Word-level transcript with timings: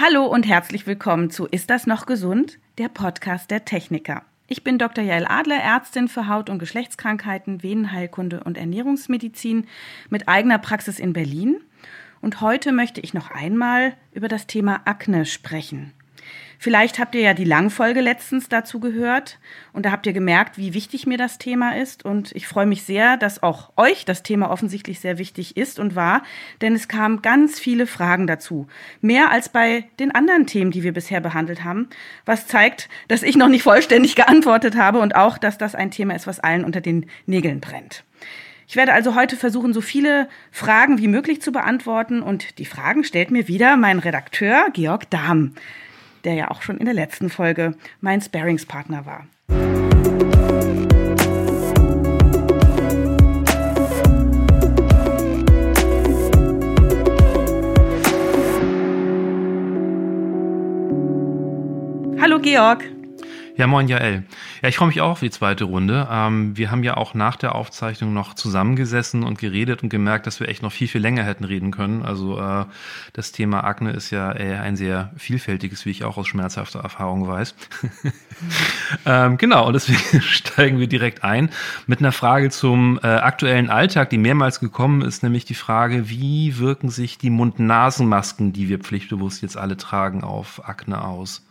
Hallo 0.00 0.26
und 0.26 0.46
herzlich 0.46 0.86
willkommen 0.86 1.28
zu 1.28 1.46
Ist 1.46 1.70
das 1.70 1.88
noch 1.88 2.06
gesund? 2.06 2.60
Der 2.78 2.88
Podcast 2.88 3.50
der 3.50 3.64
Techniker. 3.64 4.22
Ich 4.46 4.62
bin 4.62 4.78
Dr. 4.78 5.02
Jael 5.02 5.26
Adler, 5.26 5.56
Ärztin 5.60 6.06
für 6.06 6.28
Haut- 6.28 6.50
und 6.50 6.60
Geschlechtskrankheiten, 6.60 7.64
Venenheilkunde 7.64 8.44
und 8.44 8.56
Ernährungsmedizin 8.56 9.66
mit 10.08 10.28
eigener 10.28 10.58
Praxis 10.58 11.00
in 11.00 11.14
Berlin. 11.14 11.56
Und 12.20 12.40
heute 12.40 12.70
möchte 12.70 13.00
ich 13.00 13.12
noch 13.12 13.32
einmal 13.32 13.94
über 14.12 14.28
das 14.28 14.46
Thema 14.46 14.82
Akne 14.84 15.26
sprechen. 15.26 15.92
Vielleicht 16.60 16.98
habt 16.98 17.14
ihr 17.14 17.20
ja 17.20 17.34
die 17.34 17.44
Langfolge 17.44 18.00
letztens 18.00 18.48
dazu 18.48 18.80
gehört 18.80 19.38
und 19.72 19.86
da 19.86 19.92
habt 19.92 20.06
ihr 20.06 20.12
gemerkt, 20.12 20.58
wie 20.58 20.74
wichtig 20.74 21.06
mir 21.06 21.16
das 21.16 21.38
Thema 21.38 21.76
ist. 21.76 22.04
Und 22.04 22.32
ich 22.34 22.48
freue 22.48 22.66
mich 22.66 22.82
sehr, 22.82 23.16
dass 23.16 23.44
auch 23.44 23.70
euch 23.76 24.04
das 24.04 24.24
Thema 24.24 24.50
offensichtlich 24.50 24.98
sehr 24.98 25.18
wichtig 25.18 25.56
ist 25.56 25.78
und 25.78 25.94
war, 25.94 26.24
denn 26.60 26.74
es 26.74 26.88
kamen 26.88 27.22
ganz 27.22 27.60
viele 27.60 27.86
Fragen 27.86 28.26
dazu. 28.26 28.66
Mehr 29.00 29.30
als 29.30 29.48
bei 29.48 29.84
den 30.00 30.12
anderen 30.12 30.46
Themen, 30.46 30.72
die 30.72 30.82
wir 30.82 30.92
bisher 30.92 31.20
behandelt 31.20 31.62
haben, 31.62 31.88
was 32.26 32.48
zeigt, 32.48 32.88
dass 33.06 33.22
ich 33.22 33.36
noch 33.36 33.48
nicht 33.48 33.62
vollständig 33.62 34.16
geantwortet 34.16 34.76
habe 34.76 34.98
und 34.98 35.14
auch, 35.14 35.38
dass 35.38 35.58
das 35.58 35.76
ein 35.76 35.92
Thema 35.92 36.16
ist, 36.16 36.26
was 36.26 36.40
allen 36.40 36.64
unter 36.64 36.80
den 36.80 37.06
Nägeln 37.26 37.60
brennt. 37.60 38.02
Ich 38.66 38.74
werde 38.74 38.92
also 38.92 39.14
heute 39.14 39.36
versuchen, 39.36 39.72
so 39.72 39.80
viele 39.80 40.28
Fragen 40.50 40.98
wie 40.98 41.08
möglich 41.08 41.40
zu 41.40 41.52
beantworten 41.52 42.20
und 42.20 42.58
die 42.58 42.66
Fragen 42.66 43.04
stellt 43.04 43.30
mir 43.30 43.46
wieder 43.46 43.76
mein 43.76 44.00
Redakteur 44.00 44.66
Georg 44.72 45.08
Dahm 45.08 45.54
der 46.24 46.34
ja 46.34 46.50
auch 46.50 46.62
schon 46.62 46.78
in 46.78 46.84
der 46.84 46.94
letzten 46.94 47.30
Folge 47.30 47.74
mein 48.00 48.20
Sparingspartner 48.20 49.06
war. 49.06 49.26
Hallo 62.20 62.40
Georg. 62.40 62.97
Ja, 63.58 63.66
moin 63.66 63.88
Jael. 63.88 64.22
Ja, 64.62 64.68
ich 64.68 64.76
freue 64.76 64.86
mich 64.86 65.00
auch 65.00 65.10
auf 65.10 65.18
die 65.18 65.30
zweite 65.30 65.64
Runde. 65.64 66.06
Ähm, 66.08 66.56
wir 66.56 66.70
haben 66.70 66.84
ja 66.84 66.96
auch 66.96 67.14
nach 67.14 67.34
der 67.34 67.56
Aufzeichnung 67.56 68.14
noch 68.14 68.34
zusammengesessen 68.34 69.24
und 69.24 69.36
geredet 69.36 69.82
und 69.82 69.88
gemerkt, 69.88 70.28
dass 70.28 70.38
wir 70.38 70.48
echt 70.48 70.62
noch 70.62 70.70
viel, 70.70 70.86
viel 70.86 71.00
länger 71.00 71.24
hätten 71.24 71.42
reden 71.42 71.72
können. 71.72 72.04
Also 72.04 72.38
äh, 72.38 72.66
das 73.14 73.32
Thema 73.32 73.64
Akne 73.64 73.90
ist 73.90 74.12
ja 74.12 74.30
eher 74.30 74.62
ein 74.62 74.76
sehr 74.76 75.10
vielfältiges, 75.16 75.86
wie 75.86 75.90
ich 75.90 76.04
auch 76.04 76.16
aus 76.18 76.28
schmerzhafter 76.28 76.78
Erfahrung 76.78 77.26
weiß. 77.26 77.56
ähm, 79.06 79.38
genau, 79.38 79.66
und 79.66 79.72
deswegen 79.72 80.22
steigen 80.22 80.78
wir 80.78 80.86
direkt 80.86 81.24
ein 81.24 81.50
mit 81.88 81.98
einer 81.98 82.12
Frage 82.12 82.50
zum 82.50 83.00
äh, 83.02 83.08
aktuellen 83.08 83.70
Alltag, 83.70 84.10
die 84.10 84.18
mehrmals 84.18 84.60
gekommen 84.60 85.02
ist, 85.02 85.24
nämlich 85.24 85.46
die 85.46 85.54
Frage, 85.54 86.08
wie 86.08 86.58
wirken 86.58 86.90
sich 86.90 87.18
die 87.18 87.30
Mund-Nasen-Masken, 87.30 88.52
die 88.52 88.68
wir 88.68 88.78
pflichtbewusst 88.78 89.42
jetzt 89.42 89.56
alle 89.56 89.76
tragen, 89.76 90.22
auf 90.22 90.68
Akne 90.68 91.02
aus? 91.02 91.42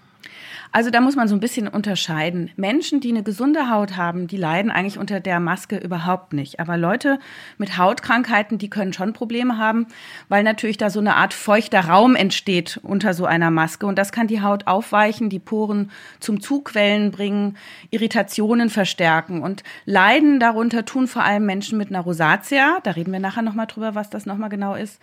Also 0.71 0.89
da 0.89 1.01
muss 1.01 1.15
man 1.15 1.27
so 1.27 1.35
ein 1.35 1.39
bisschen 1.39 1.67
unterscheiden. 1.67 2.51
Menschen, 2.55 2.99
die 2.99 3.09
eine 3.09 3.23
gesunde 3.23 3.69
Haut 3.69 3.97
haben, 3.97 4.27
die 4.27 4.37
leiden 4.37 4.71
eigentlich 4.71 4.97
unter 4.97 5.19
der 5.19 5.39
Maske 5.39 5.77
überhaupt 5.77 6.33
nicht. 6.33 6.59
Aber 6.59 6.77
Leute 6.77 7.19
mit 7.57 7.77
Hautkrankheiten, 7.77 8.57
die 8.57 8.69
können 8.69 8.93
schon 8.93 9.13
Probleme 9.13 9.57
haben, 9.57 9.87
weil 10.29 10.43
natürlich 10.43 10.77
da 10.77 10.89
so 10.89 10.99
eine 10.99 11.15
Art 11.15 11.33
feuchter 11.33 11.81
Raum 11.81 12.15
entsteht 12.15 12.79
unter 12.83 13.13
so 13.13 13.25
einer 13.25 13.51
Maske. 13.51 13.85
Und 13.85 13.97
das 13.97 14.11
kann 14.11 14.27
die 14.27 14.41
Haut 14.41 14.67
aufweichen, 14.67 15.29
die 15.29 15.39
Poren 15.39 15.91
zum 16.19 16.41
Zugquellen 16.41 17.11
bringen, 17.11 17.57
Irritationen 17.89 18.69
verstärken. 18.69 19.41
Und 19.41 19.63
Leiden 19.85 20.39
darunter 20.39 20.85
tun 20.85 21.07
vor 21.07 21.23
allem 21.23 21.45
Menschen 21.45 21.77
mit 21.77 21.89
einer 21.89 22.01
Rosatia. 22.01 22.79
Da 22.83 22.91
reden 22.91 23.11
wir 23.11 23.19
nachher 23.19 23.41
nochmal 23.41 23.67
drüber, 23.67 23.95
was 23.95 24.09
das 24.09 24.25
nochmal 24.25 24.49
genau 24.49 24.75
ist. 24.75 24.99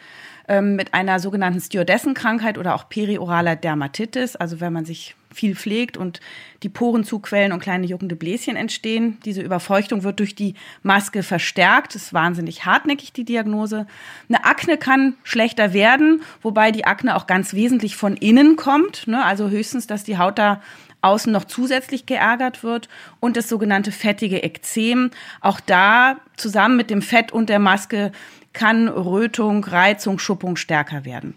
Ähm, 0.47 0.77
mit 0.77 0.93
einer 0.93 1.21
sogenannten 1.21 1.61
Stewardessenkrankheit 1.61 2.59
oder 2.59 2.75
auch 2.75 2.89
perioraler 2.89 3.57
Dermatitis. 3.57 4.37
Also 4.37 4.61
wenn 4.61 4.73
man 4.73 4.85
sich 4.85 5.17
viel 5.35 5.57
pflegt 5.57 5.97
und 5.97 6.21
die 6.63 6.69
Poren 6.69 7.05
zuquellen 7.05 7.53
und 7.53 7.61
kleine 7.61 7.87
juckende 7.87 8.17
Bläschen 8.17 8.57
entstehen. 8.57 9.19
Diese 9.25 9.43
Überfeuchtung 9.43 10.03
wird 10.03 10.21
durch 10.21 10.35
die 10.35 10.55
Maske 10.83 11.23
verstärkt. 11.23 11.95
Ist 11.95 12.15
wahnsinnig 12.15 12.65
hartnäckig, 12.65 13.13
die 13.13 13.25
Diagnose. 13.25 13.87
Eine 14.29 14.45
Akne 14.45 14.79
kann 14.79 15.15
schlechter 15.25 15.73
werden, 15.73 16.23
wobei 16.41 16.71
die 16.71 16.87
Akne 16.87 17.17
auch 17.17 17.27
ganz 17.27 17.53
wesentlich 17.55 17.97
von 17.97 18.17
innen 18.17 18.57
kommt. 18.57 19.07
Ne? 19.07 19.25
Also 19.25 19.51
höchstens, 19.51 19.87
dass 19.87 20.05
die 20.05 20.19
Haut 20.19 20.39
da 20.39 20.63
außen 21.03 21.31
noch 21.31 21.45
zusätzlich 21.45 22.07
geärgert 22.07 22.63
wird 22.63 22.89
und 23.21 23.37
das 23.37 23.49
sogenannte 23.49 23.93
fettige 23.93 24.43
Ekzem. 24.43 25.11
Auch 25.43 25.61
da 25.61 26.17
zusammen 26.37 26.77
mit 26.77 26.89
dem 26.89 27.03
Fett 27.03 27.31
und 27.31 27.51
der 27.51 27.59
Maske 27.59 28.11
kann 28.55 28.89
Rötung, 28.89 29.63
Reizung, 29.65 30.19
Schuppung 30.19 30.57
stärker 30.57 31.05
werden. 31.05 31.35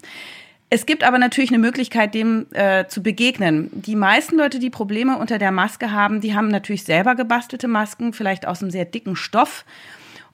Es 0.70 0.86
gibt 0.86 1.04
aber 1.04 1.18
natürlich 1.18 1.50
eine 1.50 1.60
Möglichkeit, 1.60 2.14
dem 2.14 2.46
äh, 2.52 2.88
zu 2.88 3.02
begegnen. 3.02 3.70
Die 3.74 3.96
meisten 3.96 4.38
Leute, 4.38 4.60
die 4.60 4.70
Probleme 4.70 5.18
unter 5.18 5.38
der 5.38 5.52
Maske 5.52 5.92
haben, 5.92 6.20
die 6.20 6.36
haben 6.36 6.50
natürlich 6.50 6.84
selber 6.84 7.16
gebastelte 7.16 7.70
Masken, 7.70 8.12
vielleicht 8.12 8.46
aus 8.46 8.62
einem 8.62 8.72
sehr 8.72 8.84
dicken 8.84 9.16
Stoff. 9.16 9.64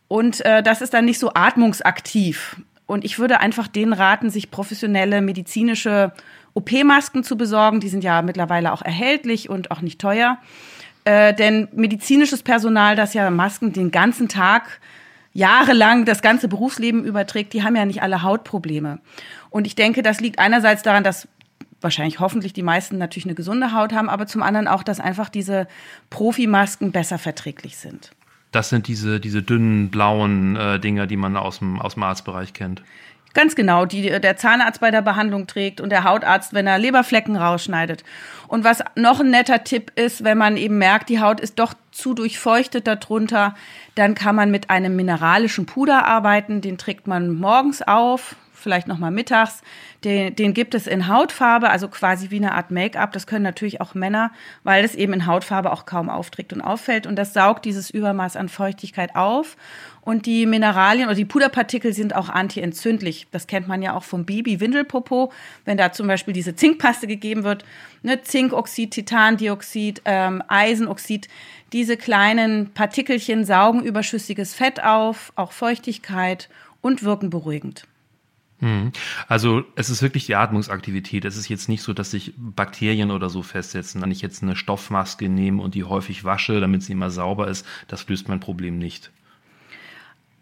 Und 0.08 0.44
äh, 0.46 0.64
das 0.64 0.82
ist 0.82 0.94
dann 0.94 1.06
nicht 1.06 1.20
so 1.20 1.32
atmungsaktiv. 1.34 2.58
Und 2.88 3.06
ich 3.06 3.20
würde 3.20 3.40
einfach 3.40 3.68
denen 3.68 3.94
raten, 3.94 4.32
sich 4.32 4.50
professionelle 4.50 5.22
medizinische 5.22 6.12
OP-Masken 6.56 7.24
zu 7.24 7.38
besorgen. 7.38 7.80
Die 7.80 7.90
sind 7.90 8.04
ja 8.04 8.22
mittlerweile 8.24 8.74
auch 8.74 8.82
erhältlich 8.82 9.50
und 9.50 9.70
auch 9.70 9.82
nicht 9.82 10.02
teuer. 10.02 10.40
Äh, 11.06 11.34
denn 11.36 11.68
medizinisches 11.74 12.42
Personal, 12.42 12.96
das 12.96 13.14
ja 13.14 13.30
Masken 13.30 13.72
den 13.72 13.92
ganzen 13.92 14.30
Tag 14.30 14.80
jahrelang 15.34 16.06
das 16.06 16.22
ganze 16.22 16.48
Berufsleben 16.48 17.04
überträgt, 17.04 17.54
die 17.54 17.64
haben 17.64 17.76
ja 17.76 17.86
nicht 17.86 18.02
alle 18.02 18.22
Hautprobleme. 18.22 19.00
Und 19.50 19.68
ich 19.68 19.76
denke, 19.76 20.04
das 20.04 20.22
liegt 20.22 20.40
einerseits 20.40 20.84
daran, 20.84 21.04
dass 21.04 21.28
wahrscheinlich 21.82 22.20
hoffentlich 22.20 22.54
die 22.54 22.64
meisten 22.64 22.98
natürlich 22.98 23.26
eine 23.26 23.36
gesunde 23.36 23.74
Haut 23.74 23.94
haben, 23.94 24.10
aber 24.10 24.26
zum 24.26 24.42
anderen 24.42 24.68
auch, 24.68 24.84
dass 24.84 25.00
einfach 25.00 25.30
diese 25.30 25.68
Profimasken 26.10 26.92
besser 26.92 27.18
verträglich 27.18 27.78
sind. 27.78 28.12
Das 28.52 28.70
sind 28.70 28.88
diese, 28.88 29.20
diese 29.20 29.42
dünnen 29.42 29.90
blauen 29.90 30.56
äh, 30.56 30.80
Dinger, 30.80 31.08
die 31.08 31.18
man 31.18 31.36
aus 31.36 31.60
dem, 31.60 31.82
aus 31.82 31.96
dem 31.96 32.04
Arztbereich 32.04 32.54
kennt. 32.54 32.84
Ganz 33.34 33.56
genau, 33.56 33.86
die 33.86 34.04
der 34.04 34.38
Zahnarzt 34.38 34.80
bei 34.80 34.92
der 34.92 35.02
Behandlung 35.02 35.48
trägt 35.48 35.82
und 35.82 35.90
der 35.90 36.04
Hautarzt, 36.04 36.54
wenn 36.54 36.68
er 36.68 36.78
Leberflecken 36.78 37.36
rausschneidet. 37.36 38.04
Und 38.48 38.64
was 38.64 38.84
noch 38.96 39.20
ein 39.22 39.32
netter 39.32 39.64
Tipp 39.64 39.92
ist, 39.96 40.24
wenn 40.24 40.38
man 40.38 40.56
eben 40.56 40.78
merkt, 40.78 41.10
die 41.10 41.20
Haut 41.20 41.40
ist 41.40 41.58
doch 41.58 41.74
zu 41.92 42.14
durchfeuchtet 42.14 42.86
darunter, 42.86 43.56
dann 43.96 44.14
kann 44.14 44.36
man 44.36 44.52
mit 44.52 44.70
einem 44.70 44.96
mineralischen 44.96 45.66
Puder 45.66 46.06
arbeiten. 46.06 46.62
Den 46.62 46.78
trägt 46.78 47.08
man 47.08 47.34
morgens 47.34 47.82
auf, 47.82 48.36
vielleicht 48.64 48.88
nochmal 48.88 49.12
mittags. 49.12 49.62
Den, 50.04 50.36
den 50.36 50.54
gibt 50.54 50.74
es 50.74 50.88
in 50.88 51.08
Hautfarbe, 51.08 51.70
also 51.70 51.88
quasi 51.88 52.32
wie 52.32 52.38
eine 52.38 52.54
Art 52.54 52.72
Make-up. 52.72 53.12
Das 53.12 53.28
können 53.28 53.44
natürlich 53.44 53.82
auch 53.82 53.94
Männer, 53.94 54.32
weil 54.64 54.84
es 54.84 54.96
eben 54.96 55.14
in 55.14 55.26
Hautfarbe 55.28 55.72
auch 55.72 55.86
kaum 55.86 56.10
aufträgt 56.10 56.54
und 56.54 56.62
auffällt. 56.62 57.06
Und 57.06 57.16
das 57.16 57.34
saugt 57.34 57.66
dieses 57.66 57.90
Übermaß 57.90 58.36
an 58.36 58.50
Feuchtigkeit 58.50 59.16
auf. 59.16 59.56
Und 60.02 60.26
die 60.26 60.46
Mineralien 60.46 61.08
oder 61.08 61.16
die 61.16 61.24
Puderpartikel 61.24 61.94
sind 61.94 62.14
auch 62.14 62.28
antientzündlich. 62.28 63.28
Das 63.32 63.48
kennt 63.48 63.70
man 63.70 63.82
ja 63.82 63.96
auch 63.96 64.04
vom 64.04 64.26
Baby-Windelpopo, 64.26 65.32
wenn 65.64 65.78
da 65.78 65.94
zum 65.94 66.08
Beispiel 66.08 66.34
diese 66.34 66.56
Zinkpaste 66.56 67.08
gegeben 67.08 67.46
wird. 67.46 67.64
Ne, 68.02 68.22
Zinkoxid, 68.22 68.92
Titandioxid, 68.92 70.02
ähm, 70.04 70.44
Eisenoxid. 70.50 71.30
Diese 71.72 71.96
kleinen 71.96 72.72
Partikelchen 72.74 73.46
saugen 73.46 73.82
überschüssiges 73.82 74.54
Fett 74.54 74.84
auf, 74.84 75.32
auch 75.36 75.54
Feuchtigkeit 75.54 76.50
und 76.82 77.04
wirken 77.04 77.30
beruhigend. 77.30 77.88
Mhm. 78.64 78.94
Also 79.28 79.66
es 79.76 79.90
ist 79.90 80.02
wirklich 80.02 80.26
die 80.26 80.36
Atmungsaktivität. 80.36 81.26
Es 81.26 81.36
ist 81.36 81.50
jetzt 81.50 81.68
nicht 81.68 81.84
so, 81.84 81.94
dass 81.94 82.12
sich 82.12 82.34
Bakterien 82.38 83.12
oder 83.12 83.30
so 83.30 83.44
festsetzen. 83.44 84.02
Wenn 84.02 84.12
ich 84.12 84.22
jetzt 84.22 84.42
eine 84.42 84.56
Stoffmaske 84.56 85.28
nehme 85.28 85.62
und 85.62 85.76
die 85.76 85.84
häufig 85.84 86.24
wasche, 86.24 86.62
damit 86.62 86.82
sie 86.82 86.94
immer 86.94 87.12
sauber 87.12 87.50
ist, 87.50 87.66
das 87.90 88.08
löst 88.08 88.30
mein 88.30 88.40
Problem 88.40 88.78
nicht. 88.78 89.12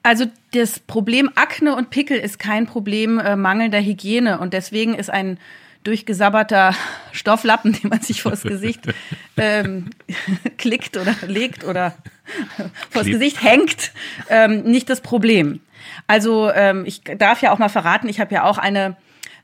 Also 0.03 0.25
das 0.53 0.79
Problem 0.79 1.31
Akne 1.33 1.75
und 1.75 1.89
Pickel 1.89 2.17
ist 2.17 2.37
kein 2.37 2.67
Problem 2.67 3.19
äh, 3.19 3.35
mangelnder 3.35 3.81
Hygiene 3.81 4.39
und 4.39 4.53
deswegen 4.53 4.93
ist 4.93 5.09
ein 5.09 5.39
durchgesabberter 5.83 6.75
Stofflappen, 7.12 7.74
den 7.74 7.89
man 7.89 8.01
sich 8.01 8.21
vors 8.21 8.44
Gesicht 8.44 8.81
ähm, 9.35 9.89
klickt 10.57 10.95
oder 10.97 11.15
legt 11.25 11.63
oder 11.63 11.95
vors. 12.91 13.07
Gesicht 13.07 13.41
hängt, 13.44 13.94
ähm, 14.29 14.62
nicht 14.63 14.89
das 14.91 15.01
Problem. 15.01 15.59
Also 16.07 16.51
ähm, 16.51 16.83
ich 16.86 17.01
darf 17.04 17.42
ja 17.42 17.51
auch 17.51 17.60
mal 17.60 17.69
verraten, 17.69 18.10
ich 18.10 18.19
habe 18.19 18.33
ja 18.33 18.44
auch 18.44 18.57
eine 18.57 18.95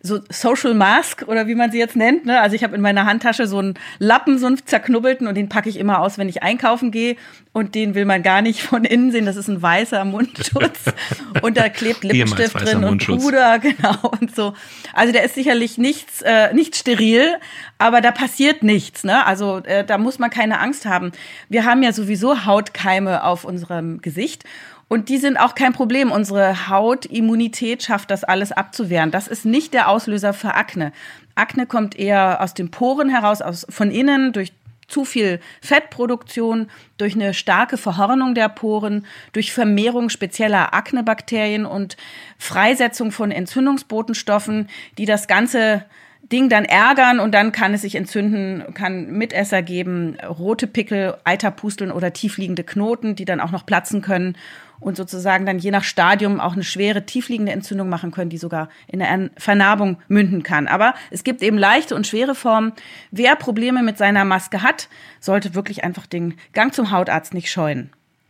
so 0.01 0.19
Social 0.29 0.73
Mask 0.73 1.23
oder 1.27 1.47
wie 1.47 1.55
man 1.55 1.71
sie 1.71 1.79
jetzt 1.79 1.95
nennt. 1.95 2.25
Ne? 2.25 2.39
Also 2.39 2.55
ich 2.55 2.63
habe 2.63 2.75
in 2.75 2.81
meiner 2.81 3.05
Handtasche 3.05 3.47
so 3.47 3.59
einen 3.59 3.75
Lappen, 3.99 4.37
so 4.37 4.47
einen 4.47 4.65
zerknubbelten 4.65 5.27
und 5.27 5.35
den 5.35 5.49
packe 5.49 5.69
ich 5.69 5.77
immer 5.77 5.99
aus, 5.99 6.17
wenn 6.17 6.29
ich 6.29 6.43
einkaufen 6.43 6.91
gehe. 6.91 7.15
Und 7.53 7.73
den 7.73 7.95
will 7.95 8.05
man 8.05 8.21
gar 8.21 8.43
nicht 8.43 8.61
von 8.61 8.85
innen 8.85 9.11
sehen. 9.11 9.25
Das 9.25 9.35
ist 9.35 9.47
ein 9.47 9.61
weißer 9.61 10.05
Mundschutz. 10.05 10.79
und 11.41 11.57
da 11.57 11.69
klebt 11.69 12.03
Lippenstift 12.03 12.53
drin 12.53 12.83
und 12.83 13.05
Puder, 13.05 13.57
genau 13.59 13.97
und 14.19 14.35
so. 14.35 14.53
Also 14.93 15.11
der 15.11 15.23
ist 15.23 15.33
sicherlich 15.33 15.79
nichts, 15.79 16.21
äh, 16.21 16.53
nicht 16.53 16.75
steril, 16.75 17.37
aber 17.79 18.01
da 18.01 18.11
passiert 18.11 18.61
nichts. 18.61 19.03
Ne? 19.03 19.25
Also 19.25 19.57
äh, 19.63 19.83
da 19.83 19.97
muss 19.97 20.19
man 20.19 20.29
keine 20.29 20.59
Angst 20.59 20.85
haben. 20.85 21.11
Wir 21.49 21.65
haben 21.65 21.81
ja 21.81 21.93
sowieso 21.93 22.45
Hautkeime 22.45 23.23
auf 23.23 23.43
unserem 23.43 24.01
Gesicht. 24.01 24.43
Und 24.89 25.09
die 25.09 25.17
sind 25.17 25.37
auch 25.37 25.55
kein 25.55 25.73
Problem. 25.73 26.11
Unsere 26.11 26.69
Hautimmunität 26.69 27.83
schafft 27.83 28.09
das 28.09 28.23
alles 28.23 28.51
abzuwehren. 28.51 29.11
Das 29.11 29.27
ist 29.27 29.45
nicht 29.45 29.73
der 29.73 29.89
Auslöser 29.89 30.33
für 30.33 30.53
Akne. 30.53 30.93
Akne 31.35 31.65
kommt 31.65 31.97
eher 31.97 32.41
aus 32.41 32.53
den 32.53 32.71
Poren 32.71 33.09
heraus, 33.09 33.41
aus, 33.41 33.65
von 33.69 33.91
innen 33.91 34.31
durch 34.31 34.53
zu 34.87 35.03
viel 35.03 35.41
Fettproduktion, 35.61 36.67
durch 36.97 37.13
eine 37.13 37.33
starke 37.33 37.75
Verhornung 37.75 38.35
der 38.35 38.47
Poren, 38.47 39.05
durch 39.33 39.51
Vermehrung 39.51 40.07
spezieller 40.09 40.73
Aknebakterien 40.73 41.65
und 41.65 41.97
Freisetzung 42.37 43.11
von 43.11 43.31
Entzündungsbotenstoffen, 43.31 44.69
die 44.97 45.05
das 45.05 45.27
ganze 45.27 45.83
Ding 46.31 46.49
dann 46.49 46.65
ärgern 46.65 47.19
und 47.19 47.33
dann 47.33 47.51
kann 47.51 47.73
es 47.73 47.81
sich 47.81 47.95
entzünden, 47.95 48.73
kann 48.73 49.11
Mitesser 49.11 49.61
geben, 49.61 50.17
rote 50.21 50.67
Pickel, 50.67 51.17
Eiterpusteln 51.23 51.91
oder 51.91 52.11
tiefliegende 52.11 52.63
Knoten, 52.63 53.15
die 53.15 53.25
dann 53.25 53.39
auch 53.39 53.51
noch 53.51 53.65
platzen 53.65 54.01
können 54.01 54.37
und 54.79 54.97
sozusagen 54.97 55.45
dann 55.45 55.59
je 55.59 55.71
nach 55.71 55.83
Stadium 55.83 56.39
auch 56.39 56.53
eine 56.53 56.63
schwere 56.63 57.05
tiefliegende 57.05 57.51
Entzündung 57.51 57.89
machen 57.89 58.11
können, 58.11 58.29
die 58.29 58.37
sogar 58.37 58.69
in 58.87 59.01
eine 59.01 59.31
Vernarbung 59.37 59.97
münden 60.07 60.43
kann. 60.43 60.67
Aber 60.67 60.93
es 61.11 61.23
gibt 61.23 61.41
eben 61.41 61.57
leichte 61.57 61.95
und 61.95 62.07
schwere 62.07 62.35
Formen. 62.35 62.73
Wer 63.11 63.35
Probleme 63.35 63.83
mit 63.83 63.97
seiner 63.97 64.25
Maske 64.25 64.61
hat, 64.61 64.89
sollte 65.19 65.55
wirklich 65.55 65.83
einfach 65.83 66.05
den 66.05 66.35
Gang 66.53 66.73
zum 66.73 66.91
Hautarzt 66.91 67.33
nicht 67.33 67.51
scheuen. 67.51 67.89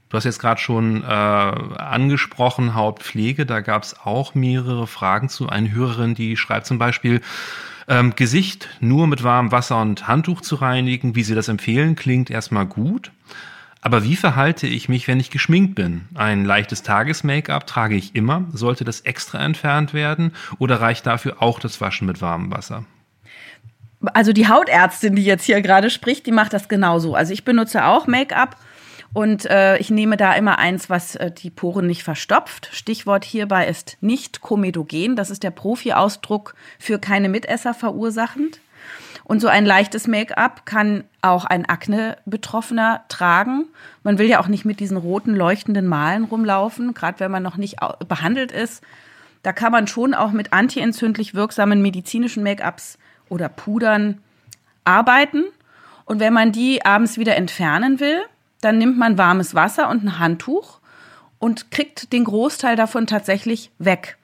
Du 0.09 0.15
hast 0.15 0.23
jetzt 0.23 0.39
gerade 0.39 0.61
schon 0.61 1.03
äh, 1.03 1.05
angesprochen, 1.05 2.75
Hautpflege. 2.75 3.45
Da 3.45 3.59
gab 3.59 3.83
es 3.83 3.99
auch 3.99 4.35
mehrere 4.35 4.87
Fragen 4.87 5.27
zu. 5.27 5.49
Eine 5.49 5.71
Hörerin, 5.73 6.15
die 6.15 6.37
schreibt 6.37 6.65
zum 6.65 6.77
Beispiel, 6.77 7.21
ähm, 7.89 8.15
Gesicht 8.15 8.69
nur 8.79 9.07
mit 9.07 9.23
warmem 9.23 9.51
Wasser 9.51 9.81
und 9.81 10.07
Handtuch 10.07 10.41
zu 10.41 10.55
reinigen, 10.55 11.15
wie 11.15 11.23
Sie 11.23 11.35
das 11.35 11.47
empfehlen, 11.47 11.95
klingt 11.95 12.29
erstmal 12.29 12.65
gut. 12.65 13.11
Aber 13.87 14.03
wie 14.03 14.17
verhalte 14.17 14.67
ich 14.67 14.89
mich, 14.89 15.07
wenn 15.07 15.21
ich 15.21 15.31
geschminkt 15.31 15.75
bin? 15.75 16.09
Ein 16.13 16.43
leichtes 16.43 16.83
Tages-Make-up 16.83 17.65
trage 17.65 17.95
ich 17.95 18.15
immer. 18.15 18.43
Sollte 18.51 18.83
das 18.83 18.99
extra 18.99 19.39
entfernt 19.45 19.93
werden 19.93 20.33
oder 20.59 20.81
reicht 20.81 21.05
dafür 21.05 21.41
auch 21.41 21.57
das 21.57 21.79
Waschen 21.79 22.05
mit 22.05 22.21
warmem 22.21 22.51
Wasser? 22.51 22.83
Also 24.13 24.33
die 24.33 24.49
Hautärztin, 24.49 25.15
die 25.15 25.23
jetzt 25.23 25.45
hier 25.45 25.61
gerade 25.61 25.89
spricht, 25.89 26.25
die 26.25 26.33
macht 26.33 26.51
das 26.51 26.67
genauso. 26.67 27.15
Also 27.15 27.31
ich 27.31 27.45
benutze 27.45 27.85
auch 27.85 28.07
Make-up 28.07 28.57
und 29.13 29.45
äh, 29.45 29.77
ich 29.77 29.89
nehme 29.89 30.17
da 30.17 30.33
immer 30.33 30.59
eins, 30.59 30.89
was 30.89 31.15
äh, 31.15 31.31
die 31.31 31.49
Poren 31.49 31.87
nicht 31.87 32.03
verstopft. 32.03 32.67
Stichwort 32.73 33.23
hierbei 33.23 33.67
ist 33.67 33.95
nicht 34.01 34.41
komedogen. 34.41 35.15
Das 35.15 35.29
ist 35.29 35.43
der 35.43 35.51
Profi-Ausdruck 35.51 36.55
für 36.77 36.99
keine 36.99 37.29
Mitesser 37.29 37.73
verursachend. 37.73 38.59
Und 39.27 39.41
so 39.41 39.49
ein 39.49 39.65
leichtes 39.65 40.07
Make-up 40.07 40.65
kann 40.65 41.03
auch 41.21 41.43
ein 41.43 41.65
Akne-Betroffener 41.65 43.03
tragen. 43.09 43.65
Man 44.01 44.19
will 44.19 44.27
ja 44.27 44.39
auch 44.39 44.47
nicht 44.47 44.63
mit 44.63 44.79
diesen 44.79 44.95
roten 44.95 45.35
leuchtenden 45.35 45.85
Malen 45.85 46.23
rumlaufen, 46.23 46.93
gerade 46.93 47.19
wenn 47.19 47.31
man 47.31 47.43
noch 47.43 47.57
nicht 47.57 47.75
behandelt 48.07 48.53
ist. 48.53 48.81
Da 49.43 49.51
kann 49.51 49.73
man 49.73 49.85
schon 49.87 50.13
auch 50.13 50.31
mit 50.31 50.53
antientzündlich 50.53 51.33
wirksamen 51.33 51.81
medizinischen 51.81 52.41
Make-ups 52.41 52.97
oder 53.27 53.49
Pudern 53.49 54.21
arbeiten. 54.85 55.43
Und 56.05 56.21
wenn 56.21 56.31
man 56.31 56.53
die 56.53 56.85
abends 56.85 57.17
wieder 57.17 57.35
entfernen 57.35 57.99
will, 57.99 58.21
dann 58.61 58.77
nimmt 58.77 58.97
man 58.97 59.17
warmes 59.17 59.53
Wasser 59.53 59.89
und 59.89 60.05
ein 60.05 60.19
Handtuch 60.19 60.79
und 61.37 61.69
kriegt 61.69 62.13
den 62.13 62.23
Großteil 62.23 62.77
davon 62.77 63.07
tatsächlich 63.07 63.71
weg. 63.77 64.17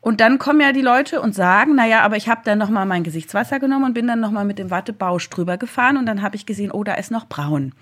Und 0.00 0.20
dann 0.20 0.38
kommen 0.38 0.60
ja 0.60 0.72
die 0.72 0.80
Leute 0.80 1.20
und 1.20 1.34
sagen, 1.34 1.74
naja, 1.74 2.02
aber 2.02 2.16
ich 2.16 2.28
habe 2.28 2.42
dann 2.44 2.58
nochmal 2.58 2.86
mein 2.86 3.02
Gesichtswasser 3.02 3.58
genommen 3.58 3.86
und 3.86 3.94
bin 3.94 4.06
dann 4.06 4.20
nochmal 4.20 4.44
mit 4.44 4.58
dem 4.58 4.70
Wattebausch 4.70 5.28
drüber 5.28 5.58
gefahren 5.58 5.96
und 5.96 6.06
dann 6.06 6.22
habe 6.22 6.36
ich 6.36 6.46
gesehen, 6.46 6.70
oh, 6.70 6.84
da 6.84 6.94
ist 6.94 7.10
noch 7.10 7.26
braun. 7.26 7.74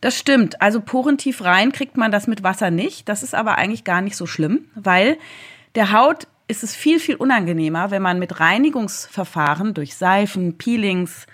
Das 0.00 0.16
stimmt. 0.16 0.62
Also 0.62 0.80
porentief 0.80 1.44
rein 1.44 1.72
kriegt 1.72 1.96
man 1.96 2.10
das 2.10 2.26
mit 2.26 2.42
Wasser 2.42 2.70
nicht. 2.70 3.08
Das 3.08 3.22
ist 3.22 3.34
aber 3.34 3.58
eigentlich 3.58 3.84
gar 3.84 4.00
nicht 4.00 4.16
so 4.16 4.26
schlimm, 4.26 4.64
weil 4.74 5.18
der 5.74 5.92
Haut 5.92 6.26
ist 6.48 6.64
es 6.64 6.74
viel, 6.74 6.98
viel 6.98 7.16
unangenehmer, 7.16 7.90
wenn 7.90 8.02
man 8.02 8.18
mit 8.18 8.40
Reinigungsverfahren 8.40 9.74
durch 9.74 9.94
Seifen, 9.94 10.58
Peelings, 10.58 11.26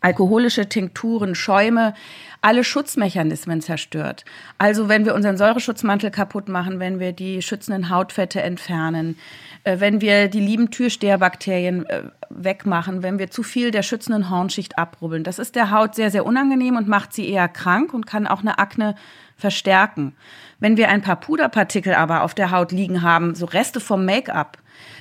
alkoholische 0.00 0.68
Tinkturen, 0.68 1.34
Schäume 1.34 1.94
alle 2.42 2.62
Schutzmechanismen 2.62 3.60
zerstört. 3.60 4.24
Also 4.58 4.88
wenn 4.88 5.04
wir 5.04 5.14
unseren 5.14 5.36
Säureschutzmantel 5.36 6.12
kaputt 6.12 6.48
machen, 6.48 6.78
wenn 6.78 7.00
wir 7.00 7.12
die 7.12 7.42
schützenden 7.42 7.90
Hautfette 7.90 8.40
entfernen, 8.40 9.18
äh, 9.64 9.80
wenn 9.80 10.00
wir 10.00 10.28
die 10.28 10.40
lieben 10.40 10.70
Türsteherbakterien 10.70 11.86
äh, 11.86 12.02
wegmachen, 12.30 13.02
wenn 13.02 13.18
wir 13.18 13.30
zu 13.30 13.42
viel 13.42 13.72
der 13.72 13.82
schützenden 13.82 14.30
Hornschicht 14.30 14.78
abrubbeln. 14.78 15.24
Das 15.24 15.40
ist 15.40 15.56
der 15.56 15.72
Haut 15.72 15.96
sehr, 15.96 16.10
sehr 16.12 16.24
unangenehm 16.24 16.76
und 16.76 16.86
macht 16.86 17.12
sie 17.12 17.28
eher 17.28 17.48
krank 17.48 17.92
und 17.92 18.06
kann 18.06 18.28
auch 18.28 18.40
eine 18.40 18.58
Akne 18.60 18.94
verstärken. 19.36 20.14
Wenn 20.60 20.76
wir 20.76 20.88
ein 20.88 21.02
paar 21.02 21.16
Puderpartikel 21.16 21.94
aber 21.94 22.22
auf 22.22 22.34
der 22.34 22.50
Haut 22.52 22.70
liegen 22.70 23.02
haben, 23.02 23.34
so 23.34 23.44
Reste 23.44 23.80
vom 23.80 24.04
Make-up, 24.04 24.58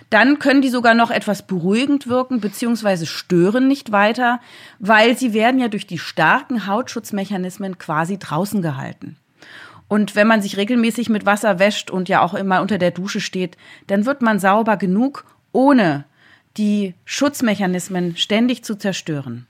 dann 0.10 0.40
können 0.40 0.62
die 0.62 0.69
sogar 0.69 0.94
noch 0.94 1.12
etwas 1.12 1.46
beruhigend 1.46 2.07
wirken, 2.07 2.40
beziehungsweise 2.40 3.06
stören 3.06 3.68
nicht 3.68 3.92
weiter, 3.92 4.40
weil 4.80 5.18
sie 5.18 5.34
werden 5.34 5.60
ja 5.60 5.68
durch 5.68 5.88
die 5.88 6.00
starken 6.00 6.68
Hautschutzmechanismen 6.68 7.78
quasi 7.78 8.18
draußen 8.18 8.62
gehalten. 8.62 9.18
Und 9.88 10.16
wenn 10.16 10.28
man 10.28 10.42
sich 10.42 10.57
regelmäßig 10.57 11.10
mit 11.10 11.25
Wasser 11.25 11.60
wäscht 11.60 11.92
und 11.92 12.10
ja 12.10 12.22
auch 12.22 12.34
immer 12.34 12.62
unter 12.62 12.78
der 12.78 12.92
Dusche 12.92 13.22
steht, 13.22 13.57
dann 13.88 14.06
wird 14.06 14.22
man 14.22 14.40
sauber 14.40 14.78
genug, 14.78 15.25
ohne 15.52 16.06
die 16.58 16.96
Schutzmechanismen 17.06 18.18
ständig 18.18 18.63
zu 18.63 18.75
zerstören. 18.75 19.46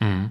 Mhm. 0.00 0.30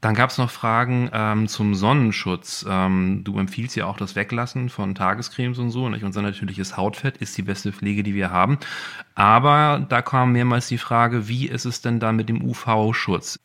Dann 0.00 0.14
gab 0.14 0.30
es 0.30 0.38
noch 0.38 0.50
Fragen 0.50 1.10
ähm, 1.12 1.48
zum 1.48 1.74
Sonnenschutz. 1.74 2.66
Ähm, 2.68 3.22
du 3.24 3.38
empfiehlst 3.38 3.76
ja 3.76 3.86
auch 3.86 3.96
das 3.96 4.14
Weglassen 4.14 4.68
von 4.68 4.94
Tagescremes 4.94 5.58
und 5.58 5.70
so. 5.70 5.88
Nicht? 5.88 6.04
Unser 6.04 6.22
natürliches 6.22 6.76
Hautfett 6.76 7.16
ist 7.16 7.36
die 7.36 7.42
beste 7.42 7.72
Pflege, 7.72 8.02
die 8.02 8.14
wir 8.14 8.30
haben. 8.30 8.58
Aber 9.14 9.84
da 9.88 10.02
kam 10.02 10.32
mehrmals 10.32 10.68
die 10.68 10.78
Frage, 10.78 11.28
wie 11.28 11.48
ist 11.48 11.64
es 11.64 11.80
denn 11.80 11.98
da 11.98 12.12
mit 12.12 12.28
dem 12.28 12.42
UV-Schutz? 12.42 13.38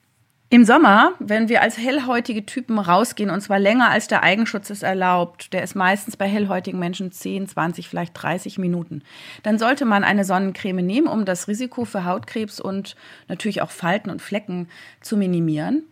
Im 0.54 0.66
Sommer, 0.66 1.14
wenn 1.20 1.48
wir 1.48 1.62
als 1.62 1.78
hellhäutige 1.78 2.46
Typen 2.46 2.78
rausgehen, 2.78 3.30
und 3.30 3.40
zwar 3.40 3.58
länger 3.58 3.90
als 3.90 4.10
der 4.10 4.22
Eigenschutz 4.22 4.70
es 4.70 4.84
erlaubt, 4.84 5.54
der 5.54 5.64
ist 5.64 5.76
meistens 5.76 6.18
bei 6.18 6.28
hellhäutigen 6.28 6.78
Menschen 6.78 7.14
10, 7.14 7.48
20, 7.48 7.88
vielleicht 7.88 8.22
30 8.22 8.58
Minuten, 8.58 9.02
dann 9.44 9.58
sollte 9.58 9.86
man 9.86 10.04
eine 10.04 10.26
Sonnencreme 10.26 10.86
nehmen, 10.86 11.08
um 11.08 11.24
das 11.24 11.48
Risiko 11.48 11.86
für 11.86 12.04
Hautkrebs 12.04 12.60
und 12.60 12.98
natürlich 13.30 13.62
auch 13.62 13.72
Falten 13.72 14.10
und 14.10 14.22
Flecken 14.22 14.68
zu 15.00 15.16
minimieren. 15.16 15.84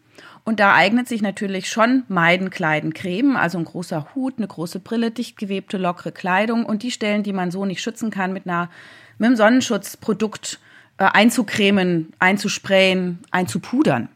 Und 0.43 0.59
da 0.59 0.73
eignet 0.73 1.07
sich 1.07 1.21
natürlich 1.21 1.69
schon 1.69 2.03
Meiden, 2.07 2.49
Kleiden, 2.49 2.93
Creme, 2.93 3.35
also 3.35 3.57
ein 3.57 3.65
großer 3.65 4.09
Hut, 4.15 4.35
eine 4.37 4.47
große 4.47 4.79
Brille, 4.79 5.11
dicht 5.11 5.37
gewebte, 5.37 5.77
lockere 5.77 6.11
Kleidung 6.11 6.65
und 6.65 6.83
die 6.83 6.91
Stellen, 6.91 7.23
die 7.23 7.33
man 7.33 7.51
so 7.51 7.65
nicht 7.65 7.81
schützen 7.81 8.09
kann, 8.09 8.33
mit 8.33 8.45
einer 8.45 8.69
mit 9.19 9.27
einem 9.27 9.35
Sonnenschutzprodukt 9.35 10.59
äh, 10.97 11.03
einzucremen, 11.03 12.13
einzusprayen, 12.19 13.19
einzupudern. 13.31 14.09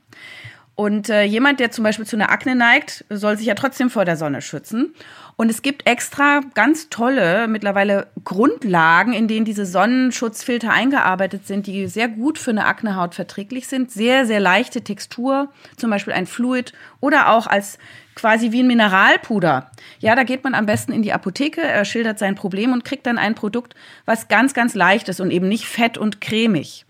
Und 0.76 1.10
äh, 1.10 1.24
jemand, 1.24 1.60
der 1.60 1.70
zum 1.70 1.84
Beispiel 1.84 2.06
zu 2.06 2.16
einer 2.16 2.32
Akne 2.32 2.56
neigt, 2.56 3.06
soll 3.10 3.38
sich 3.38 3.46
ja 3.46 3.54
trotzdem 3.54 3.92
vor 3.92 4.06
der 4.06 4.18
Sonne 4.18 4.42
schützen. 4.42 4.96
Und 5.36 5.50
es 5.50 5.62
gibt 5.62 5.88
extra 5.88 6.42
ganz 6.54 6.90
tolle 6.90 7.48
mittlerweile 7.48 8.08
Grundlagen, 8.24 9.14
in 9.14 9.28
denen 9.28 9.46
diese 9.46 9.66
Sonnenschutzfilter 9.66 10.72
eingearbeitet 10.72 11.48
sind, 11.48 11.68
die 11.68 11.88
sehr 11.88 12.08
gut 12.08 12.38
für 12.38 12.52
eine 12.52 12.66
Aknehaut 12.66 13.16
verträglich 13.16 13.68
sind. 13.68 13.92
Sehr, 13.92 14.26
sehr 14.26 14.40
leichte 14.40 14.82
Textur, 14.82 15.50
zum 15.76 15.90
Beispiel 15.90 16.14
ein 16.14 16.28
Fluid 16.28 16.74
oder 17.00 17.30
auch 17.30 17.48
als 17.48 17.80
quasi 18.16 18.52
wie 18.52 18.64
ein 18.64 18.68
Mineralpuder. 18.68 19.72
Ja, 20.00 20.16
da 20.16 20.24
geht 20.24 20.44
man 20.44 20.54
am 20.54 20.66
besten 20.66 20.92
in 20.92 21.02
die 21.02 21.14
Apotheke, 21.14 21.62
er 21.62 21.86
schildert 21.86 22.20
sein 22.20 22.36
Problem 22.36 22.74
und 22.74 22.86
kriegt 22.86 23.06
dann 23.06 23.18
ein 23.18 23.36
Produkt, 23.36 23.76
was 24.06 24.28
ganz, 24.28 24.54
ganz 24.54 24.74
leicht 24.76 25.10
ist 25.10 25.20
und 25.20 25.32
eben 25.32 25.48
nicht 25.48 25.66
fett 25.66 25.98
und 25.98 26.22
cremig. 26.22 26.86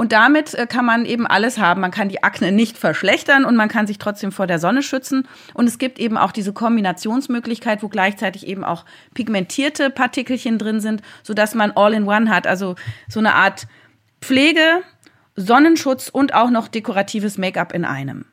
Und 0.00 0.12
damit 0.12 0.54
äh, 0.54 0.66
kann 0.66 0.86
man 0.86 1.04
eben 1.04 1.26
alles 1.26 1.58
haben. 1.58 1.82
Man 1.82 1.90
kann 1.90 2.08
die 2.08 2.22
Akne 2.22 2.52
nicht 2.52 2.78
verschlechtern 2.78 3.44
und 3.44 3.54
man 3.54 3.68
kann 3.68 3.86
sich 3.86 3.98
trotzdem 3.98 4.32
vor 4.32 4.46
der 4.46 4.58
Sonne 4.58 4.82
schützen. 4.82 5.28
Und 5.52 5.66
es 5.66 5.76
gibt 5.76 5.98
eben 5.98 6.16
auch 6.16 6.32
diese 6.32 6.54
Kombinationsmöglichkeit, 6.54 7.82
wo 7.82 7.88
gleichzeitig 7.88 8.46
eben 8.46 8.64
auch 8.64 8.86
pigmentierte 9.12 9.90
Partikelchen 9.90 10.56
drin 10.56 10.80
sind, 10.80 11.02
sodass 11.22 11.54
man 11.54 11.72
All-in-One 11.72 12.30
hat. 12.30 12.46
Also 12.46 12.76
so 13.08 13.18
eine 13.18 13.34
Art 13.34 13.66
Pflege, 14.22 14.82
Sonnenschutz 15.36 16.08
und 16.08 16.32
auch 16.32 16.48
noch 16.48 16.68
dekoratives 16.68 17.36
Make-up 17.36 17.74
in 17.74 17.84
einem. 17.84 18.24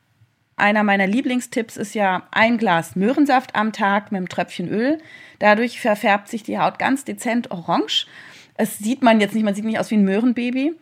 Einer 0.60 0.82
meiner 0.82 1.06
Lieblingstipps 1.06 1.78
ist 1.78 1.94
ja 1.94 2.24
ein 2.32 2.58
Glas 2.58 2.96
Möhrensaft 2.96 3.56
am 3.56 3.74
Tag 3.74 4.12
mit 4.12 4.18
einem 4.18 4.28
Tröpfchen 4.28 4.68
Öl. 4.68 4.98
Dadurch 5.38 5.80
verfärbt 5.80 6.28
sich 6.28 6.42
die 6.42 6.58
Haut 6.58 6.80
ganz 6.80 7.06
dezent 7.06 7.52
orange. 7.52 8.08
Es 8.56 8.80
sieht 8.80 9.04
man 9.04 9.22
jetzt 9.22 9.36
nicht, 9.36 9.44
man 9.44 9.54
sieht 9.54 9.66
nicht 9.66 9.78
aus 9.78 9.92
wie 9.92 9.98
ein 9.98 10.04
Möhrenbaby, 10.04 10.74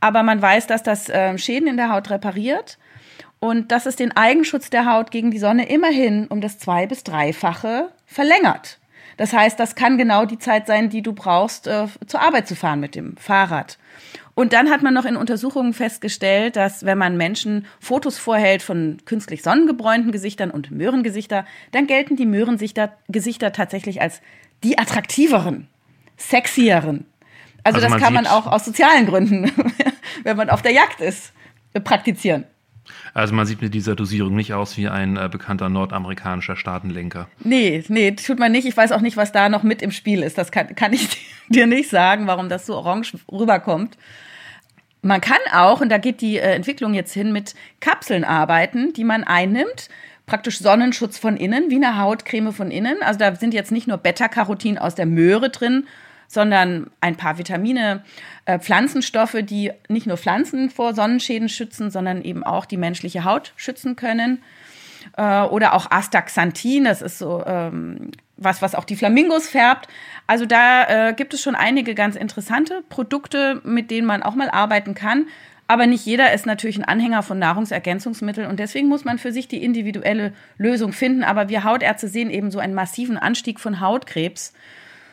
aber 0.00 0.24
man 0.24 0.42
weiß, 0.42 0.66
dass 0.66 0.82
das 0.82 1.08
äh, 1.08 1.38
Schäden 1.38 1.68
in 1.68 1.76
der 1.76 1.92
Haut 1.92 2.10
repariert 2.10 2.76
und 3.38 3.70
dass 3.70 3.86
es 3.86 3.94
den 3.94 4.16
Eigenschutz 4.16 4.68
der 4.68 4.92
Haut 4.92 5.12
gegen 5.12 5.30
die 5.30 5.38
Sonne 5.38 5.68
immerhin 5.68 6.26
um 6.26 6.40
das 6.40 6.58
zwei- 6.58 6.88
bis 6.88 7.04
dreifache 7.04 7.90
verlängert. 8.06 8.80
Das 9.16 9.32
heißt, 9.32 9.60
das 9.60 9.76
kann 9.76 9.96
genau 9.96 10.24
die 10.24 10.40
Zeit 10.40 10.66
sein, 10.66 10.90
die 10.90 11.02
du 11.02 11.12
brauchst, 11.12 11.68
äh, 11.68 11.86
zur 12.04 12.20
Arbeit 12.20 12.48
zu 12.48 12.56
fahren 12.56 12.80
mit 12.80 12.96
dem 12.96 13.16
Fahrrad. 13.16 13.78
Und 14.40 14.54
dann 14.54 14.70
hat 14.70 14.82
man 14.82 14.94
noch 14.94 15.04
in 15.04 15.16
Untersuchungen 15.16 15.74
festgestellt, 15.74 16.56
dass 16.56 16.86
wenn 16.86 16.96
man 16.96 17.18
Menschen 17.18 17.66
Fotos 17.78 18.16
vorhält 18.16 18.62
von 18.62 18.96
künstlich 19.04 19.42
sonnengebräunten 19.42 20.12
Gesichtern 20.12 20.50
und 20.50 20.70
Möhrengesichter, 20.70 21.44
dann 21.72 21.86
gelten 21.86 22.16
die 22.16 22.24
Möhrengesichter 22.24 23.52
tatsächlich 23.52 24.00
als 24.00 24.22
die 24.64 24.78
attraktiveren, 24.78 25.68
sexieren. 26.16 27.04
Also, 27.64 27.80
also 27.80 27.90
das 27.90 28.02
kann 28.02 28.14
man 28.14 28.26
auch 28.26 28.46
aus 28.46 28.64
sozialen 28.64 29.04
Gründen 29.04 29.52
wenn 30.22 30.38
man 30.38 30.48
auf 30.48 30.62
der 30.62 30.72
Jagd 30.72 31.02
ist, 31.02 31.34
äh, 31.74 31.80
praktizieren. 31.80 32.44
Also 33.12 33.34
man 33.34 33.44
sieht 33.44 33.60
mit 33.60 33.74
dieser 33.74 33.94
Dosierung 33.94 34.34
nicht 34.34 34.54
aus 34.54 34.78
wie 34.78 34.88
ein 34.88 35.18
äh, 35.18 35.28
bekannter 35.30 35.68
nordamerikanischer 35.68 36.56
Staatenlenker. 36.56 37.28
Nee, 37.40 37.84
nee, 37.88 38.12
tut 38.12 38.38
man 38.38 38.52
nicht. 38.52 38.66
Ich 38.66 38.74
weiß 38.74 38.92
auch 38.92 39.02
nicht, 39.02 39.18
was 39.18 39.32
da 39.32 39.50
noch 39.50 39.64
mit 39.64 39.82
im 39.82 39.90
Spiel 39.90 40.22
ist. 40.22 40.38
Das 40.38 40.50
kann, 40.50 40.74
kann 40.74 40.94
ich 40.94 41.08
dir 41.50 41.66
nicht 41.66 41.90
sagen, 41.90 42.26
warum 42.26 42.48
das 42.48 42.64
so 42.64 42.74
orange 42.76 43.18
rüberkommt. 43.30 43.98
Man 45.02 45.20
kann 45.20 45.38
auch, 45.52 45.80
und 45.80 45.88
da 45.88 45.98
geht 45.98 46.20
die 46.20 46.38
äh, 46.38 46.54
Entwicklung 46.54 46.94
jetzt 46.94 47.12
hin, 47.12 47.32
mit 47.32 47.54
Kapseln 47.80 48.24
arbeiten, 48.24 48.92
die 48.92 49.04
man 49.04 49.24
einnimmt. 49.24 49.88
Praktisch 50.26 50.58
Sonnenschutz 50.58 51.18
von 51.18 51.36
innen, 51.36 51.70
wie 51.70 51.76
eine 51.76 51.98
Hautcreme 51.98 52.52
von 52.52 52.70
innen. 52.70 53.02
Also 53.02 53.18
da 53.18 53.34
sind 53.34 53.54
jetzt 53.54 53.72
nicht 53.72 53.88
nur 53.88 53.96
Beta-Carotin 53.96 54.78
aus 54.78 54.94
der 54.94 55.06
Möhre 55.06 55.50
drin, 55.50 55.86
sondern 56.28 56.90
ein 57.00 57.16
paar 57.16 57.38
Vitamine, 57.38 58.04
äh, 58.44 58.58
Pflanzenstoffe, 58.58 59.38
die 59.42 59.72
nicht 59.88 60.06
nur 60.06 60.16
Pflanzen 60.16 60.70
vor 60.70 60.94
Sonnenschäden 60.94 61.48
schützen, 61.48 61.90
sondern 61.90 62.22
eben 62.22 62.44
auch 62.44 62.66
die 62.66 62.76
menschliche 62.76 63.24
Haut 63.24 63.52
schützen 63.56 63.96
können. 63.96 64.42
Äh, 65.16 65.42
oder 65.42 65.74
auch 65.74 65.90
Astaxanthin, 65.90 66.84
das 66.84 67.02
ist 67.02 67.18
so 67.18 67.42
ähm, 67.44 68.12
was, 68.40 68.62
was 68.62 68.74
auch 68.74 68.84
die 68.84 68.96
Flamingos 68.96 69.48
färbt. 69.48 69.88
Also 70.26 70.46
da 70.46 71.08
äh, 71.08 71.12
gibt 71.14 71.34
es 71.34 71.42
schon 71.42 71.54
einige 71.54 71.94
ganz 71.94 72.16
interessante 72.16 72.82
Produkte, 72.88 73.60
mit 73.64 73.90
denen 73.90 74.06
man 74.06 74.22
auch 74.22 74.34
mal 74.34 74.50
arbeiten 74.50 74.94
kann. 74.94 75.26
Aber 75.68 75.86
nicht 75.86 76.04
jeder 76.04 76.32
ist 76.32 76.46
natürlich 76.46 76.78
ein 76.78 76.84
Anhänger 76.84 77.22
von 77.22 77.38
Nahrungsergänzungsmitteln 77.38 78.48
und 78.48 78.58
deswegen 78.58 78.88
muss 78.88 79.04
man 79.04 79.18
für 79.18 79.30
sich 79.30 79.46
die 79.46 79.62
individuelle 79.62 80.32
Lösung 80.58 80.92
finden. 80.92 81.22
Aber 81.22 81.48
wir 81.48 81.62
Hautärzte 81.62 82.08
sehen 82.08 82.28
eben 82.30 82.50
so 82.50 82.58
einen 82.58 82.74
massiven 82.74 83.16
Anstieg 83.16 83.60
von 83.60 83.78
Hautkrebs, 83.78 84.52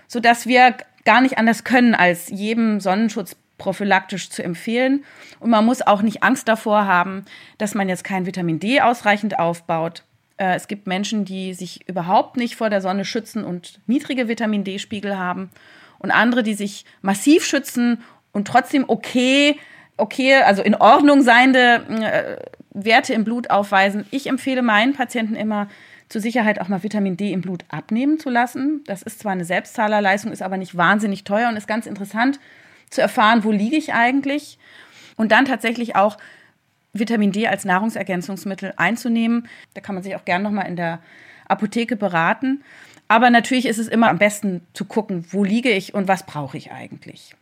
sodass 0.07 0.47
wir 0.47 0.75
gar 1.05 1.21
nicht 1.21 1.37
anders 1.37 1.63
können, 1.63 1.93
als 1.93 2.29
jedem 2.29 2.79
Sonnenschutz 2.79 3.35
prophylaktisch 3.59 4.31
zu 4.31 4.43
empfehlen. 4.43 5.03
Und 5.39 5.51
man 5.51 5.63
muss 5.63 5.81
auch 5.81 6.01
nicht 6.01 6.23
Angst 6.23 6.47
davor 6.47 6.87
haben, 6.87 7.25
dass 7.59 7.75
man 7.75 7.87
jetzt 7.87 8.03
kein 8.03 8.25
Vitamin 8.25 8.59
D 8.59 8.81
ausreichend 8.81 9.37
aufbaut. 9.37 10.03
Äh, 10.37 10.55
es 10.55 10.67
gibt 10.67 10.87
Menschen, 10.87 11.25
die 11.25 11.53
sich 11.53 11.87
überhaupt 11.87 12.37
nicht 12.37 12.55
vor 12.55 12.69
der 12.69 12.81
Sonne 12.81 13.05
schützen 13.05 13.43
und 13.43 13.79
niedrige 13.87 14.27
Vitamin 14.27 14.63
D-Spiegel 14.63 15.17
haben. 15.17 15.49
Und 15.99 16.11
andere, 16.11 16.43
die 16.43 16.53
sich 16.53 16.85
massiv 17.01 17.45
schützen 17.45 18.03
und 18.31 18.47
trotzdem 18.47 18.85
okay, 18.87 19.57
okay, 19.97 20.35
also 20.35 20.61
in 20.61 20.75
Ordnung 20.75 21.21
seiende 21.23 21.83
äh, 22.01 22.37
Werte 22.71 23.13
im 23.13 23.23
Blut 23.23 23.49
aufweisen. 23.49 24.05
Ich 24.11 24.27
empfehle 24.27 24.61
meinen 24.61 24.93
Patienten 24.93 25.35
immer, 25.35 25.67
zur 26.09 26.21
Sicherheit 26.21 26.61
auch 26.61 26.69
mal 26.69 26.83
Vitamin 26.83 27.17
D 27.17 27.33
im 27.33 27.41
Blut 27.41 27.65
abnehmen 27.69 28.19
zu 28.19 28.29
lassen. 28.29 28.81
Das 28.85 29.01
ist 29.01 29.19
zwar 29.19 29.33
eine 29.33 29.43
Selbstzahlerleistung, 29.45 30.31
ist 30.31 30.41
aber 30.41 30.57
nicht 30.57 30.77
wahnsinnig 30.77 31.23
teuer 31.23 31.49
und 31.49 31.57
ist 31.57 31.67
ganz 31.67 31.85
interessant 31.85 32.39
zu 32.89 33.01
erfahren, 33.01 33.43
wo 33.43 33.51
liege 33.51 33.75
ich 33.75 33.93
eigentlich. 33.93 34.57
Und 35.17 35.31
dann 35.31 35.45
tatsächlich 35.45 35.95
auch 35.95 36.17
Vitamin 36.99 37.31
D 37.31 37.47
als 37.47 37.65
Nahrungsergänzungsmittel 37.65 38.73
einzunehmen. 38.77 39.47
Da 39.73 39.81
kann 39.81 39.95
man 39.95 40.03
sich 40.03 40.15
auch 40.15 40.25
gerne 40.25 40.43
nochmal 40.43 40.67
in 40.67 40.75
der 40.75 40.99
Apotheke 41.47 41.95
beraten. 41.95 42.63
Aber 43.07 43.29
natürlich 43.29 43.65
ist 43.65 43.77
es 43.77 43.87
immer 43.87 44.09
am 44.09 44.17
besten 44.17 44.61
zu 44.73 44.85
gucken, 44.85 45.25
wo 45.31 45.43
liege 45.43 45.69
ich 45.69 45.93
und 45.93 46.07
was 46.07 46.25
brauche 46.25 46.57
ich 46.57 46.71
eigentlich. 46.71 47.35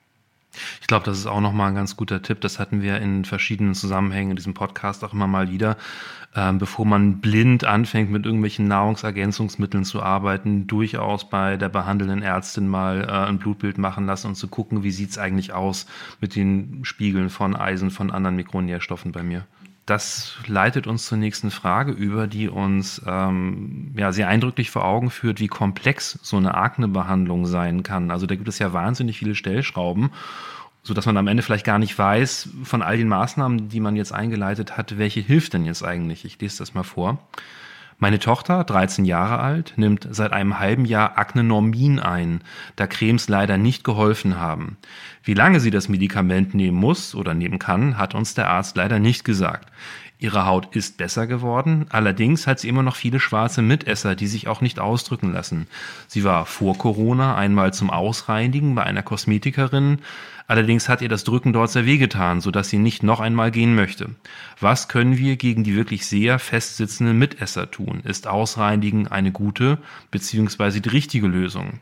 Ich 0.82 0.88
glaube, 0.88 1.06
das 1.06 1.18
ist 1.18 1.26
auch 1.26 1.42
nochmal 1.42 1.70
ein 1.70 1.76
ganz 1.76 1.96
guter 1.96 2.22
Tipp. 2.22 2.42
Das 2.42 2.60
hatten 2.60 2.82
wir 2.82 2.98
in 2.98 3.26
verschiedenen 3.26 3.74
Zusammenhängen 3.74 4.32
in 4.32 4.36
diesem 4.36 4.54
Podcast 4.54 5.04
auch 5.04 5.14
immer 5.14 5.28
mal 5.28 5.52
wieder. 5.52 5.78
Ähm, 6.38 6.58
bevor 6.58 6.86
man 6.86 7.22
blind 7.22 7.64
anfängt, 7.64 8.12
mit 8.12 8.26
irgendwelchen 8.26 8.68
Nahrungsergänzungsmitteln 8.68 9.86
zu 9.86 10.04
arbeiten, 10.04 10.68
durchaus 10.68 11.30
bei 11.30 11.56
der 11.56 11.70
behandelnden 11.70 12.22
Ärztin 12.22 12.68
mal 12.68 13.06
äh, 13.08 13.30
ein 13.30 13.40
Blutbild 13.40 13.78
machen 13.78 14.06
lassen 14.06 14.28
und 14.28 14.36
zu 14.36 14.50
gucken, 14.50 14.84
wie 14.84 14.92
sieht 14.92 15.12
es 15.12 15.18
eigentlich 15.18 15.54
aus 15.54 15.86
mit 16.20 16.36
den 16.36 16.84
Spiegeln 16.84 17.30
von 17.30 17.56
Eisen, 17.56 17.90
von 17.90 18.12
anderen 18.12 18.36
Mikronährstoffen 18.36 19.14
bei 19.14 19.24
mir. 19.24 19.46
Das 19.86 20.38
leitet 20.48 20.88
uns 20.88 21.06
zur 21.06 21.20
nächsten 21.20 21.52
Frage 21.52 21.92
über, 21.92 22.26
die 22.26 22.50
uns 22.50 23.02
ähm, 23.06 23.94
ja, 23.96 24.12
sehr 24.12 24.28
eindrücklich 24.28 24.72
vor 24.72 24.84
Augen 24.84 25.12
führt, 25.12 25.40
wie 25.40 25.48
komplex 25.48 26.18
so 26.24 26.38
eine 26.38 26.56
Aknebehandlung 26.56 27.46
sein 27.46 27.84
kann. 27.84 28.10
Also 28.10 28.26
da 28.26 28.36
gibt 28.36 28.48
es 28.48 28.58
ja 28.58 28.74
wahnsinnig 28.74 29.20
viele 29.20 29.36
Stellschrauben, 29.36 30.10
sodass 30.82 31.06
man 31.06 31.18
am 31.18 31.28
Ende 31.28 31.44
vielleicht 31.44 31.66
gar 31.66 31.78
nicht 31.78 31.98
weiß, 31.98 32.50
von 32.64 32.82
all 32.82 32.98
den 32.98 33.08
Maßnahmen, 33.08 33.70
die 33.70 33.80
man 33.80 33.96
jetzt 33.96 34.12
eingeleitet 34.12 34.76
hat, 34.76 34.98
welche 34.98 35.20
hilft 35.20 35.54
denn 35.54 35.66
jetzt 35.66 35.84
eigentlich? 35.84 36.26
Ich 36.26 36.42
lese 36.42 36.58
das 36.58 36.74
mal 36.74 36.84
vor. 36.84 37.20
Meine 37.98 38.20
Tochter, 38.20 38.66
13 38.66 39.06
Jahre 39.06 39.40
alt, 39.40 39.74
nimmt 39.78 40.06
seit 40.12 40.34
einem 40.34 40.60
halben 40.60 40.84
Jahr 40.84 41.18
Aknenormin 41.18 42.00
ein, 42.00 42.42
da 42.76 42.88
Cremes 42.88 43.30
leider 43.30 43.58
nicht 43.58 43.86
geholfen 43.86 44.38
haben. 44.38 44.76
Wie 45.24 45.34
lange 45.34 45.62
sie 45.62 45.72
das 45.72 45.88
Medikament 45.88 46.54
nehmen 46.54 46.78
muss 46.78 47.16
oder 47.16 47.34
nehmen 47.34 47.58
kann, 47.58 47.98
hat 47.98 48.14
uns 48.14 48.34
der 48.34 48.50
Arzt 48.50 48.76
leider 48.76 49.00
nicht 49.00 49.24
gesagt. 49.24 49.72
Ihre 50.18 50.46
Haut 50.46 50.76
ist 50.76 50.98
besser 50.98 51.28
geworden, 51.28 51.86
allerdings 51.90 52.48
hat 52.48 52.60
sie 52.60 52.70
immer 52.70 52.84
noch 52.84 52.96
viele 52.96 53.20
schwarze 53.20 53.62
Mitesser, 53.62 54.16
die 54.16 54.28
sich 54.28 54.48
auch 54.48 54.62
nicht 54.62 54.80
ausdrücken 54.80 55.32
lassen. 55.32 55.68
Sie 56.08 56.24
war 56.24 56.46
vor 56.46 56.78
Corona 56.78 57.36
einmal 57.36 57.74
zum 57.74 57.90
Ausreinigen 57.90 58.76
bei 58.76 58.84
einer 58.84 59.04
Kosmetikerin, 59.04 60.00
allerdings 60.48 60.90
hat 60.90 61.02
ihr 61.02 61.10
das 61.10 61.24
Drücken 61.24 61.54
dort 61.54 61.72
sehr 61.72 61.86
wehgetan, 61.86 62.42
sodass 62.42 62.70
sie 62.70 62.78
nicht 62.78 63.04
noch 63.04 63.20
einmal 63.20 63.52
gehen 63.52 63.76
möchte. 63.76 64.10
Was 64.60 64.88
können 64.88 65.18
wir 65.18 65.36
gegen 65.36 65.64
die 65.64 65.76
wirklich 65.76 66.06
sehr 66.06 66.40
festsitzenden 66.40 67.18
Mitesser 67.18 67.72
tun? 67.72 68.02
Ist 68.04 68.28
Ausreinigen 68.28 69.08
eine 69.08 69.32
gute 69.32 69.78
bzw. 70.12 70.80
die 70.80 70.90
richtige 70.90 71.28
Lösung? 71.28 71.80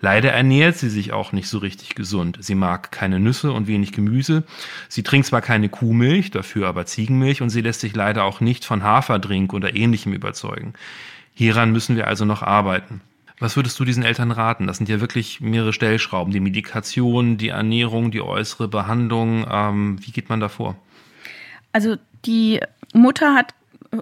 Leider 0.00 0.32
ernährt 0.32 0.76
sie 0.76 0.90
sich 0.90 1.12
auch 1.12 1.32
nicht 1.32 1.48
so 1.48 1.58
richtig 1.58 1.94
gesund. 1.94 2.38
Sie 2.40 2.54
mag 2.54 2.92
keine 2.92 3.18
Nüsse 3.18 3.52
und 3.52 3.66
wenig 3.66 3.92
Gemüse. 3.92 4.44
Sie 4.88 5.02
trinkt 5.02 5.26
zwar 5.26 5.40
keine 5.40 5.68
Kuhmilch, 5.68 6.30
dafür 6.30 6.68
aber 6.68 6.86
Ziegenmilch 6.86 7.42
und 7.42 7.50
sie 7.50 7.62
lässt 7.62 7.80
sich 7.80 7.94
leider 7.94 8.24
auch 8.24 8.40
nicht 8.40 8.64
von 8.64 8.82
Haferdrink 8.82 9.54
oder 9.54 9.74
ähnlichem 9.74 10.12
überzeugen. 10.12 10.74
Hieran 11.34 11.72
müssen 11.72 11.96
wir 11.96 12.06
also 12.06 12.24
noch 12.24 12.42
arbeiten. 12.42 13.00
Was 13.38 13.56
würdest 13.56 13.78
du 13.78 13.84
diesen 13.84 14.02
Eltern 14.02 14.30
raten? 14.30 14.66
Das 14.66 14.78
sind 14.78 14.88
ja 14.88 15.00
wirklich 15.00 15.40
mehrere 15.40 15.72
Stellschrauben. 15.72 16.32
Die 16.32 16.40
Medikation, 16.40 17.36
die 17.36 17.48
Ernährung, 17.48 18.10
die 18.10 18.22
äußere 18.22 18.68
Behandlung. 18.68 19.46
Ähm, 19.50 19.98
wie 20.00 20.10
geht 20.10 20.28
man 20.28 20.40
da 20.40 20.48
vor? 20.48 20.76
Also 21.72 21.96
die 22.24 22.60
Mutter 22.94 23.34
hat 23.34 23.54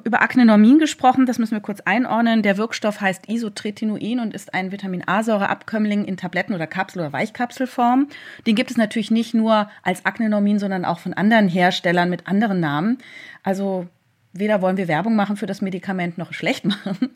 über 0.05 0.23
Acnenormin 0.23 0.79
gesprochen, 0.79 1.27
das 1.27 1.39
müssen 1.39 1.53
wir 1.53 1.61
kurz 1.61 1.81
einordnen. 1.81 2.43
Der 2.43 2.57
Wirkstoff 2.57 3.01
heißt 3.01 3.29
Isotretinoin 3.29 4.21
und 4.21 4.35
ist 4.35 4.55
ein 4.55 4.73
Vitamin 4.73 5.07
A-Säureabkömmling 5.07 6.05
in 6.05 6.17
Tabletten- 6.17 6.55
oder 6.55 6.67
Kapsel- 6.67 7.01
oder 7.01 7.13
Weichkapselform. 7.13 8.09
Den 8.47 8.55
gibt 8.55 8.71
es 8.71 8.77
natürlich 8.77 9.11
nicht 9.11 9.35
nur 9.35 9.69
als 9.83 10.05
Acnenormin, 10.05 10.59
sondern 10.59 10.85
auch 10.85 10.99
von 10.99 11.15
anderen 11.15 11.49
Herstellern 11.49 12.11
mit 12.11 12.27
anderen 12.27 12.61
Namen. 12.61 12.99
Also 13.43 13.87
weder 14.33 14.63
wollen 14.63 14.77
wir 14.77 14.89
Werbung 14.89 15.17
machen 15.17 15.37
für 15.37 15.47
das 15.47 15.61
Medikament 15.61 16.19
noch 16.19 16.33
schlecht 16.33 16.65
machen. 16.65 17.11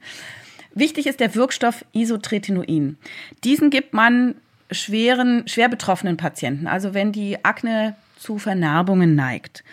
Wichtig 0.74 1.06
ist 1.06 1.20
der 1.20 1.34
Wirkstoff 1.34 1.84
Isotretinoin. 1.92 2.96
Diesen 3.44 3.70
gibt 3.70 3.94
man 3.94 4.34
schweren, 4.70 5.46
schwer 5.48 5.68
betroffenen 5.68 6.16
Patienten, 6.16 6.66
also 6.66 6.94
wenn 6.94 7.12
die 7.12 7.44
Akne 7.44 7.96
zu 8.16 8.38
Vernarbungen 8.38 9.14
neigt. 9.14 9.64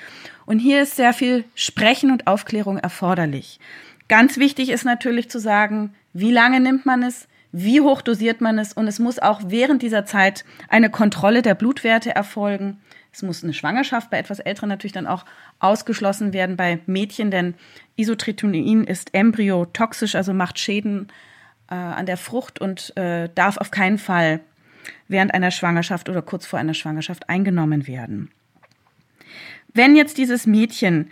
Und 0.46 0.60
hier 0.60 0.82
ist 0.82 0.96
sehr 0.96 1.14
viel 1.14 1.44
Sprechen 1.56 2.12
und 2.12 2.28
Aufklärung 2.28 2.78
erforderlich. 2.78 3.60
Ganz 4.08 4.38
wichtig 4.38 4.70
ist 4.70 4.86
natürlich 4.86 5.30
zu 5.30 5.40
sagen, 5.40 5.94
wie 6.14 6.32
lange 6.32 6.60
nimmt 6.60 6.86
man 6.86 7.04
es, 7.04 7.28
wie 7.52 7.82
hoch 7.82 8.02
dosiert 8.02 8.42
man 8.42 8.60
es 8.60 8.74
und 8.74 8.88
es 8.88 9.00
muss 9.00 9.18
auch 9.18 9.42
während 9.48 9.82
dieser 9.82 10.06
Zeit 10.06 10.46
eine 10.68 10.90
Kontrolle 10.90 11.42
der 11.42 11.56
Blutwerte 11.56 12.14
erfolgen. 12.14 12.78
Es 13.16 13.22
muss 13.22 13.46
eine 13.46 13.54
Schwangerschaft 13.54 14.10
bei 14.10 14.18
etwas 14.18 14.40
Älteren 14.40 14.68
natürlich 14.68 14.92
dann 14.92 15.08
auch 15.08 15.24
ausgeschlossen 15.60 16.34
werden 16.34 16.58
bei 16.58 16.80
Mädchen, 16.86 17.32
denn 17.32 17.54
Isotretinoin 17.96 18.84
ist 18.84 19.14
embryotoxisch, 19.14 20.16
also 20.16 20.34
macht 20.34 20.60
Schäden 20.60 21.08
äh, 21.70 21.76
an 21.76 22.08
der 22.08 22.18
Frucht 22.18 22.60
und 22.60 22.96
äh, 22.98 23.30
darf 23.34 23.56
auf 23.56 23.72
keinen 23.72 24.00
Fall 24.00 24.42
während 25.08 25.34
einer 25.34 25.52
Schwangerschaft 25.52 26.10
oder 26.10 26.22
kurz 26.22 26.46
vor 26.46 26.60
einer 26.60 26.74
Schwangerschaft 26.74 27.30
eingenommen 27.30 27.88
werden. 27.88 28.32
Wenn 29.74 29.96
jetzt 29.96 30.18
dieses 30.18 30.46
Mädchen 30.46 31.10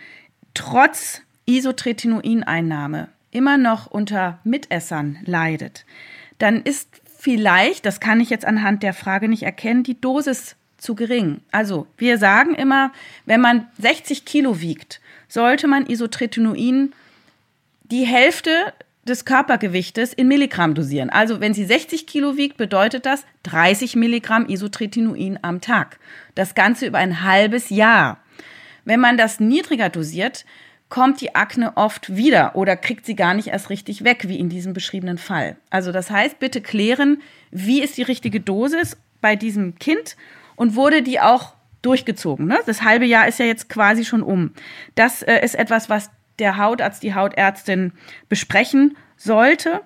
trotz 0.54 1.22
Isotretinoineinnahme 1.46 3.08
immer 3.32 3.58
noch 3.58 3.88
unter 3.88 4.40
Mitessern 4.44 5.20
leidet, 5.24 5.86
dann 6.38 6.64
ist 6.64 6.90
vielleicht, 7.18 7.86
das 7.86 8.02
kann 8.02 8.20
ich 8.20 8.30
jetzt 8.30 8.44
anhand 8.44 8.84
der 8.84 8.94
Frage 8.94 9.30
nicht 9.30 9.44
erkennen, 9.44 9.84
die 9.84 10.02
Dosis 10.02 10.58
zu 10.84 10.96
gering. 10.96 11.42
Also 11.52 11.88
wir 11.98 12.18
sagen 12.18 12.54
immer, 12.56 12.92
wenn 13.26 13.42
man 13.42 13.68
60 13.80 14.26
Kilo 14.26 14.62
wiegt, 14.62 15.02
sollte 15.28 15.68
man 15.68 15.88
Isotretinoin 15.88 16.94
die 17.84 18.06
Hälfte 18.06 18.74
des 19.06 19.26
Körpergewichtes 19.26 20.14
in 20.14 20.28
Milligramm 20.28 20.76
dosieren. 20.76 21.10
Also 21.10 21.42
wenn 21.42 21.54
sie 21.54 21.66
60 21.66 22.08
Kilo 22.08 22.38
wiegt, 22.38 22.58
bedeutet 22.58 23.06
das 23.06 23.26
30 23.44 23.96
Milligramm 23.96 24.48
Isotretinoin 24.48 25.40
am 25.42 25.60
Tag. 25.60 26.00
Das 26.36 26.56
Ganze 26.56 26.86
über 26.86 27.00
ein 27.00 27.24
halbes 27.24 27.70
Jahr. 27.70 28.20
Wenn 28.86 29.00
man 29.00 29.18
das 29.18 29.40
niedriger 29.40 29.90
dosiert, 29.90 30.46
kommt 30.90 31.22
die 31.22 31.36
Akne 31.36 31.76
oft 31.76 32.16
wieder 32.16 32.56
oder 32.56 32.78
kriegt 32.78 33.06
sie 33.06 33.16
gar 33.16 33.34
nicht 33.34 33.48
erst 33.48 33.70
richtig 33.70 34.04
weg, 34.04 34.28
wie 34.28 34.40
in 34.40 34.50
diesem 34.50 34.74
beschriebenen 34.74 35.18
Fall. 35.18 35.58
Also 35.70 35.92
das 35.92 36.12
heißt, 36.12 36.40
bitte 36.40 36.62
klären, 36.62 37.22
wie 37.52 37.82
ist 37.82 37.98
die 37.98 38.04
richtige 38.04 38.40
Dosis 38.40 38.98
bei 39.20 39.36
diesem 39.36 39.80
Kind 39.80 40.16
und 40.56 40.76
wurde 40.76 41.02
die 41.02 41.20
auch 41.20 41.54
durchgezogen. 41.82 42.48
Ne? 42.48 42.60
Das 42.66 42.84
halbe 42.84 43.06
Jahr 43.06 43.28
ist 43.28 43.40
ja 43.40 43.46
jetzt 43.46 43.70
quasi 43.70 44.06
schon 44.06 44.24
um. 44.24 44.54
Das 44.96 45.22
äh, 45.22 45.44
ist 45.44 45.56
etwas, 45.56 45.90
was 45.90 46.10
der 46.40 46.58
Hautarzt, 46.58 47.04
die 47.04 47.14
Hautärztin 47.14 47.94
besprechen 48.30 48.98
sollte. 49.18 49.82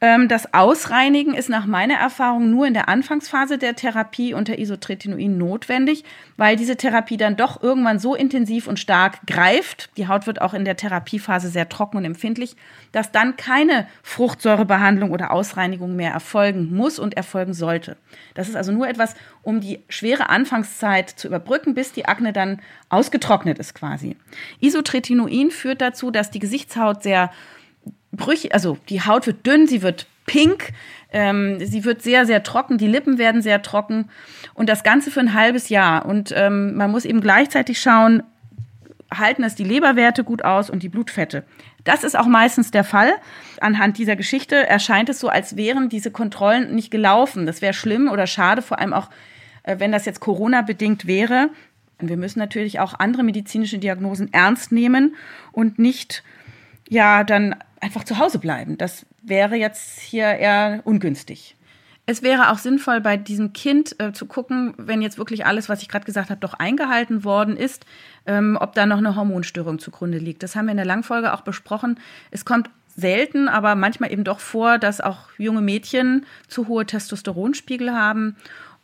Ähm, 0.00 0.28
das 0.28 0.54
Ausreinigen 0.54 1.34
ist 1.34 1.48
nach 1.48 1.66
meiner 1.66 1.94
Erfahrung 1.94 2.50
nur 2.50 2.66
in 2.66 2.74
der 2.74 2.88
Anfangsphase 2.88 3.58
der 3.58 3.74
Therapie 3.74 4.32
unter 4.32 4.58
Isotretinoin 4.58 5.36
notwendig, 5.36 6.04
weil 6.36 6.54
diese 6.54 6.76
Therapie 6.76 7.16
dann 7.16 7.36
doch 7.36 7.60
irgendwann 7.60 7.98
so 7.98 8.14
intensiv 8.14 8.68
und 8.68 8.78
stark 8.78 9.26
greift, 9.26 9.90
die 9.96 10.06
Haut 10.06 10.28
wird 10.28 10.40
auch 10.40 10.54
in 10.54 10.64
der 10.64 10.76
Therapiephase 10.76 11.48
sehr 11.48 11.68
trocken 11.68 11.96
und 11.96 12.04
empfindlich, 12.04 12.54
dass 12.92 13.10
dann 13.10 13.36
keine 13.36 13.88
Fruchtsäurebehandlung 14.04 15.10
oder 15.10 15.32
Ausreinigung 15.32 15.96
mehr 15.96 16.12
erfolgen 16.12 16.72
muss 16.72 17.00
und 17.00 17.16
erfolgen 17.16 17.52
sollte. 17.52 17.96
Das 18.34 18.48
ist 18.48 18.54
also 18.54 18.70
nur 18.70 18.86
etwas, 18.86 19.16
um 19.42 19.60
die 19.60 19.80
schwere 19.88 20.28
Anfangszeit 20.28 21.10
zu 21.10 21.26
überbrücken, 21.26 21.74
bis 21.74 21.92
die 21.92 22.06
Akne 22.06 22.32
dann 22.32 22.60
ausgetrocknet 22.88 23.58
ist 23.58 23.74
quasi. 23.74 24.16
Isotretinoin 24.60 25.50
führt 25.50 25.80
dazu, 25.80 26.12
dass 26.12 26.30
die 26.30 26.38
Gesichtshaut 26.38 27.02
sehr 27.02 27.30
brüchig, 28.12 28.54
also 28.54 28.78
die 28.88 29.02
Haut 29.02 29.26
wird 29.26 29.46
dünn, 29.46 29.66
sie 29.66 29.82
wird 29.82 30.06
pink, 30.26 30.72
ähm, 31.12 31.58
sie 31.64 31.84
wird 31.84 32.02
sehr, 32.02 32.26
sehr 32.26 32.42
trocken, 32.42 32.78
die 32.78 32.86
Lippen 32.86 33.18
werden 33.18 33.42
sehr 33.42 33.62
trocken 33.62 34.10
und 34.54 34.68
das 34.68 34.82
Ganze 34.82 35.10
für 35.10 35.20
ein 35.20 35.34
halbes 35.34 35.68
Jahr. 35.68 36.06
Und 36.06 36.32
ähm, 36.36 36.76
man 36.76 36.90
muss 36.90 37.04
eben 37.04 37.20
gleichzeitig 37.20 37.80
schauen, 37.80 38.22
halten 39.12 39.42
es 39.42 39.54
die 39.54 39.64
Leberwerte 39.64 40.22
gut 40.22 40.44
aus 40.44 40.68
und 40.68 40.82
die 40.82 40.88
Blutfette. 40.88 41.44
Das 41.84 42.04
ist 42.04 42.18
auch 42.18 42.26
meistens 42.26 42.70
der 42.70 42.84
Fall. 42.84 43.12
Anhand 43.60 43.96
dieser 43.96 44.16
Geschichte 44.16 44.56
erscheint 44.56 45.08
es 45.08 45.20
so, 45.20 45.28
als 45.28 45.56
wären 45.56 45.88
diese 45.88 46.10
Kontrollen 46.10 46.74
nicht 46.74 46.90
gelaufen. 46.90 47.46
Das 47.46 47.62
wäre 47.62 47.72
schlimm 47.72 48.08
oder 48.08 48.26
schade, 48.26 48.60
vor 48.60 48.78
allem 48.78 48.92
auch, 48.92 49.08
äh, 49.62 49.76
wenn 49.78 49.92
das 49.92 50.04
jetzt 50.04 50.20
Corona-bedingt 50.20 51.06
wäre. 51.06 51.48
Und 52.00 52.08
wir 52.08 52.16
müssen 52.16 52.38
natürlich 52.38 52.80
auch 52.80 52.94
andere 52.98 53.22
medizinische 53.22 53.78
Diagnosen 53.78 54.32
ernst 54.32 54.70
nehmen 54.72 55.16
und 55.52 55.78
nicht 55.78 56.22
ja 56.88 57.24
dann 57.24 57.56
einfach 57.80 58.04
zu 58.04 58.18
Hause 58.18 58.38
bleiben. 58.38 58.78
Das 58.78 59.06
wäre 59.22 59.56
jetzt 59.56 60.00
hier 60.00 60.26
eher 60.26 60.80
ungünstig. 60.84 61.56
Es 62.10 62.22
wäre 62.22 62.50
auch 62.50 62.56
sinnvoll, 62.56 63.02
bei 63.02 63.18
diesem 63.18 63.52
Kind 63.52 63.94
äh, 64.00 64.12
zu 64.12 64.24
gucken, 64.24 64.72
wenn 64.78 65.02
jetzt 65.02 65.18
wirklich 65.18 65.44
alles, 65.44 65.68
was 65.68 65.82
ich 65.82 65.88
gerade 65.88 66.06
gesagt 66.06 66.30
habe, 66.30 66.40
doch 66.40 66.54
eingehalten 66.54 67.22
worden 67.22 67.54
ist, 67.56 67.84
ähm, 68.24 68.56
ob 68.58 68.74
da 68.74 68.86
noch 68.86 68.96
eine 68.96 69.14
Hormonstörung 69.14 69.78
zugrunde 69.78 70.16
liegt. 70.16 70.42
Das 70.42 70.56
haben 70.56 70.66
wir 70.66 70.70
in 70.70 70.78
der 70.78 70.86
Langfolge 70.86 71.34
auch 71.34 71.42
besprochen. 71.42 72.00
Es 72.30 72.46
kommt 72.46 72.70
selten, 72.96 73.48
aber 73.48 73.74
manchmal 73.74 74.10
eben 74.10 74.24
doch 74.24 74.40
vor, 74.40 74.78
dass 74.78 75.02
auch 75.02 75.28
junge 75.36 75.60
Mädchen 75.60 76.24
zu 76.48 76.66
hohe 76.66 76.86
Testosteronspiegel 76.86 77.92
haben 77.92 78.36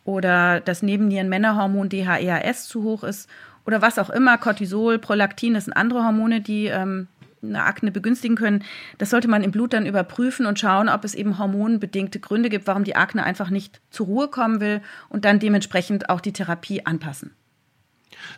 oder 0.03 0.59
das 0.59 0.83
Nebennieren-Männerhormon 0.83 1.89
DHEAS 1.89 2.67
zu 2.67 2.83
hoch 2.83 3.03
ist 3.03 3.27
oder 3.65 3.81
was 3.81 3.97
auch 3.97 4.11
immer, 4.11 4.37
Cortisol, 4.37 4.99
Prolaktin, 4.99 5.55
das 5.55 5.65
sind 5.65 5.73
andere 5.73 6.03
Hormone, 6.03 6.41
die 6.41 6.67
ähm, 6.67 7.07
eine 7.49 7.63
Akne 7.63 7.91
begünstigen 7.91 8.35
können. 8.35 8.63
Das 8.97 9.09
sollte 9.09 9.27
man 9.27 9.43
im 9.43 9.51
Blut 9.51 9.73
dann 9.73 9.85
überprüfen 9.85 10.45
und 10.45 10.59
schauen, 10.59 10.89
ob 10.89 11.03
es 11.03 11.15
eben 11.15 11.37
hormonbedingte 11.37 12.19
Gründe 12.19 12.49
gibt, 12.49 12.67
warum 12.67 12.83
die 12.83 12.95
Akne 12.95 13.23
einfach 13.23 13.49
nicht 13.49 13.81
zur 13.89 14.07
Ruhe 14.07 14.27
kommen 14.27 14.59
will 14.59 14.81
und 15.09 15.25
dann 15.25 15.39
dementsprechend 15.39 16.09
auch 16.09 16.21
die 16.21 16.33
Therapie 16.33 16.85
anpassen. 16.85 17.31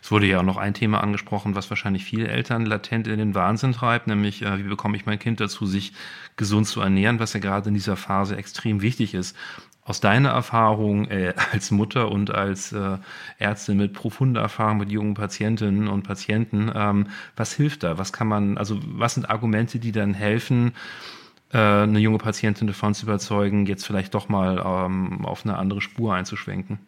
Es 0.02 0.10
wurde 0.10 0.26
ja 0.26 0.40
auch 0.40 0.44
noch 0.44 0.56
ein 0.56 0.74
Thema 0.74 1.02
angesprochen, 1.02 1.54
was 1.54 1.70
wahrscheinlich 1.70 2.04
viele 2.04 2.28
Eltern 2.28 2.66
latent 2.66 3.06
in 3.06 3.18
den 3.18 3.34
Wahnsinn 3.34 3.72
treibt, 3.72 4.06
nämlich 4.06 4.42
äh, 4.42 4.58
wie 4.58 4.68
bekomme 4.68 4.96
ich 4.96 5.06
mein 5.06 5.18
Kind 5.18 5.40
dazu, 5.40 5.66
sich 5.66 5.92
gesund 6.36 6.66
zu 6.66 6.80
ernähren, 6.80 7.20
was 7.20 7.32
ja 7.32 7.40
gerade 7.40 7.68
in 7.68 7.74
dieser 7.74 7.96
Phase 7.96 8.36
extrem 8.36 8.82
wichtig 8.82 9.14
ist. 9.14 9.36
Aus 9.88 10.00
deiner 10.00 10.28
Erfahrung 10.28 11.06
äh, 11.06 11.32
als 11.52 11.70
Mutter 11.70 12.12
und 12.12 12.30
als 12.30 12.72
äh, 12.72 12.98
Ärztin 13.38 13.78
mit 13.78 13.94
profunder 13.94 14.42
Erfahrung 14.42 14.76
mit 14.76 14.92
jungen 14.92 15.14
Patientinnen 15.14 15.88
und 15.88 16.02
Patienten, 16.02 16.70
ähm, 16.74 17.06
was 17.36 17.54
hilft 17.54 17.84
da? 17.84 17.96
Was 17.96 18.12
kann 18.12 18.28
man, 18.28 18.58
also 18.58 18.78
was 18.84 19.14
sind 19.14 19.30
Argumente, 19.30 19.78
die 19.78 19.90
dann 19.90 20.12
helfen, 20.12 20.74
äh, 21.54 21.58
eine 21.58 22.00
junge 22.00 22.18
Patientin 22.18 22.66
davon 22.66 22.92
zu 22.92 23.06
überzeugen, 23.06 23.64
jetzt 23.64 23.86
vielleicht 23.86 24.12
doch 24.12 24.28
mal 24.28 24.62
ähm, 24.62 25.24
auf 25.24 25.46
eine 25.46 25.56
andere 25.56 25.80
Spur 25.80 26.14
einzuschwenken? 26.14 26.78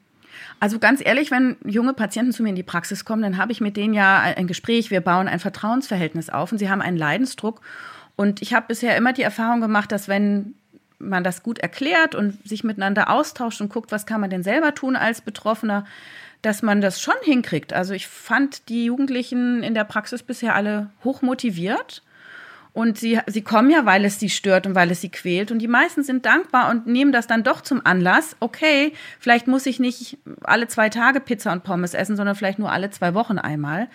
Also 0.59 0.79
ganz 0.79 1.01
ehrlich, 1.03 1.31
wenn 1.31 1.57
junge 1.65 1.95
Patienten 1.95 2.33
zu 2.33 2.43
mir 2.43 2.51
in 2.51 2.55
die 2.55 2.63
Praxis 2.63 3.07
kommen, 3.07 3.23
dann 3.23 3.39
habe 3.39 3.51
ich 3.51 3.63
mit 3.63 3.79
denen 3.79 3.95
ja 3.95 4.19
ein 4.19 4.47
Gespräch, 4.47 4.91
wir 4.91 5.01
bauen 5.01 5.27
ein 5.27 5.41
Vertrauensverhältnis 5.41 6.29
auf 6.29 6.53
und 6.53 6.59
sie 6.59 6.69
haben 6.69 6.83
einen 6.83 6.99
Leidensdruck. 6.99 7.63
Und 8.17 8.43
ich 8.43 8.53
habe 8.53 8.67
bisher 8.69 8.95
immer 8.99 9.15
die 9.15 9.23
Erfahrung 9.23 9.63
gemacht, 9.63 9.91
dass 9.91 10.07
wenn 10.07 10.55
man 11.01 11.25
das 11.25 11.43
gut 11.43 11.59
erklärt 11.59 12.15
und 12.15 12.47
sich 12.49 12.63
miteinander 12.63 13.11
austauscht 13.11 13.61
und 13.61 13.73
guckt, 13.73 13.91
was 13.91 14.07
kann 14.07 14.21
man 14.21 14.31
denn 14.31 14.43
selber 14.43 14.75
tun 14.75 14.97
als 14.97 15.21
Betroffener, 15.21 15.85
dass 16.43 16.63
man 16.63 16.81
das 16.81 17.01
schon 17.01 17.15
hinkriegt. 17.23 17.73
Also 17.73 17.93
ich 17.95 18.07
fand 18.07 18.69
die 18.69 18.85
Jugendlichen 18.87 19.63
in 19.63 19.75
der 19.75 19.85
Praxis 19.85 20.23
bisher 20.23 20.55
alle 20.55 20.91
hoch 21.05 21.23
motiviert. 21.23 22.03
Und 22.73 22.99
sie, 22.99 23.19
sie 23.27 23.43
kommen 23.43 23.69
ja, 23.71 23.85
weil 23.85 24.05
es 24.05 24.21
sie 24.21 24.31
stört 24.31 24.65
und 24.65 24.77
weil 24.77 24.93
es 24.93 25.01
sie 25.01 25.09
quält. 25.09 25.51
Und 25.51 25.59
die 25.59 25.67
meisten 25.67 26.05
sind 26.05 26.25
dankbar 26.25 26.71
und 26.71 26.87
nehmen 26.87 27.11
das 27.11 27.27
dann 27.27 27.43
doch 27.43 27.63
zum 27.63 27.85
Anlass. 27.85 28.37
Okay, 28.39 28.93
vielleicht 29.19 29.49
muss 29.49 29.67
ich 29.67 29.81
nicht 29.81 30.19
alle 30.43 30.69
zwei 30.69 30.89
Tage 30.89 31.19
Pizza 31.19 31.51
und 31.51 31.65
Pommes 31.65 31.95
essen, 31.95 32.17
sondern 32.17 32.37
vielleicht 32.37 32.61
nur 32.61 32.71
alle 32.71 32.91
zwei 32.91 33.13
Wochen 33.15 33.39
einmal. 33.39 33.89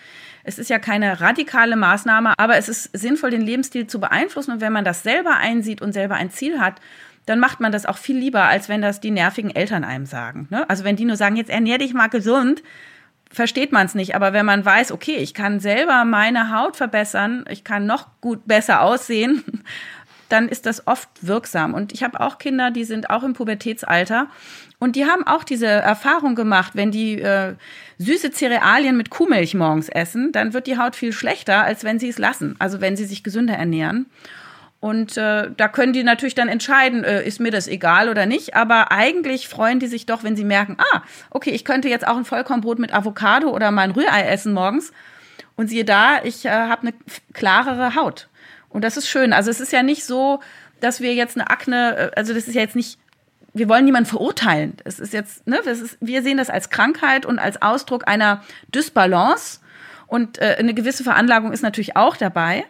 Es 0.46 0.58
ist 0.58 0.70
ja 0.70 0.78
keine 0.78 1.20
radikale 1.20 1.76
Maßnahme, 1.76 2.34
aber 2.38 2.56
es 2.56 2.68
ist 2.68 2.96
sinnvoll, 2.96 3.30
den 3.30 3.42
Lebensstil 3.42 3.86
zu 3.86 3.98
beeinflussen. 3.98 4.52
Und 4.52 4.60
wenn 4.60 4.72
man 4.72 4.84
das 4.84 5.02
selber 5.02 5.36
einsieht 5.36 5.82
und 5.82 5.92
selber 5.92 6.14
ein 6.14 6.30
Ziel 6.30 6.60
hat, 6.60 6.80
dann 7.26 7.40
macht 7.40 7.58
man 7.58 7.72
das 7.72 7.86
auch 7.86 7.98
viel 7.98 8.16
lieber, 8.16 8.44
als 8.44 8.68
wenn 8.68 8.80
das 8.80 9.00
die 9.00 9.10
nervigen 9.10 9.54
Eltern 9.54 9.82
einem 9.82 10.06
sagen. 10.06 10.46
Ne? 10.50 10.68
Also 10.70 10.84
wenn 10.84 10.96
die 10.96 11.04
nur 11.04 11.16
sagen, 11.16 11.36
jetzt 11.36 11.50
ernähr 11.50 11.78
dich 11.78 11.92
mal 11.92 12.06
gesund, 12.06 12.62
versteht 13.30 13.72
man 13.72 13.86
es 13.86 13.94
nicht. 13.94 14.14
Aber 14.14 14.32
wenn 14.32 14.46
man 14.46 14.64
weiß, 14.64 14.92
okay, 14.92 15.16
ich 15.16 15.34
kann 15.34 15.58
selber 15.58 16.04
meine 16.04 16.56
Haut 16.56 16.76
verbessern, 16.76 17.44
ich 17.50 17.64
kann 17.64 17.86
noch 17.86 18.08
gut 18.20 18.46
besser 18.46 18.82
aussehen, 18.82 19.44
dann 20.28 20.48
ist 20.48 20.66
das 20.66 20.86
oft 20.86 21.08
wirksam. 21.20 21.74
Und 21.74 21.92
ich 21.92 22.04
habe 22.04 22.20
auch 22.20 22.38
Kinder, 22.38 22.70
die 22.70 22.84
sind 22.84 23.10
auch 23.10 23.24
im 23.24 23.34
Pubertätsalter 23.34 24.28
und 24.78 24.96
die 24.96 25.06
haben 25.06 25.26
auch 25.26 25.44
diese 25.44 25.66
Erfahrung 25.66 26.34
gemacht, 26.34 26.72
wenn 26.74 26.90
die 26.90 27.20
äh, 27.20 27.54
süße 27.98 28.30
Cerealien 28.30 28.96
mit 28.96 29.10
Kuhmilch 29.10 29.54
morgens 29.54 29.88
essen, 29.88 30.32
dann 30.32 30.52
wird 30.52 30.66
die 30.66 30.78
Haut 30.78 30.96
viel 30.96 31.12
schlechter, 31.12 31.62
als 31.62 31.82
wenn 31.82 31.98
sie 31.98 32.08
es 32.08 32.18
lassen, 32.18 32.56
also 32.58 32.80
wenn 32.80 32.96
sie 32.96 33.06
sich 33.06 33.22
gesünder 33.22 33.54
ernähren. 33.54 34.06
Und 34.78 35.16
äh, 35.16 35.50
da 35.56 35.68
können 35.68 35.94
die 35.94 36.04
natürlich 36.04 36.34
dann 36.34 36.48
entscheiden, 36.48 37.02
äh, 37.02 37.26
ist 37.26 37.40
mir 37.40 37.50
das 37.50 37.66
egal 37.66 38.10
oder 38.10 38.26
nicht. 38.26 38.54
Aber 38.54 38.92
eigentlich 38.92 39.48
freuen 39.48 39.80
die 39.80 39.86
sich 39.86 40.04
doch, 40.04 40.22
wenn 40.22 40.36
sie 40.36 40.44
merken, 40.44 40.76
ah, 40.78 41.02
okay, 41.30 41.50
ich 41.50 41.64
könnte 41.64 41.88
jetzt 41.88 42.06
auch 42.06 42.16
ein 42.16 42.26
Vollkornbrot 42.26 42.78
mit 42.78 42.94
Avocado 42.94 43.48
oder 43.50 43.70
mein 43.70 43.92
Rührei 43.92 44.22
essen 44.28 44.52
morgens. 44.52 44.92
Und 45.56 45.68
siehe 45.68 45.86
da, 45.86 46.22
ich 46.22 46.44
äh, 46.44 46.50
habe 46.50 46.82
eine 46.82 46.94
klarere 47.32 47.94
Haut. 47.94 48.28
Und 48.68 48.84
das 48.84 48.98
ist 48.98 49.08
schön. 49.08 49.32
Also 49.32 49.50
es 49.50 49.60
ist 49.60 49.72
ja 49.72 49.82
nicht 49.82 50.04
so, 50.04 50.40
dass 50.80 51.00
wir 51.00 51.14
jetzt 51.14 51.36
eine 51.36 51.48
Akne, 51.48 51.96
äh, 51.96 52.10
also 52.14 52.34
das 52.34 52.46
ist 52.46 52.54
ja 52.54 52.60
jetzt 52.60 52.76
nicht 52.76 52.98
wir 53.56 53.68
wollen 53.68 53.86
niemanden 53.86 54.08
verurteilen. 54.08 54.76
Es 54.84 54.98
ist 54.98 55.12
jetzt, 55.12 55.46
ne, 55.46 55.58
ist, 55.58 55.96
wir 56.00 56.22
sehen 56.22 56.36
das 56.36 56.50
als 56.50 56.68
Krankheit 56.68 57.24
und 57.24 57.38
als 57.38 57.62
Ausdruck 57.62 58.06
einer 58.06 58.42
Dysbalance. 58.74 59.60
Und 60.06 60.38
äh, 60.38 60.56
eine 60.58 60.74
gewisse 60.74 61.04
Veranlagung 61.04 61.52
ist 61.52 61.62
natürlich 61.62 61.96
auch 61.96 62.16
dabei. 62.16 62.66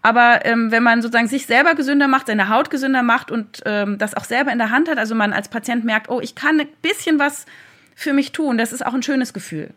Aber 0.00 0.44
ähm, 0.46 0.70
wenn 0.70 0.82
man 0.82 1.02
sozusagen 1.02 1.28
sich 1.28 1.46
selber 1.46 1.74
gesünder 1.74 2.08
macht, 2.08 2.28
seine 2.28 2.48
Haut 2.48 2.70
gesünder 2.70 3.02
macht 3.02 3.30
und 3.30 3.62
ähm, 3.66 3.98
das 3.98 4.14
auch 4.14 4.24
selber 4.24 4.52
in 4.52 4.58
der 4.58 4.70
Hand 4.70 4.88
hat, 4.88 4.98
also 4.98 5.14
man 5.14 5.32
als 5.32 5.48
Patient 5.48 5.84
merkt, 5.84 6.08
oh, 6.08 6.20
ich 6.20 6.34
kann 6.34 6.58
ein 6.60 6.68
bisschen 6.80 7.18
was 7.18 7.44
für 7.94 8.14
mich 8.14 8.32
tun, 8.32 8.56
das 8.56 8.72
ist 8.72 8.84
auch 8.84 8.94
ein 8.94 9.02
schönes 9.02 9.34
Gefühl. 9.34 9.70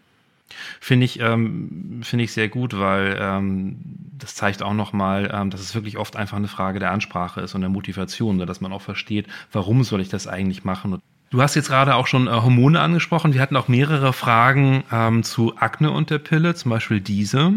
Finde 0.79 1.05
ich, 1.05 1.19
ähm, 1.19 2.01
finde 2.03 2.25
ich 2.25 2.31
sehr 2.33 2.49
gut, 2.49 2.77
weil 2.77 3.17
ähm, 3.19 3.77
das 4.17 4.35
zeigt 4.35 4.61
auch 4.61 4.73
nochmal, 4.73 5.29
ähm, 5.33 5.49
dass 5.49 5.61
es 5.61 5.75
wirklich 5.75 5.97
oft 5.97 6.15
einfach 6.15 6.37
eine 6.37 6.47
Frage 6.47 6.79
der 6.79 6.91
Ansprache 6.91 7.41
ist 7.41 7.55
und 7.55 7.61
der 7.61 7.69
Motivation, 7.69 8.37
ne, 8.37 8.45
dass 8.45 8.61
man 8.61 8.73
auch 8.73 8.81
versteht, 8.81 9.27
warum 9.51 9.83
soll 9.83 10.01
ich 10.01 10.09
das 10.09 10.27
eigentlich 10.27 10.63
machen. 10.63 11.01
Du 11.31 11.43
hast 11.43 11.53
jetzt 11.53 11.69
gerade 11.69 11.93
auch 11.93 12.07
schon 12.07 12.25
äh, 12.25 12.31
Hormone 12.31 12.79
angesprochen. 12.79 13.33
Wir 13.33 13.41
hatten 13.41 13.55
auch 13.55 13.67
mehrere 13.67 14.13
Fragen 14.13 14.83
ähm, 14.91 15.23
zu 15.23 15.55
Akne 15.57 15.91
und 15.91 16.09
der 16.09 16.17
Pille, 16.17 16.55
zum 16.55 16.71
Beispiel 16.71 17.01
diese. 17.01 17.53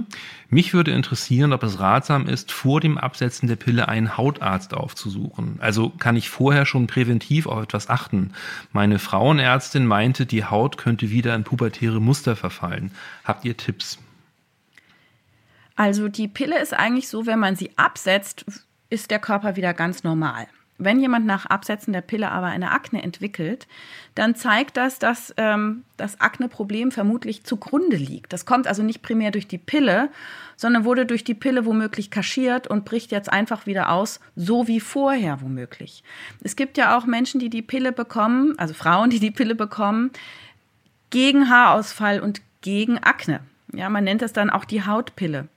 Mich 0.51 0.75
würde 0.75 0.91
interessieren, 0.91 1.55
ob 1.55 1.63
es 1.63 1.81
ratsam 1.81 2.27
ist, 2.27 2.53
vor 2.53 2.81
dem 2.81 2.99
Absetzen 2.99 3.49
der 3.49 3.57
Pille 3.57 3.89
einen 3.89 4.19
Hautarzt 4.19 4.75
aufzusuchen. 4.75 5.57
Also 5.61 5.89
kann 5.89 6.17
ich 6.17 6.29
vorher 6.29 6.67
schon 6.67 6.87
präventiv 6.87 7.47
auf 7.47 7.63
etwas 7.63 7.89
achten. 7.89 8.33
Meine 8.73 8.99
Frauenärztin 8.99 9.87
meinte, 9.87 10.27
die 10.27 10.45
Haut 10.45 10.77
könnte 10.77 11.11
wieder 11.11 11.35
in 11.35 11.45
pubertäre 11.45 12.01
Muster 12.01 12.37
verfallen. 12.37 12.91
Habt 13.25 13.47
ihr 13.47 13.57
Tipps? 13.57 13.99
Also 15.77 16.09
die 16.09 16.29
Pille 16.29 16.61
ist 16.61 16.75
eigentlich 16.75 17.09
so, 17.09 17.25
wenn 17.25 17.39
man 17.39 17.57
sie 17.57 17.71
absetzt, 17.77 18.45
ist 18.91 19.11
der 19.11 19.19
Körper 19.19 19.57
wieder 19.57 19.73
ganz 19.73 20.05
normal. 20.05 20.47
Wenn 20.85 21.01
jemand 21.01 21.27
nach 21.27 21.47
Absetzen 21.47 21.93
der 21.93 22.01
Pille 22.01 22.31
aber 22.31 22.47
eine 22.47 22.73
Akne 22.73 23.03
entwickelt, 23.03 23.67
dann 24.15 24.35
zeigt 24.35 24.77
das, 24.77 24.99
dass 24.99 25.33
ähm, 25.37 25.85
das 25.97 26.21
Akne-Problem 26.21 26.91
vermutlich 26.91 27.45
zugrunde 27.45 27.97
liegt. 27.97 28.33
Das 28.33 28.47
kommt 28.47 28.67
also 28.67 28.83
nicht 28.83 29.03
primär 29.03 29.31
durch 29.31 29.47
die 29.47 29.59
Pille, 29.59 30.11
sondern 30.57 30.85
wurde 30.85 31.07
durch 31.07 31.25
die 31.25 31.35
Pille 31.35 31.65
womöglich 31.67 32.11
kaschiert 32.11 32.67
und 32.67 32.85
bricht 32.85 33.13
jetzt 33.13 33.33
einfach 33.33 33.67
wieder 33.67 33.91
aus, 33.91 34.21
so 34.37 34.67
wie 34.67 34.81
vorher 34.81 35.41
womöglich. 35.41 36.03
Es 36.43 36.57
gibt 36.57 36.77
ja 36.77 36.97
auch 36.97 37.07
Menschen, 37.07 37.41
die 37.41 37.51
die 37.51 37.63
Pille 37.63 37.93
bekommen, 37.93 38.59
also 38.59 38.75
Frauen, 38.75 39.11
die 39.11 39.21
die 39.21 39.31
Pille 39.31 39.55
bekommen, 39.55 40.11
gegen 41.11 41.49
Haarausfall 41.49 42.21
und 42.21 42.41
gegen 42.61 42.99
Akne. 42.99 43.41
Ja, 43.73 43.89
man 43.89 44.05
nennt 44.05 44.23
es 44.23 44.33
dann 44.33 44.51
auch 44.51 44.65
die 44.65 44.85
Hautpille. 44.85 45.49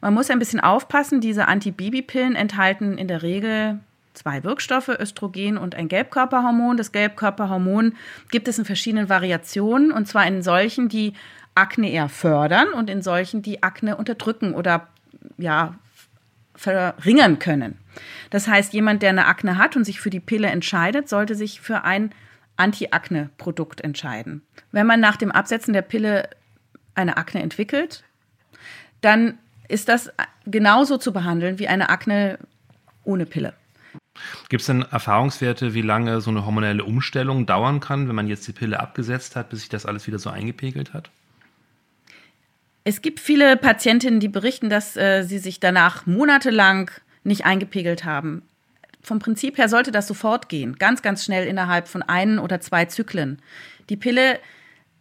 Man 0.00 0.14
muss 0.14 0.30
ein 0.30 0.38
bisschen 0.38 0.60
aufpassen, 0.60 1.20
diese 1.20 1.48
Antibabypillen 1.48 2.36
enthalten 2.36 2.98
in 2.98 3.08
der 3.08 3.22
Regel 3.22 3.80
zwei 4.16 4.44
Wirkstoffe, 4.44 4.88
Östrogen 4.88 5.58
und 5.58 5.74
ein 5.74 5.88
Gelbkörperhormon. 5.88 6.76
Das 6.76 6.92
Gelbkörperhormon 6.92 7.94
gibt 8.30 8.48
es 8.48 8.58
in 8.58 8.64
verschiedenen 8.64 9.08
Variationen 9.08 9.92
und 9.92 10.08
zwar 10.08 10.26
in 10.26 10.42
solchen, 10.42 10.88
die 10.88 11.12
Akne 11.54 11.90
eher 11.90 12.08
fördern 12.08 12.68
und 12.68 12.90
in 12.90 13.02
solchen, 13.02 13.42
die 13.42 13.62
Akne 13.62 13.96
unterdrücken 13.96 14.54
oder 14.54 14.88
ja, 15.38 15.74
verringern 16.54 17.38
können. 17.38 17.78
Das 18.30 18.48
heißt, 18.48 18.72
jemand, 18.72 19.02
der 19.02 19.10
eine 19.10 19.26
Akne 19.26 19.58
hat 19.58 19.76
und 19.76 19.84
sich 19.84 20.00
für 20.00 20.10
die 20.10 20.20
Pille 20.20 20.48
entscheidet, 20.48 21.08
sollte 21.08 21.34
sich 21.34 21.60
für 21.60 21.84
ein 21.84 22.12
Anti-Akne-Produkt 22.56 23.82
entscheiden. 23.82 24.42
Wenn 24.72 24.86
man 24.86 25.00
nach 25.00 25.16
dem 25.16 25.30
Absetzen 25.30 25.72
der 25.72 25.82
Pille 25.82 26.28
eine 26.94 27.16
Akne 27.16 27.42
entwickelt, 27.42 28.04
dann 29.00 29.38
ist 29.68 29.88
das 29.88 30.10
genauso 30.46 30.96
zu 30.96 31.12
behandeln 31.12 31.58
wie 31.58 31.68
eine 31.68 31.90
Akne 31.90 32.38
ohne 33.04 33.26
Pille. 33.26 33.52
Gibt 34.48 34.60
es 34.60 34.66
denn 34.66 34.82
Erfahrungswerte, 34.82 35.74
wie 35.74 35.82
lange 35.82 36.20
so 36.20 36.30
eine 36.30 36.46
hormonelle 36.46 36.84
Umstellung 36.84 37.46
dauern 37.46 37.80
kann, 37.80 38.08
wenn 38.08 38.14
man 38.14 38.28
jetzt 38.28 38.46
die 38.48 38.52
Pille 38.52 38.80
abgesetzt 38.80 39.36
hat, 39.36 39.50
bis 39.50 39.60
sich 39.60 39.68
das 39.68 39.86
alles 39.86 40.06
wieder 40.06 40.18
so 40.18 40.30
eingepegelt 40.30 40.94
hat? 40.94 41.10
Es 42.84 43.02
gibt 43.02 43.18
viele 43.18 43.56
Patientinnen, 43.56 44.20
die 44.20 44.28
berichten, 44.28 44.70
dass 44.70 44.96
äh, 44.96 45.24
sie 45.24 45.38
sich 45.38 45.58
danach 45.58 46.06
monatelang 46.06 46.90
nicht 47.24 47.44
eingepegelt 47.44 48.04
haben. 48.04 48.42
Vom 49.02 49.18
Prinzip 49.18 49.58
her 49.58 49.68
sollte 49.68 49.90
das 49.90 50.06
sofort 50.06 50.48
gehen, 50.48 50.76
ganz, 50.76 51.02
ganz 51.02 51.24
schnell 51.24 51.46
innerhalb 51.46 51.88
von 51.88 52.02
ein 52.02 52.38
oder 52.38 52.60
zwei 52.60 52.84
Zyklen. 52.84 53.40
Die 53.88 53.96
Pille 53.96 54.38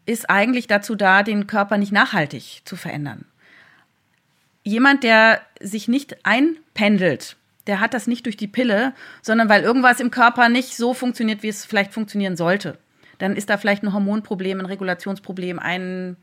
ist 0.06 0.30
eigentlich 0.30 0.68
dazu 0.68 0.96
da, 0.96 1.24
den 1.24 1.48
Körper 1.48 1.78
nicht 1.78 1.92
nachhaltig 1.92 2.62
zu 2.66 2.76
verändern. 2.76 3.26
Jemand, 4.64 5.04
der 5.04 5.42
sich 5.60 5.88
nicht 5.88 6.26
einpendelt, 6.26 7.38
der 7.68 7.80
hat 7.80 7.94
das 7.94 8.08
nicht 8.08 8.26
durch 8.26 8.38
die 8.38 8.48
Pille, 8.48 8.94
sondern 9.22 9.50
weil 9.50 9.64
irgendwas 9.64 10.00
im 10.00 10.12
Körper 10.12 10.50
nicht 10.50 10.76
so 10.76 10.94
funktioniert, 10.94 11.44
wie 11.44 11.50
es 11.50 11.66
vielleicht 11.66 11.94
funktionieren 11.94 12.38
sollte. 12.38 12.78
Dann 13.18 13.36
ist 13.36 13.50
da 13.50 13.58
vielleicht 13.58 13.84
ein 13.84 13.94
Hormonproblem, 13.94 14.60
ein 14.60 14.66
Regulationsproblem, 14.66 15.60
ein 15.60 16.18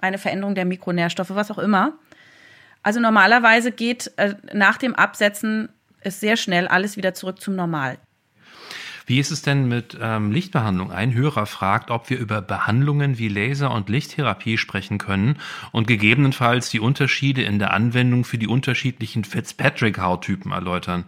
eine 0.00 0.18
Veränderung 0.18 0.54
der 0.54 0.64
Mikronährstoffe, 0.64 1.30
was 1.30 1.50
auch 1.50 1.58
immer. 1.58 1.94
Also 2.82 3.00
normalerweise 3.00 3.72
geht 3.72 4.12
äh, 4.16 4.34
nach 4.52 4.78
dem 4.78 4.94
Absetzen 4.94 5.68
es 6.00 6.20
sehr 6.20 6.36
schnell 6.36 6.68
alles 6.68 6.96
wieder 6.96 7.14
zurück 7.14 7.40
zum 7.40 7.56
Normal. 7.56 7.98
Wie 9.08 9.18
ist 9.18 9.30
es 9.30 9.40
denn 9.40 9.68
mit 9.68 9.96
ähm, 9.98 10.32
Lichtbehandlung? 10.32 10.92
Ein 10.92 11.14
Hörer 11.14 11.46
fragt, 11.46 11.90
ob 11.90 12.10
wir 12.10 12.18
über 12.18 12.42
Behandlungen 12.42 13.16
wie 13.16 13.28
Laser- 13.28 13.70
und 13.70 13.88
Lichttherapie 13.88 14.58
sprechen 14.58 14.98
können 14.98 15.38
und 15.72 15.86
gegebenenfalls 15.86 16.68
die 16.68 16.78
Unterschiede 16.78 17.40
in 17.40 17.58
der 17.58 17.72
Anwendung 17.72 18.26
für 18.26 18.36
die 18.36 18.48
unterschiedlichen 18.48 19.24
Fitzpatrick-Hauttypen 19.24 20.52
erläutern. 20.52 21.04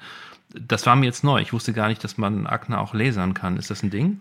Das 0.54 0.86
war 0.86 0.96
mir 0.96 1.04
jetzt 1.04 1.24
neu. 1.24 1.42
Ich 1.42 1.52
wusste 1.52 1.74
gar 1.74 1.88
nicht, 1.88 2.02
dass 2.02 2.16
man 2.16 2.46
Akne 2.46 2.80
auch 2.80 2.94
lasern 2.94 3.34
kann. 3.34 3.58
Ist 3.58 3.68
das 3.68 3.82
ein 3.82 3.90
Ding? 3.90 4.20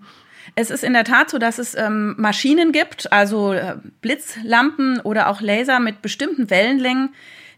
Es 0.56 0.72
ist 0.72 0.84
in 0.84 0.92
der 0.92 1.06
Tat 1.06 1.30
so, 1.30 1.38
dass 1.38 1.58
es 1.58 1.74
ähm, 1.74 2.16
Maschinen 2.18 2.74
gibt, 2.74 3.14
also 3.14 3.54
äh, 3.54 3.78
Blitzlampen 4.02 5.00
oder 5.00 5.30
auch 5.30 5.40
Laser 5.40 5.80
mit 5.80 6.02
bestimmten 6.02 6.50
Wellenlängen, 6.50 7.14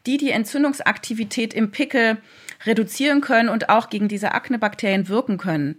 die 0.06 0.20
die 0.20 0.30
Entzündungsaktivität 0.30 1.56
im 1.56 1.72
Pickel 1.72 2.18
reduzieren 2.64 3.22
können 3.22 3.50
und 3.50 3.70
auch 3.70 3.90
gegen 3.90 4.08
diese 4.08 4.34
Aknebakterien 4.34 5.08
wirken 5.08 5.40
können. 5.40 5.78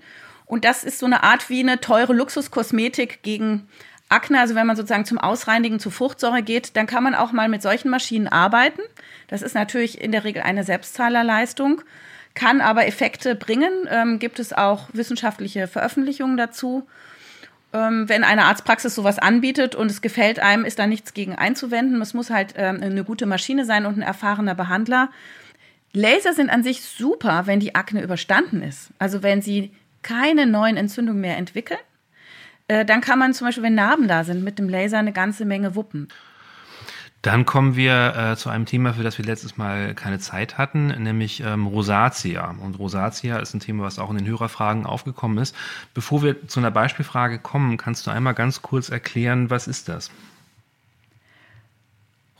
Und 0.52 0.66
das 0.66 0.84
ist 0.84 0.98
so 0.98 1.06
eine 1.06 1.22
Art 1.22 1.48
wie 1.48 1.60
eine 1.60 1.80
teure 1.80 2.12
Luxuskosmetik 2.12 3.22
gegen 3.22 3.66
Akne. 4.10 4.38
Also 4.38 4.54
wenn 4.54 4.66
man 4.66 4.76
sozusagen 4.76 5.06
zum 5.06 5.16
Ausreinigen 5.16 5.80
zu 5.80 5.88
Fruchtsäure 5.88 6.42
geht, 6.42 6.76
dann 6.76 6.86
kann 6.86 7.02
man 7.02 7.14
auch 7.14 7.32
mal 7.32 7.48
mit 7.48 7.62
solchen 7.62 7.88
Maschinen 7.88 8.28
arbeiten. 8.28 8.82
Das 9.28 9.40
ist 9.40 9.54
natürlich 9.54 9.98
in 9.98 10.12
der 10.12 10.24
Regel 10.24 10.42
eine 10.42 10.62
Selbstzahlerleistung 10.62 11.80
kann 12.34 12.60
aber 12.60 12.86
Effekte 12.86 13.34
bringen. 13.34 13.72
Ähm, 13.88 14.18
gibt 14.18 14.38
es 14.40 14.52
auch 14.52 14.88
wissenschaftliche 14.92 15.68
Veröffentlichungen 15.68 16.36
dazu. 16.36 16.86
Ähm, 17.72 18.08
wenn 18.10 18.22
eine 18.22 18.44
Arztpraxis 18.44 18.94
sowas 18.94 19.18
anbietet 19.18 19.74
und 19.74 19.90
es 19.90 20.02
gefällt 20.02 20.38
einem, 20.38 20.66
ist 20.66 20.78
da 20.78 20.86
nichts 20.86 21.14
gegen 21.14 21.34
einzuwenden. 21.34 22.00
Es 22.02 22.12
muss 22.12 22.28
halt 22.28 22.54
ähm, 22.56 22.80
eine 22.82 23.04
gute 23.04 23.24
Maschine 23.24 23.64
sein 23.64 23.86
und 23.86 23.96
ein 23.96 24.02
erfahrener 24.02 24.54
Behandler. 24.54 25.10
Laser 25.94 26.34
sind 26.34 26.50
an 26.50 26.62
sich 26.62 26.82
super, 26.82 27.46
wenn 27.46 27.60
die 27.60 27.74
Akne 27.74 28.02
überstanden 28.02 28.62
ist. 28.62 28.90
Also 28.98 29.22
wenn 29.22 29.42
sie 29.42 29.72
keine 30.02 30.46
neuen 30.46 30.76
Entzündungen 30.76 31.20
mehr 31.20 31.36
entwickeln, 31.36 31.80
äh, 32.68 32.84
dann 32.84 33.00
kann 33.00 33.18
man 33.18 33.34
zum 33.34 33.46
Beispiel, 33.46 33.62
wenn 33.62 33.74
Narben 33.74 34.08
da 34.08 34.24
sind, 34.24 34.44
mit 34.44 34.58
dem 34.58 34.68
Laser 34.68 34.98
eine 34.98 35.12
ganze 35.12 35.44
Menge 35.44 35.74
wuppen. 35.74 36.08
Dann 37.22 37.46
kommen 37.46 37.76
wir 37.76 38.16
äh, 38.16 38.36
zu 38.36 38.50
einem 38.50 38.66
Thema, 38.66 38.94
für 38.94 39.04
das 39.04 39.16
wir 39.16 39.24
letztes 39.24 39.56
Mal 39.56 39.94
keine 39.94 40.18
Zeit 40.18 40.58
hatten, 40.58 40.88
nämlich 40.88 41.40
ähm, 41.40 41.68
Rosatia. 41.68 42.56
Und 42.60 42.80
Rosatia 42.80 43.38
ist 43.38 43.54
ein 43.54 43.60
Thema, 43.60 43.84
was 43.84 44.00
auch 44.00 44.10
in 44.10 44.18
den 44.18 44.26
Hörerfragen 44.26 44.86
aufgekommen 44.86 45.38
ist. 45.38 45.54
Bevor 45.94 46.24
wir 46.24 46.48
zu 46.48 46.58
einer 46.58 46.72
Beispielfrage 46.72 47.38
kommen, 47.38 47.76
kannst 47.76 48.08
du 48.08 48.10
einmal 48.10 48.34
ganz 48.34 48.60
kurz 48.60 48.88
erklären, 48.88 49.50
was 49.50 49.68
ist 49.68 49.88
das? 49.88 50.10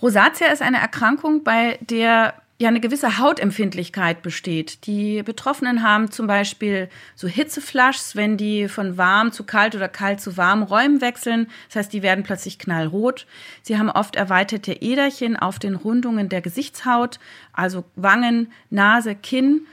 Rosatia 0.02 0.48
ist 0.48 0.62
eine 0.62 0.80
Erkrankung, 0.80 1.44
bei 1.44 1.78
der 1.82 2.34
ja 2.58 2.68
eine 2.68 2.80
gewisse 2.80 3.18
Hautempfindlichkeit 3.18 4.22
besteht. 4.22 4.86
Die 4.86 5.22
Betroffenen 5.22 5.82
haben 5.82 6.10
zum 6.10 6.26
Beispiel 6.26 6.88
so 7.14 7.26
Hitzeflaschs, 7.28 8.14
wenn 8.14 8.36
die 8.36 8.68
von 8.68 8.96
warm 8.96 9.32
zu 9.32 9.44
kalt 9.44 9.74
oder 9.74 9.88
kalt 9.88 10.20
zu 10.20 10.36
warm 10.36 10.62
Räumen 10.62 11.00
wechseln. 11.00 11.48
Das 11.68 11.76
heißt, 11.76 11.92
die 11.92 12.02
werden 12.02 12.24
plötzlich 12.24 12.58
knallrot. 12.58 13.26
Sie 13.62 13.78
haben 13.78 13.90
oft 13.90 14.16
erweiterte 14.16 14.72
Äderchen 14.72 15.36
auf 15.36 15.58
den 15.58 15.74
Rundungen 15.74 16.28
der 16.28 16.40
Gesichtshaut, 16.40 17.18
also 17.52 17.84
Wangen, 17.96 18.52
Nase, 18.70 19.14
Kinn. 19.14 19.66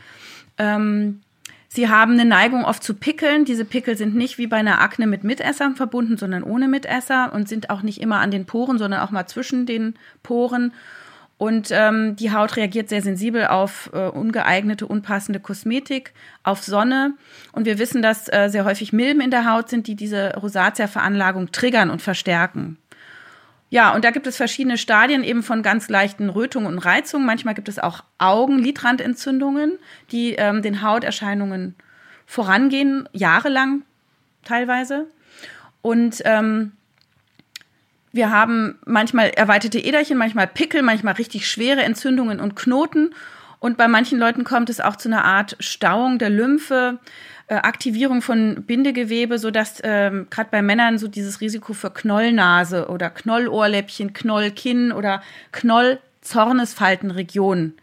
Ähm, 0.58 1.22
Sie 1.72 1.88
haben 1.88 2.14
eine 2.14 2.26
Neigung 2.26 2.66
oft 2.66 2.84
zu 2.84 2.96
Pickeln. 2.96 3.46
Diese 3.46 3.64
Pickel 3.64 3.96
sind 3.96 4.16
nicht 4.16 4.40
wie 4.40 4.48
bei 4.48 4.58
einer 4.58 4.82
Akne 4.82 5.06
mit 5.06 5.24
Mitessern 5.24 5.76
verbunden, 5.76 6.18
sondern 6.18 6.42
ohne 6.42 6.68
Mitesser 6.68 7.32
und 7.32 7.48
sind 7.48 7.70
auch 7.70 7.84
nicht 7.84 8.02
immer 8.02 8.20
an 8.20 8.32
den 8.32 8.46
Poren, 8.46 8.80
sondern 8.80 9.02
auch 9.02 9.12
mal 9.12 9.28
zwischen 9.28 9.68
den 9.68 9.94
Poren. 10.24 10.74
Und 11.40 11.70
ähm, 11.72 12.18
die 12.18 12.34
Haut 12.34 12.58
reagiert 12.58 12.90
sehr 12.90 13.02
sensibel 13.02 13.48
auf 13.48 13.90
äh, 13.94 14.10
ungeeignete, 14.10 14.86
unpassende 14.86 15.40
Kosmetik, 15.40 16.14
auf 16.44 16.62
Sonne. 16.62 17.14
Und 17.54 17.64
wir 17.64 17.80
wissen, 17.80 18.02
dass 18.02 18.28
äh, 18.28 18.50
sehr 18.50 18.66
häufig 18.66 18.92
Milben 18.92 19.22
in 19.22 19.32
der 19.32 19.50
Haut 19.50 19.70
sind, 19.70 19.88
die 19.88 19.96
diese 19.96 20.36
Rosatia-Veranlagung 20.36 21.54
triggern 21.54 21.92
und 21.92 22.02
verstärken. 22.02 22.78
Ja, 23.70 23.96
und 23.96 24.04
da 24.04 24.12
gibt 24.12 24.28
es 24.28 24.36
verschiedene 24.36 24.78
Stadien 24.78 25.24
eben 25.24 25.42
von 25.42 25.64
ganz 25.64 25.88
leichten 25.88 26.30
Rötungen 26.30 26.68
und 26.68 26.80
Reizungen. 26.80 27.26
Manchmal 27.26 27.54
gibt 27.54 27.70
es 27.70 27.80
auch 27.80 28.04
Augenlidrandentzündungen, 28.18 29.80
die 30.12 30.34
ähm, 30.34 30.62
den 30.62 30.82
Hauterscheinungen 30.82 31.76
vorangehen, 32.26 33.08
jahrelang 33.14 33.84
teilweise. 34.44 35.08
Und 35.82 36.22
ähm, 36.26 36.74
wir 38.12 38.32
haben 38.32 38.80
manchmal 38.86 39.30
erweiterte 39.30 39.80
Äderchen, 39.80 40.18
manchmal 40.18 40.48
Pickel, 40.48 40.82
manchmal 40.82 41.16
richtig 41.16 41.48
schwere 41.48 41.84
Entzündungen 41.84 42.40
und 42.40 42.56
Knoten. 42.56 43.14
Und 43.60 43.78
bei 43.78 43.88
manchen 43.88 44.18
Leuten 44.18 44.44
kommt 44.44 44.70
es 44.70 44.82
auch 44.82 44.96
zu 44.96 45.10
einer 45.10 45.26
Art 45.26 45.56
Stauung 45.60 46.18
der 46.18 46.30
Lymphe, 46.30 46.98
äh, 47.48 47.56
Aktivierung 47.56 48.22
von 48.22 48.64
Bindegewebe, 48.64 49.38
sodass 49.38 49.82
ähm, 49.84 50.28
gerade 50.30 50.50
bei 50.50 50.62
Männern 50.62 50.98
so 50.98 51.08
dieses 51.08 51.42
Risiko 51.42 51.74
für 51.74 51.92
Knollnase 51.92 52.88
oder 52.88 53.10
Knollohrläppchen, 53.10 54.14
Knollkinn 54.14 54.92
oder 54.92 55.22
Knollzornesfaltenregion 55.52 57.74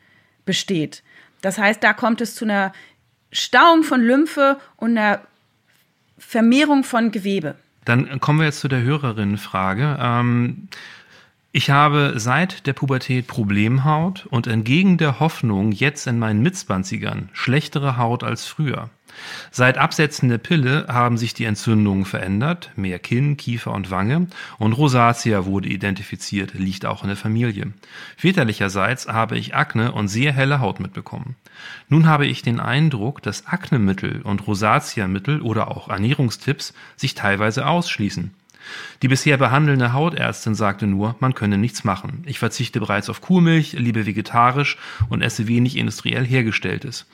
besteht. 0.45 1.03
Das 1.43 1.59
heißt, 1.59 1.85
da 1.85 1.93
kommt 1.93 2.23
es 2.23 2.35
zu 2.35 2.47
einer 2.47 2.73
Stauung 3.31 3.83
von 3.83 4.01
Lymphe 4.01 4.57
und 4.77 4.97
einer 4.97 5.21
Vermehrung 6.19 6.83
von 6.83 7.11
Gewebe. 7.11 7.57
Dann 7.87 8.21
kommen 8.21 8.41
wir 8.41 8.47
jetzt 8.47 8.61
zu 8.61 8.69
der 8.69 8.83
Hörerinnenfrage. 8.83 9.97
Ähm, 9.99 10.69
ich 11.53 11.71
habe 11.71 12.15
seit 12.17 12.67
der 12.67 12.75
Pubertät 12.75 13.27
Problemhaut 13.27 14.27
und 14.27 14.47
entgegen 14.47 14.99
der 14.99 15.21
Hoffnung 15.21 15.73
jetzt 15.73 16.07
in 16.07 16.19
meinen 16.19 16.43
Mitzwanzigern 16.43 17.31
schlechtere 17.33 17.97
Haut 17.97 18.23
als 18.23 18.45
früher. 18.45 18.91
Seit 19.51 19.79
Absetzen 19.79 20.29
der 20.29 20.39
Pille 20.39 20.87
haben 20.89 21.17
sich 21.17 21.35
die 21.35 21.45
Entzündungen 21.45 22.05
verändert, 22.05 22.71
mehr 22.77 22.99
Kinn, 22.99 23.37
Kiefer 23.37 23.73
und 23.73 23.91
Wange 23.91 24.27
und 24.59 24.73
Rosatia 24.73 25.47
wurde 25.47 25.69
identifiziert, 25.69 26.55
liegt 26.55 26.87
auch 26.87 27.03
in 27.03 27.09
der 27.09 27.17
Familie. 27.17 27.73
Väterlicherseits 28.17 29.09
habe 29.09 29.39
ich 29.39 29.55
Akne 29.55 29.93
und 29.93 30.09
sehr 30.09 30.33
helle 30.33 30.61
Haut 30.61 30.81
mitbekommen. 30.81 31.37
Nun 31.89 32.07
habe 32.07 32.27
ich 32.27 32.43
den 32.43 32.61
Eindruck, 32.61 33.23
dass 33.23 33.47
Aknemittel 33.47 34.23
und 34.23 34.47
Rosatia-Mittel 34.47 35.41
oder 35.41 35.71
auch 35.71 35.89
Ernährungstipps 35.89 36.75
sich 36.97 37.15
teilweise 37.15 37.67
ausschließen. 37.67 38.33
Die 39.03 39.09
bisher 39.09 39.37
behandelnde 39.37 39.93
Hautärztin 39.93 40.55
sagte 40.55 40.87
nur, 40.87 41.17
man 41.21 41.35
könne 41.35 41.59
nichts 41.59 41.85
machen. 41.85 42.25
Ich 42.27 42.39
verzichte 42.39 42.81
bereits 42.81 43.09
auf 43.09 43.21
Kuhmilch, 43.21 43.73
liebe 43.75 44.07
vegetarisch 44.07 44.77
und 45.09 45.23
esse 45.23 45.47
wenig 45.47 45.77
industriell 45.77 46.27
hergestelltes. 46.27 47.07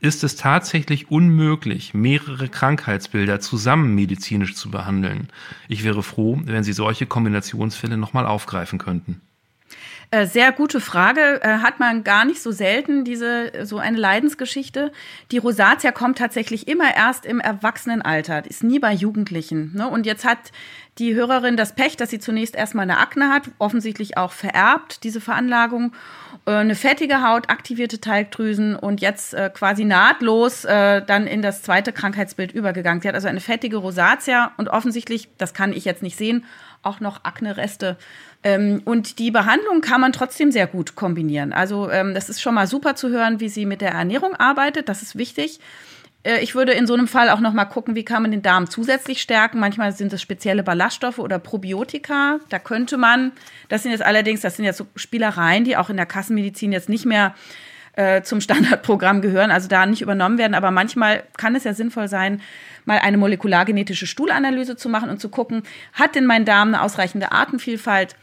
Ist 0.00 0.24
es 0.24 0.36
tatsächlich 0.36 1.10
unmöglich, 1.10 1.92
mehrere 1.94 2.48
Krankheitsbilder 2.48 3.40
zusammen 3.40 3.94
medizinisch 3.94 4.54
zu 4.54 4.70
behandeln. 4.70 5.28
Ich 5.68 5.84
wäre 5.84 6.02
froh, 6.02 6.40
wenn 6.44 6.64
Sie 6.64 6.72
solche 6.72 7.06
Kombinationsfälle 7.06 7.96
nochmal 7.96 8.26
aufgreifen 8.26 8.78
könnten. 8.78 9.20
Äh, 10.12 10.26
sehr 10.26 10.50
gute 10.50 10.80
Frage. 10.80 11.40
Äh, 11.42 11.58
hat 11.58 11.78
man 11.78 12.02
gar 12.02 12.24
nicht 12.24 12.42
so 12.42 12.50
selten 12.50 13.04
diese 13.04 13.52
so 13.64 13.78
eine 13.78 13.96
Leidensgeschichte. 13.96 14.90
Die 15.30 15.38
Rosatia 15.38 15.92
kommt 15.92 16.18
tatsächlich 16.18 16.66
immer 16.66 16.96
erst 16.96 17.24
im 17.24 17.38
Erwachsenenalter, 17.38 18.44
ist 18.44 18.64
nie 18.64 18.80
bei 18.80 18.92
Jugendlichen. 18.92 19.72
Ne? 19.74 19.88
Und 19.88 20.06
jetzt 20.06 20.24
hat 20.24 20.50
die 20.98 21.14
Hörerin 21.14 21.56
das 21.56 21.76
Pech, 21.76 21.96
dass 21.96 22.10
sie 22.10 22.18
zunächst 22.18 22.56
erstmal 22.56 22.82
eine 22.82 22.98
Akne 22.98 23.28
hat, 23.28 23.50
offensichtlich 23.58 24.16
auch 24.16 24.32
vererbt, 24.32 25.04
diese 25.04 25.20
Veranlagung, 25.20 25.92
äh, 26.44 26.54
eine 26.54 26.74
fettige 26.74 27.22
Haut, 27.22 27.48
aktivierte 27.48 28.00
Teigdrüsen 28.00 28.74
und 28.74 29.00
jetzt 29.00 29.36
quasi 29.54 29.84
nahtlos 29.84 30.62
dann 30.62 31.26
in 31.26 31.42
das 31.42 31.62
zweite 31.62 31.92
Krankheitsbild 31.92 32.52
übergegangen. 32.52 33.00
Sie 33.00 33.08
hat 33.08 33.14
also 33.14 33.28
eine 33.28 33.40
fettige 33.40 33.76
Rosatia 33.76 34.52
und 34.56 34.68
offensichtlich, 34.68 35.28
das 35.38 35.54
kann 35.54 35.72
ich 35.72 35.84
jetzt 35.84 36.02
nicht 36.02 36.16
sehen, 36.16 36.44
auch 36.82 37.00
noch 37.00 37.24
Akne-Reste 37.24 37.96
ähm, 38.42 38.80
und 38.84 39.18
die 39.18 39.30
Behandlung 39.30 39.80
kann 39.82 40.00
man 40.00 40.12
trotzdem 40.12 40.50
sehr 40.50 40.66
gut 40.66 40.94
kombinieren. 40.94 41.52
Also 41.52 41.90
ähm, 41.90 42.14
das 42.14 42.30
ist 42.30 42.40
schon 42.40 42.54
mal 42.54 42.66
super 42.66 42.94
zu 42.94 43.10
hören, 43.10 43.40
wie 43.40 43.48
sie 43.48 43.66
mit 43.66 43.80
der 43.82 43.90
Ernährung 43.90 44.34
arbeitet. 44.34 44.88
Das 44.88 45.02
ist 45.02 45.16
wichtig. 45.16 45.60
Äh, 46.22 46.40
ich 46.40 46.54
würde 46.54 46.72
in 46.72 46.86
so 46.86 46.94
einem 46.94 47.06
Fall 47.06 47.28
auch 47.28 47.40
noch 47.40 47.52
mal 47.52 47.66
gucken, 47.66 47.94
wie 47.94 48.04
kann 48.04 48.22
man 48.22 48.30
den 48.30 48.40
Darm 48.40 48.70
zusätzlich 48.70 49.20
stärken. 49.20 49.60
Manchmal 49.60 49.92
sind 49.92 50.12
es 50.14 50.22
spezielle 50.22 50.62
Ballaststoffe 50.62 51.18
oder 51.18 51.38
Probiotika. 51.38 52.38
Da 52.48 52.58
könnte 52.58 52.96
man, 52.96 53.32
das 53.68 53.82
sind 53.82 53.92
jetzt 53.92 54.04
allerdings, 54.04 54.40
das 54.40 54.56
sind 54.56 54.64
jetzt 54.64 54.78
so 54.78 54.86
Spielereien, 54.96 55.64
die 55.64 55.76
auch 55.76 55.90
in 55.90 55.98
der 55.98 56.06
Kassenmedizin 56.06 56.72
jetzt 56.72 56.88
nicht 56.88 57.04
mehr 57.04 57.34
äh, 58.00 58.22
zum 58.22 58.40
Standardprogramm 58.40 59.20
gehören, 59.20 59.50
also 59.50 59.68
da 59.68 59.84
nicht 59.84 60.00
übernommen 60.00 60.38
werden. 60.38 60.54
Aber 60.54 60.70
manchmal 60.70 61.22
kann 61.36 61.54
es 61.54 61.64
ja 61.64 61.74
sinnvoll 61.74 62.08
sein, 62.08 62.40
mal 62.86 62.98
eine 62.98 63.18
molekulargenetische 63.18 64.06
Stuhlanalyse 64.06 64.74
zu 64.76 64.88
machen 64.88 65.10
und 65.10 65.20
zu 65.20 65.28
gucken, 65.28 65.64
hat 65.92 66.14
denn 66.14 66.24
mein 66.24 66.46
Darm 66.46 66.68
eine 66.68 66.82
ausreichende 66.82 67.30
Artenvielfalt? 67.30 68.16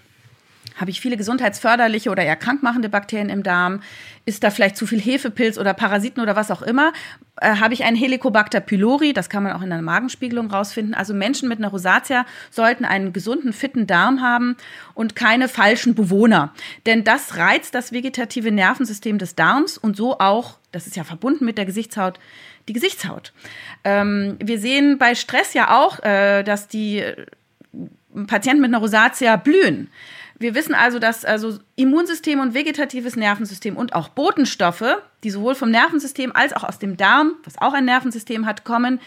Habe 0.77 0.91
ich 0.91 1.01
viele 1.01 1.17
gesundheitsförderliche 1.17 2.09
oder 2.09 2.23
eher 2.23 2.35
krankmachende 2.35 2.87
Bakterien 2.87 3.29
im 3.29 3.43
Darm? 3.43 3.81
Ist 4.25 4.43
da 4.43 4.51
vielleicht 4.51 4.77
zu 4.77 4.85
viel 4.85 5.01
Hefepilz 5.01 5.57
oder 5.57 5.73
Parasiten 5.73 6.21
oder 6.21 6.35
was 6.35 6.51
auch 6.51 6.61
immer? 6.61 6.93
Äh, 7.41 7.55
habe 7.55 7.73
ich 7.73 7.83
einen 7.83 7.97
Helicobacter 7.97 8.59
pylori? 8.59 9.13
Das 9.13 9.29
kann 9.29 9.43
man 9.43 9.53
auch 9.53 9.61
in 9.61 9.71
einer 9.71 9.81
Magenspiegelung 9.81 10.51
rausfinden. 10.51 10.93
Also 10.93 11.13
Menschen 11.13 11.49
mit 11.49 11.57
einer 11.57 11.69
Rosatia 11.69 12.25
sollten 12.51 12.85
einen 12.85 13.11
gesunden, 13.11 13.53
fitten 13.53 13.87
Darm 13.87 14.21
haben 14.21 14.55
und 14.93 15.15
keine 15.15 15.47
falschen 15.47 15.95
Bewohner. 15.95 16.53
Denn 16.85 17.03
das 17.03 17.37
reizt 17.37 17.73
das 17.73 17.91
vegetative 17.91 18.51
Nervensystem 18.51 19.17
des 19.17 19.35
Darms 19.35 19.77
und 19.77 19.97
so 19.97 20.19
auch, 20.19 20.59
das 20.71 20.85
ist 20.85 20.95
ja 20.95 21.03
verbunden 21.03 21.45
mit 21.45 21.57
der 21.57 21.65
Gesichtshaut, 21.65 22.19
die 22.67 22.73
Gesichtshaut. 22.73 23.33
Ähm, 23.83 24.37
wir 24.43 24.59
sehen 24.59 24.97
bei 24.97 25.15
Stress 25.15 25.53
ja 25.53 25.75
auch, 25.79 26.03
äh, 26.03 26.43
dass 26.43 26.67
die 26.67 27.03
Patienten 28.25 28.61
mit 28.61 28.69
einer 28.69 28.79
Rosatia 28.79 29.35
blühen. 29.35 29.89
Wir 30.39 30.53
wissen 30.53 30.75
also, 30.75 30.99
dass 30.99 31.25
also 31.25 31.57
Immunsystem 31.75 32.39
und 32.39 32.53
vegetatives 32.53 33.15
Nervensystem 33.15 33.75
und 33.75 33.95
auch 33.95 34.09
Botenstoffe, 34.09 34.97
die 35.23 35.31
sowohl 35.31 35.55
vom 35.55 35.71
Nervensystem 35.71 36.31
als 36.31 36.53
auch 36.53 36.63
aus 36.63 36.77
dem 36.77 36.95
Darm, 36.95 37.33
was 37.43 37.57
auch 37.57 37.73
ein 37.73 37.85
Nervensystem 37.85 38.45
hat, 38.45 38.63
kommen, 38.63 38.99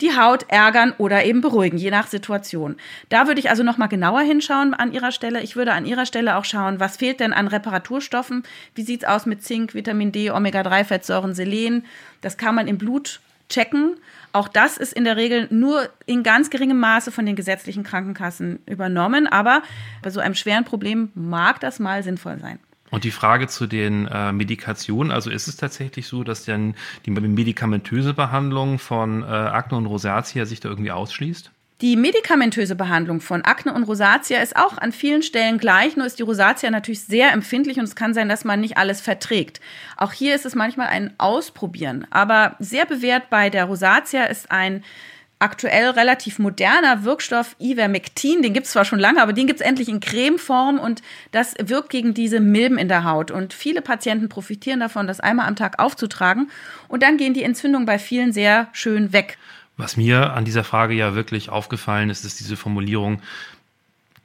die 0.00 0.16
Haut 0.16 0.44
ärgern 0.48 0.94
oder 0.98 1.24
eben 1.24 1.40
beruhigen, 1.40 1.76
je 1.76 1.90
nach 1.90 2.06
Situation. 2.06 2.76
Da 3.08 3.26
würde 3.26 3.40
ich 3.40 3.50
also 3.50 3.64
noch 3.64 3.78
mal 3.78 3.88
genauer 3.88 4.20
hinschauen 4.20 4.74
an 4.74 4.92
Ihrer 4.92 5.10
Stelle. 5.10 5.42
Ich 5.42 5.56
würde 5.56 5.72
an 5.72 5.86
Ihrer 5.86 6.06
Stelle 6.06 6.36
auch 6.36 6.44
schauen, 6.44 6.78
was 6.78 6.98
fehlt 6.98 7.18
denn 7.18 7.32
an 7.32 7.48
Reparaturstoffen? 7.48 8.44
Wie 8.76 8.82
sieht's 8.82 9.04
aus 9.04 9.26
mit 9.26 9.42
Zink, 9.42 9.74
Vitamin 9.74 10.12
D, 10.12 10.30
Omega-3-Fettsäuren, 10.30 11.34
Selen? 11.34 11.84
Das 12.20 12.36
kann 12.36 12.54
man 12.54 12.68
im 12.68 12.78
Blut 12.78 13.20
checken. 13.48 13.96
Auch 14.32 14.48
das 14.48 14.76
ist 14.76 14.92
in 14.92 15.04
der 15.04 15.16
Regel 15.16 15.48
nur 15.50 15.88
in 16.04 16.22
ganz 16.22 16.50
geringem 16.50 16.78
Maße 16.78 17.10
von 17.10 17.24
den 17.24 17.36
gesetzlichen 17.36 17.84
Krankenkassen 17.84 18.58
übernommen. 18.66 19.26
Aber 19.26 19.62
bei 20.02 20.10
so 20.10 20.20
einem 20.20 20.34
schweren 20.34 20.64
Problem 20.64 21.10
mag 21.14 21.60
das 21.60 21.78
mal 21.78 22.02
sinnvoll 22.02 22.38
sein. 22.38 22.58
Und 22.90 23.04
die 23.04 23.10
Frage 23.10 23.48
zu 23.48 23.66
den 23.66 24.06
äh, 24.06 24.32
Medikationen, 24.32 25.10
also 25.10 25.30
ist 25.30 25.48
es 25.48 25.56
tatsächlich 25.56 26.06
so, 26.06 26.22
dass 26.22 26.44
dann 26.44 26.76
die 27.04 27.10
medikamentöse 27.10 28.14
Behandlung 28.14 28.78
von 28.78 29.22
äh, 29.22 29.26
Akne 29.26 29.78
und 29.78 29.86
Rosatia 29.86 30.44
sich 30.46 30.60
da 30.60 30.68
irgendwie 30.68 30.92
ausschließt? 30.92 31.50
Die 31.82 31.96
medikamentöse 31.96 32.74
Behandlung 32.74 33.20
von 33.20 33.44
Akne 33.44 33.74
und 33.74 33.82
Rosatia 33.82 34.40
ist 34.40 34.56
auch 34.56 34.78
an 34.78 34.92
vielen 34.92 35.22
Stellen 35.22 35.58
gleich, 35.58 35.94
nur 35.94 36.06
ist 36.06 36.18
die 36.18 36.22
Rosatia 36.22 36.70
natürlich 36.70 37.02
sehr 37.02 37.32
empfindlich 37.32 37.78
und 37.78 37.84
es 37.84 37.94
kann 37.94 38.14
sein, 38.14 38.30
dass 38.30 38.46
man 38.46 38.60
nicht 38.60 38.78
alles 38.78 39.02
verträgt. 39.02 39.60
Auch 39.98 40.14
hier 40.14 40.34
ist 40.34 40.46
es 40.46 40.54
manchmal 40.54 40.86
ein 40.86 41.12
Ausprobieren. 41.18 42.06
Aber 42.08 42.56
sehr 42.60 42.86
bewährt 42.86 43.28
bei 43.28 43.50
der 43.50 43.66
Rosatia 43.66 44.24
ist 44.24 44.50
ein 44.50 44.84
aktuell 45.38 45.90
relativ 45.90 46.38
moderner 46.38 47.04
Wirkstoff 47.04 47.56
Ivermectin. 47.60 48.40
Den 48.40 48.54
gibt 48.54 48.64
es 48.64 48.72
zwar 48.72 48.86
schon 48.86 48.98
lange, 48.98 49.20
aber 49.20 49.34
den 49.34 49.46
gibt 49.46 49.60
es 49.60 49.66
endlich 49.66 49.90
in 49.90 50.00
Cremeform 50.00 50.78
und 50.78 51.02
das 51.30 51.54
wirkt 51.58 51.90
gegen 51.90 52.14
diese 52.14 52.40
Milben 52.40 52.78
in 52.78 52.88
der 52.88 53.04
Haut. 53.04 53.30
Und 53.30 53.52
viele 53.52 53.82
Patienten 53.82 54.30
profitieren 54.30 54.80
davon, 54.80 55.06
das 55.06 55.20
einmal 55.20 55.46
am 55.46 55.56
Tag 55.56 55.78
aufzutragen 55.78 56.50
und 56.88 57.02
dann 57.02 57.18
gehen 57.18 57.34
die 57.34 57.42
Entzündungen 57.42 57.84
bei 57.84 57.98
vielen 57.98 58.32
sehr 58.32 58.68
schön 58.72 59.12
weg. 59.12 59.36
Was 59.76 59.96
mir 59.96 60.32
an 60.32 60.44
dieser 60.44 60.64
Frage 60.64 60.94
ja 60.94 61.14
wirklich 61.14 61.50
aufgefallen 61.50 62.08
ist, 62.10 62.24
ist 62.24 62.40
diese 62.40 62.56
Formulierung, 62.56 63.20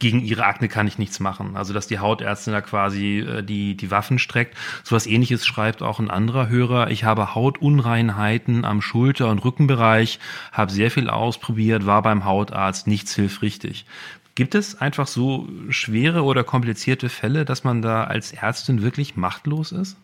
gegen 0.02 0.22
ihre 0.22 0.46
Akne 0.46 0.68
kann 0.68 0.88
ich 0.88 0.98
nichts 0.98 1.20
machen. 1.20 1.56
Also, 1.56 1.74
dass 1.74 1.86
die 1.86 2.00
Hautärztin 2.00 2.54
da 2.54 2.62
quasi 2.62 3.20
äh, 3.20 3.44
die, 3.44 3.78
die 3.78 3.92
Waffen 3.92 4.18
streckt. 4.18 4.58
So 4.84 4.96
was 4.96 5.06
ähnliches 5.06 5.46
schreibt 5.46 5.84
auch 5.84 6.00
ein 6.00 6.10
anderer 6.10 6.50
Hörer. 6.50 6.90
Ich 6.90 7.04
habe 7.04 7.36
Hautunreinheiten 7.36 8.66
am 8.66 8.82
Schulter- 8.82 9.30
und 9.30 9.46
Rückenbereich, 9.46 10.20
habe 10.52 10.72
sehr 10.72 10.90
viel 10.90 11.08
ausprobiert, 11.10 11.86
war 11.86 12.02
beim 12.02 12.26
Hautarzt, 12.26 12.88
nichts 12.88 13.14
hilft 13.14 13.44
richtig. 13.44 13.86
Gibt 14.34 14.56
es 14.56 14.82
einfach 14.82 15.06
so 15.06 15.48
schwere 15.70 16.24
oder 16.24 16.44
komplizierte 16.44 17.10
Fälle, 17.10 17.46
dass 17.46 17.64
man 17.64 17.84
da 17.84 18.06
als 18.06 18.34
Ärztin 18.34 18.82
wirklich 18.82 19.16
machtlos 19.16 19.72
ist? 19.72 19.98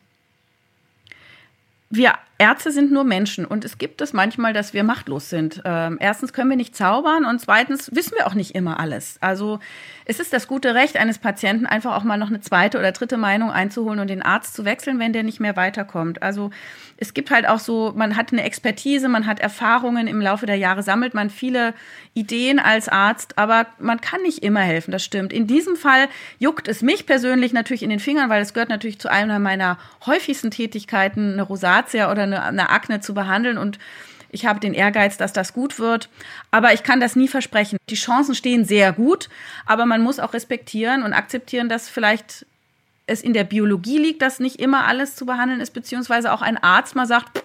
Wir 1.89 2.13
Ärzte 2.39 2.71
sind 2.71 2.91
nur 2.91 3.03
Menschen 3.03 3.45
und 3.45 3.65
es 3.65 3.79
gibt 3.79 3.99
es 4.01 4.13
manchmal, 4.13 4.53
dass 4.53 4.73
wir 4.73 4.83
machtlos 4.83 5.29
sind. 5.29 5.61
Ähm, 5.65 5.97
erstens 5.99 6.33
können 6.33 6.49
wir 6.49 6.57
nicht 6.57 6.75
zaubern 6.75 7.25
und 7.25 7.41
zweitens 7.41 7.89
wissen 7.95 8.13
wir 8.15 8.27
auch 8.27 8.35
nicht 8.35 8.53
immer 8.53 8.79
alles. 8.79 9.17
Also 9.21 9.59
es 10.05 10.19
ist 10.19 10.33
das 10.33 10.47
gute 10.47 10.75
Recht 10.75 10.97
eines 10.97 11.17
Patienten, 11.17 11.65
einfach 11.65 11.95
auch 11.95 12.03
mal 12.03 12.17
noch 12.17 12.29
eine 12.29 12.39
zweite 12.39 12.77
oder 12.77 12.91
dritte 12.91 13.17
Meinung 13.17 13.49
einzuholen 13.49 13.99
und 13.99 14.09
den 14.09 14.21
Arzt 14.21 14.53
zu 14.53 14.65
wechseln, 14.65 14.99
wenn 14.99 15.13
der 15.13 15.23
nicht 15.23 15.39
mehr 15.39 15.55
weiterkommt. 15.55 16.21
Also 16.21 16.51
es 16.97 17.13
gibt 17.13 17.31
halt 17.31 17.47
auch 17.47 17.59
so, 17.59 17.93
man 17.95 18.15
hat 18.15 18.31
eine 18.31 18.43
Expertise, 18.43 19.09
man 19.09 19.25
hat 19.25 19.39
Erfahrungen, 19.39 20.07
im 20.07 20.21
Laufe 20.21 20.45
der 20.45 20.55
Jahre 20.55 20.83
sammelt 20.83 21.13
man 21.13 21.29
viele 21.29 21.73
Ideen 22.13 22.59
als 22.59 22.87
Arzt, 22.87 23.37
aber 23.37 23.67
man 23.79 23.99
kann 23.99 24.21
nicht 24.21 24.43
immer 24.43 24.61
helfen, 24.61 24.91
das 24.91 25.03
stimmt. 25.03 25.33
In 25.33 25.45
diesem 25.47 25.75
Fall 25.75 26.07
juckt 26.39 26.67
es 26.67 26.81
mich 26.81 27.05
persönlich 27.05 27.51
natürlich 27.51 27.83
in 27.83 27.89
den 27.89 27.99
Fingern, 27.99 28.29
weil 28.29 28.41
es 28.41 28.53
gehört 28.53 28.69
natürlich 28.69 28.99
zu 28.99 29.09
einer 29.09 29.39
meiner 29.39 29.77
häufigsten 30.05 30.51
Tätigkeiten, 30.51 31.33
eine 31.33 31.43
Rosatia 31.43 32.11
oder 32.11 32.26
eine, 32.27 32.43
eine 32.43 32.69
Akne 32.69 33.01
zu 33.01 33.13
behandeln 33.13 33.57
und 33.57 33.79
ich 34.29 34.45
habe 34.45 34.59
den 34.59 34.73
Ehrgeiz, 34.73 35.17
dass 35.17 35.33
das 35.33 35.53
gut 35.53 35.79
wird. 35.79 36.09
Aber 36.51 36.73
ich 36.73 36.83
kann 36.83 36.99
das 36.99 37.15
nie 37.15 37.27
versprechen. 37.27 37.77
Die 37.89 37.95
Chancen 37.95 38.35
stehen 38.35 38.65
sehr 38.65 38.91
gut, 38.91 39.29
aber 39.65 39.85
man 39.85 40.01
muss 40.01 40.19
auch 40.19 40.33
respektieren 40.33 41.03
und 41.03 41.13
akzeptieren, 41.13 41.69
dass 41.69 41.89
vielleicht 41.89 42.45
es 43.07 43.21
in 43.21 43.33
der 43.33 43.45
Biologie 43.45 43.97
liegt, 43.97 44.21
dass 44.21 44.39
nicht 44.39 44.59
immer 44.59 44.85
alles 44.85 45.15
zu 45.15 45.25
behandeln 45.25 45.61
ist, 45.61 45.71
beziehungsweise 45.71 46.31
auch 46.33 46.41
ein 46.41 46.57
Arzt 46.57 46.95
mal 46.95 47.05
sagt, 47.05 47.41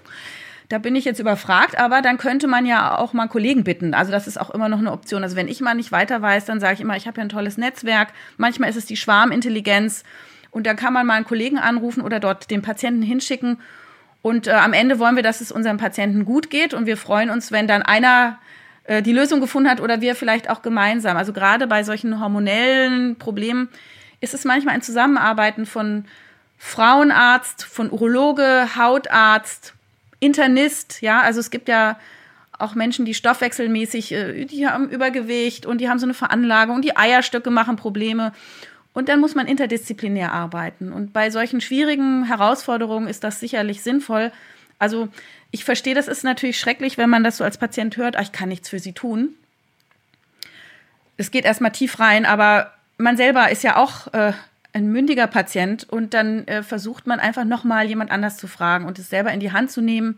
da 0.68 0.78
bin 0.78 0.96
ich 0.96 1.04
jetzt 1.04 1.20
überfragt, 1.20 1.78
aber 1.78 2.02
dann 2.02 2.18
könnte 2.18 2.46
man 2.46 2.66
ja 2.66 2.96
auch 2.96 3.12
mal 3.12 3.28
Kollegen 3.28 3.62
bitten. 3.62 3.94
Also 3.94 4.10
das 4.10 4.26
ist 4.26 4.40
auch 4.40 4.50
immer 4.50 4.68
noch 4.68 4.78
eine 4.78 4.90
Option. 4.90 5.22
Also 5.22 5.36
wenn 5.36 5.46
ich 5.46 5.60
mal 5.60 5.74
nicht 5.74 5.92
weiter 5.92 6.22
weiß, 6.22 6.46
dann 6.46 6.60
sage 6.60 6.74
ich 6.74 6.80
immer, 6.80 6.96
ich 6.96 7.06
habe 7.06 7.18
ja 7.18 7.24
ein 7.24 7.28
tolles 7.28 7.58
Netzwerk. 7.58 8.08
Manchmal 8.38 8.70
ist 8.70 8.76
es 8.76 8.86
die 8.86 8.96
Schwarmintelligenz 8.96 10.02
und 10.50 10.66
dann 10.66 10.76
kann 10.76 10.92
man 10.92 11.06
mal 11.06 11.14
einen 11.14 11.26
Kollegen 11.26 11.58
anrufen 11.58 12.02
oder 12.02 12.20
dort 12.20 12.50
den 12.50 12.62
Patienten 12.62 13.02
hinschicken 13.02 13.58
und 14.22 14.46
äh, 14.46 14.52
am 14.52 14.72
Ende 14.72 14.98
wollen 14.98 15.16
wir, 15.16 15.22
dass 15.22 15.40
es 15.40 15.52
unserem 15.52 15.76
Patienten 15.76 16.24
gut 16.24 16.48
geht 16.48 16.74
und 16.74 16.86
wir 16.86 16.96
freuen 16.96 17.28
uns, 17.28 17.52
wenn 17.52 17.66
dann 17.66 17.82
einer 17.82 18.38
äh, 18.84 19.02
die 19.02 19.12
Lösung 19.12 19.40
gefunden 19.40 19.68
hat 19.68 19.80
oder 19.80 20.00
wir 20.00 20.14
vielleicht 20.14 20.48
auch 20.48 20.62
gemeinsam. 20.62 21.16
Also 21.16 21.32
gerade 21.32 21.66
bei 21.66 21.82
solchen 21.82 22.20
hormonellen 22.20 23.16
Problemen 23.16 23.68
ist 24.20 24.34
es 24.34 24.44
manchmal 24.44 24.76
ein 24.76 24.82
Zusammenarbeiten 24.82 25.66
von 25.66 26.04
Frauenarzt, 26.58 27.64
von 27.64 27.90
Urologe, 27.90 28.76
Hautarzt, 28.76 29.74
Internist, 30.20 31.02
ja, 31.02 31.20
also 31.20 31.40
es 31.40 31.50
gibt 31.50 31.68
ja 31.68 31.98
auch 32.56 32.76
Menschen, 32.76 33.04
die 33.04 33.14
stoffwechselmäßig, 33.14 34.12
äh, 34.12 34.44
die 34.44 34.68
haben 34.68 34.88
Übergewicht 34.88 35.66
und 35.66 35.80
die 35.80 35.88
haben 35.88 35.98
so 35.98 36.06
eine 36.06 36.14
Veranlagung 36.14 36.80
die 36.80 36.96
Eierstöcke 36.96 37.50
machen 37.50 37.74
Probleme. 37.74 38.32
Und 38.94 39.08
dann 39.08 39.20
muss 39.20 39.34
man 39.34 39.46
interdisziplinär 39.46 40.32
arbeiten. 40.32 40.92
Und 40.92 41.12
bei 41.12 41.30
solchen 41.30 41.60
schwierigen 41.60 42.24
Herausforderungen 42.24 43.08
ist 43.08 43.24
das 43.24 43.40
sicherlich 43.40 43.82
sinnvoll. 43.82 44.32
Also 44.78 45.08
ich 45.50 45.64
verstehe, 45.64 45.94
das 45.94 46.08
ist 46.08 46.24
natürlich 46.24 46.58
schrecklich, 46.58 46.98
wenn 46.98 47.08
man 47.08 47.24
das 47.24 47.38
so 47.38 47.44
als 47.44 47.58
Patient 47.58 47.96
hört, 47.96 48.16
ah, 48.16 48.22
ich 48.22 48.32
kann 48.32 48.48
nichts 48.48 48.68
für 48.68 48.78
sie 48.78 48.92
tun. 48.92 49.34
Es 51.16 51.30
geht 51.30 51.44
erstmal 51.44 51.72
tief 51.72 52.00
rein, 52.00 52.26
aber 52.26 52.72
man 52.98 53.16
selber 53.16 53.50
ist 53.50 53.62
ja 53.62 53.76
auch 53.76 54.12
äh, 54.12 54.32
ein 54.72 54.90
mündiger 54.90 55.26
Patient 55.26 55.86
und 55.88 56.14
dann 56.14 56.46
äh, 56.46 56.62
versucht 56.62 57.06
man 57.06 57.20
einfach 57.20 57.44
nochmal 57.44 57.86
jemand 57.86 58.10
anders 58.10 58.36
zu 58.36 58.48
fragen 58.48 58.86
und 58.86 58.98
es 58.98 59.10
selber 59.10 59.32
in 59.32 59.40
die 59.40 59.52
Hand 59.52 59.70
zu 59.70 59.80
nehmen 59.80 60.16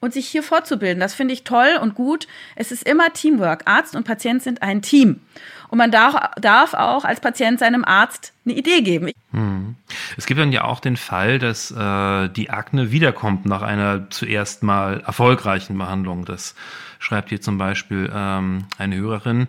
und 0.00 0.12
sich 0.12 0.28
hier 0.28 0.42
fortzubilden. 0.42 1.00
Das 1.00 1.14
finde 1.14 1.34
ich 1.34 1.44
toll 1.44 1.78
und 1.80 1.94
gut. 1.94 2.28
Es 2.54 2.72
ist 2.72 2.86
immer 2.86 3.12
Teamwork. 3.12 3.62
Arzt 3.64 3.96
und 3.96 4.04
Patient 4.04 4.42
sind 4.42 4.62
ein 4.62 4.82
Team. 4.82 5.20
Und 5.68 5.78
man 5.78 5.90
darf, 5.90 6.14
darf 6.40 6.74
auch 6.74 7.04
als 7.04 7.20
Patient 7.20 7.58
seinem 7.58 7.84
Arzt 7.84 8.32
eine 8.44 8.54
Idee 8.54 8.82
geben. 8.82 9.10
Hm. 9.32 9.76
Es 10.16 10.26
gibt 10.26 10.40
dann 10.40 10.52
ja 10.52 10.64
auch 10.64 10.80
den 10.80 10.96
Fall, 10.96 11.38
dass 11.38 11.70
äh, 11.70 12.28
die 12.28 12.50
Akne 12.50 12.92
wiederkommt 12.92 13.46
nach 13.46 13.62
einer 13.62 14.08
zuerst 14.10 14.62
mal 14.62 15.00
erfolgreichen 15.00 15.76
Behandlung. 15.76 16.24
Das 16.24 16.54
schreibt 16.98 17.28
hier 17.28 17.40
zum 17.40 17.58
Beispiel 17.58 18.10
ähm, 18.14 18.66
eine 18.78 18.96
Hörerin. 18.96 19.48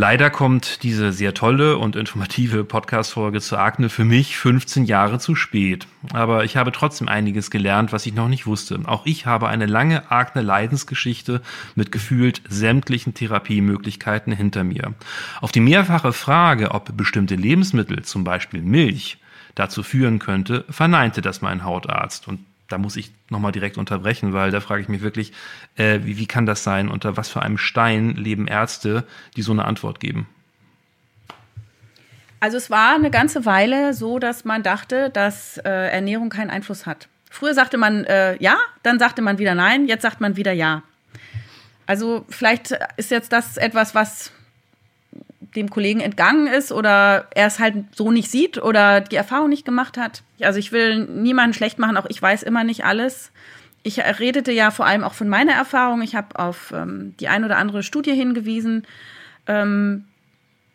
Leider 0.00 0.30
kommt 0.30 0.84
diese 0.84 1.10
sehr 1.10 1.34
tolle 1.34 1.76
und 1.76 1.96
informative 1.96 2.62
Podcast-Folge 2.62 3.40
zur 3.40 3.58
Akne 3.58 3.88
für 3.88 4.04
mich 4.04 4.36
15 4.36 4.84
Jahre 4.84 5.18
zu 5.18 5.34
spät. 5.34 5.88
Aber 6.12 6.44
ich 6.44 6.56
habe 6.56 6.70
trotzdem 6.70 7.08
einiges 7.08 7.50
gelernt, 7.50 7.92
was 7.92 8.06
ich 8.06 8.14
noch 8.14 8.28
nicht 8.28 8.46
wusste. 8.46 8.78
Auch 8.84 9.06
ich 9.06 9.26
habe 9.26 9.48
eine 9.48 9.66
lange 9.66 10.08
Akne-Leidensgeschichte 10.08 11.42
mit 11.74 11.90
gefühlt 11.90 12.42
sämtlichen 12.48 13.14
Therapiemöglichkeiten 13.14 14.32
hinter 14.32 14.62
mir. 14.62 14.94
Auf 15.40 15.50
die 15.50 15.58
mehrfache 15.58 16.12
Frage, 16.12 16.70
ob 16.70 16.96
bestimmte 16.96 17.34
Lebensmittel, 17.34 18.04
zum 18.04 18.22
Beispiel 18.22 18.62
Milch, 18.62 19.18
dazu 19.56 19.82
führen 19.82 20.20
könnte, 20.20 20.64
verneinte 20.70 21.22
das 21.22 21.42
mein 21.42 21.64
Hautarzt. 21.64 22.28
Und 22.28 22.38
da 22.68 22.78
muss 22.78 22.96
ich 22.96 23.12
nochmal 23.30 23.52
direkt 23.52 23.78
unterbrechen, 23.78 24.32
weil 24.32 24.50
da 24.50 24.60
frage 24.60 24.82
ich 24.82 24.88
mich 24.88 25.00
wirklich, 25.00 25.32
äh, 25.76 26.00
wie, 26.02 26.18
wie 26.18 26.26
kann 26.26 26.46
das 26.46 26.62
sein? 26.62 26.88
Unter 26.88 27.16
was 27.16 27.28
für 27.28 27.42
einem 27.42 27.58
Stein 27.58 28.10
leben 28.14 28.46
Ärzte, 28.46 29.04
die 29.36 29.42
so 29.42 29.52
eine 29.52 29.64
Antwort 29.64 30.00
geben? 30.00 30.28
Also 32.40 32.56
es 32.56 32.70
war 32.70 32.94
eine 32.94 33.10
ganze 33.10 33.46
Weile 33.46 33.94
so, 33.94 34.18
dass 34.18 34.44
man 34.44 34.62
dachte, 34.62 35.10
dass 35.10 35.58
äh, 35.58 35.70
Ernährung 35.70 36.28
keinen 36.28 36.50
Einfluss 36.50 36.86
hat. 36.86 37.08
Früher 37.30 37.54
sagte 37.54 37.78
man 37.78 38.04
äh, 38.04 38.40
ja, 38.42 38.56
dann 38.82 38.98
sagte 38.98 39.22
man 39.22 39.38
wieder 39.38 39.54
nein, 39.54 39.86
jetzt 39.86 40.02
sagt 40.02 40.20
man 40.20 40.36
wieder 40.36 40.52
ja. 40.52 40.82
Also 41.86 42.24
vielleicht 42.28 42.78
ist 42.96 43.10
jetzt 43.10 43.32
das 43.32 43.56
etwas, 43.56 43.94
was 43.94 44.30
dem 45.56 45.70
Kollegen 45.70 46.00
entgangen 46.00 46.46
ist 46.46 46.72
oder 46.72 47.26
er 47.34 47.46
es 47.46 47.58
halt 47.58 47.76
so 47.94 48.10
nicht 48.10 48.30
sieht 48.30 48.58
oder 48.62 49.00
die 49.00 49.16
Erfahrung 49.16 49.48
nicht 49.48 49.64
gemacht 49.64 49.96
hat. 49.96 50.22
Also 50.40 50.58
ich 50.58 50.72
will 50.72 51.06
niemanden 51.06 51.54
schlecht 51.54 51.78
machen, 51.78 51.96
auch 51.96 52.06
ich 52.08 52.20
weiß 52.20 52.42
immer 52.42 52.64
nicht 52.64 52.84
alles. 52.84 53.30
Ich 53.82 54.00
redete 54.00 54.52
ja 54.52 54.70
vor 54.70 54.86
allem 54.86 55.04
auch 55.04 55.14
von 55.14 55.28
meiner 55.28 55.52
Erfahrung. 55.52 56.02
Ich 56.02 56.14
habe 56.14 56.38
auf 56.38 56.72
ähm, 56.74 57.14
die 57.20 57.28
ein 57.28 57.44
oder 57.44 57.56
andere 57.56 57.82
Studie 57.82 58.12
hingewiesen. 58.12 58.86
Ähm, 59.46 60.04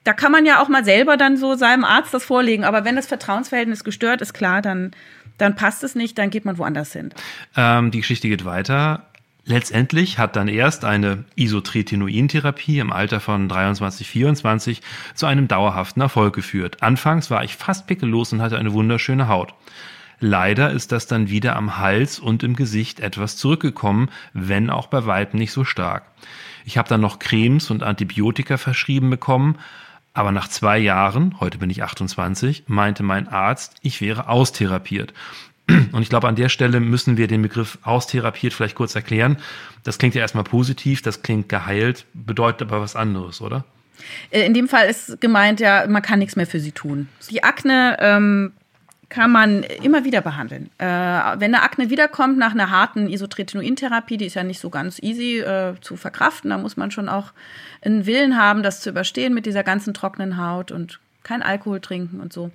da 0.04 0.14
kann 0.14 0.32
man 0.32 0.46
ja 0.46 0.62
auch 0.62 0.68
mal 0.68 0.84
selber 0.84 1.18
dann 1.18 1.38
so 1.38 1.56
seinem 1.56 1.84
Arzt 1.84 2.14
das 2.14 2.24
vorlegen. 2.24 2.64
Aber 2.64 2.86
wenn 2.86 2.96
das 2.96 3.08
Vertrauensverhältnis 3.08 3.84
gestört 3.84 4.22
ist, 4.22 4.34
klar, 4.34 4.62
dann, 4.62 4.92
dann 5.38 5.56
passt 5.56 5.84
es 5.84 5.96
nicht, 5.96 6.18
dann 6.18 6.30
geht 6.30 6.46
man 6.46 6.58
woanders 6.58 6.94
hin. 6.94 7.14
Ähm, 7.56 7.92
die 7.92 8.00
Geschichte 8.00 8.28
geht 8.28 8.46
weiter. 8.46 9.06
Letztendlich 9.46 10.20
hat 10.20 10.38
dann 10.38 10.48
erst 10.48 10.86
eine 10.86 11.26
Isotretinoin-Therapie 11.36 12.80
im 12.80 12.94
Alter 12.94 13.20
von 13.20 13.50
23, 13.50 14.08
24 14.08 14.82
zu 15.16 15.26
einem 15.26 15.50
dauerhaften 15.50 16.02
Erfolg 16.02 16.34
geführt. 16.34 16.82
Anfangs 16.82 17.30
war 17.30 17.44
ich 17.44 17.58
fast 17.58 17.86
pickellos 17.86 18.32
und 18.32 18.42
hatte 18.42 18.58
eine 18.58 18.72
wunderschöne 18.72 19.28
Haut. 19.28 19.54
Leider 20.22 20.72
ist 20.72 20.94
das 20.94 21.08
dann 21.08 21.30
wieder 21.30 21.58
am 21.58 21.78
Hals 21.78 22.20
und 22.20 22.44
im 22.44 22.56
Gesicht 22.56 23.02
etwas 23.02 23.36
zurückgekommen, 23.36 24.10
wenn 24.32 24.70
auch 24.70 24.88
bei 24.88 25.06
weitem 25.06 25.40
nicht 25.40 25.52
so 25.52 25.66
stark. 25.66 26.04
Ich 26.64 26.78
habe 26.78 26.88
dann 26.88 27.02
noch 27.02 27.20
Cremes 27.20 27.70
und 27.70 27.84
Antibiotika 27.84 28.56
verschrieben 28.56 29.10
bekommen, 29.10 29.58
aber 30.14 30.32
nach 30.32 30.48
zwei 30.48 30.78
Jahren, 30.78 31.36
heute 31.42 31.58
bin 31.58 31.70
ich 31.70 31.84
28, 31.84 32.64
meinte 32.68 33.04
mein 33.04 33.28
Arzt, 33.28 33.76
ich 33.82 34.00
wäre 34.00 34.30
austherapiert. 34.30 35.14
Und 35.92 36.02
ich 36.02 36.10
glaube, 36.10 36.28
an 36.28 36.36
der 36.36 36.50
Stelle 36.50 36.80
müssen 36.80 37.18
wir 37.18 37.28
den 37.28 37.42
Begriff 37.42 37.78
austherapiert 37.84 38.54
vielleicht 38.54 38.76
kurz 38.76 38.96
erklären. 38.96 39.38
Das 39.84 39.98
klingt 39.98 40.16
ja 40.16 40.22
erstmal 40.22 40.44
positiv, 40.44 41.02
das 41.02 41.22
klingt 41.22 41.50
geheilt, 41.50 42.06
bedeutet 42.14 42.64
aber 42.64 42.82
was 42.82 42.96
anderes, 42.96 43.42
oder? 43.42 43.66
Äh, 44.32 44.46
in 44.46 44.54
dem 44.54 44.68
Fall 44.68 44.90
ist 44.90 45.20
gemeint, 45.22 45.60
ja, 45.60 45.86
man 45.88 46.02
kann 46.02 46.20
nichts 46.20 46.36
mehr 46.36 46.48
für 46.48 46.60
sie 46.60 46.72
tun. 46.72 47.08
Die 47.30 47.44
Akne 47.44 47.98
ähm, 48.00 48.54
kann 49.10 49.32
man 49.32 49.64
immer 49.84 50.04
wieder 50.06 50.22
behandeln. 50.22 50.70
Äh, 50.80 50.86
wenn 50.86 51.54
eine 51.54 51.62
Akne 51.62 51.90
wiederkommt 51.90 52.38
nach 52.38 52.52
einer 52.52 52.72
harten 52.72 53.08
Isotretinoin-Therapie, 53.08 54.18
die 54.18 54.26
ist 54.26 54.34
ja 54.34 54.44
nicht 54.44 54.60
so 54.60 54.70
ganz 54.70 54.98
easy 55.02 55.40
äh, 55.40 55.76
zu 55.82 55.98
verkraften, 55.98 56.50
da 56.50 56.58
muss 56.58 56.78
man 56.78 56.90
schon 56.90 57.10
auch 57.10 57.32
einen 57.82 58.06
Willen 58.06 58.38
haben, 58.38 58.64
das 58.64 58.82
zu 58.82 58.90
überstehen 58.90 59.34
mit 59.34 59.46
dieser 59.46 59.64
ganzen 59.64 59.94
trockenen 59.94 60.38
Haut 60.38 60.72
und 60.72 61.00
kein 61.22 61.44
Alkohol 61.44 61.80
trinken 61.80 62.20
und 62.20 62.34
so. 62.34 62.52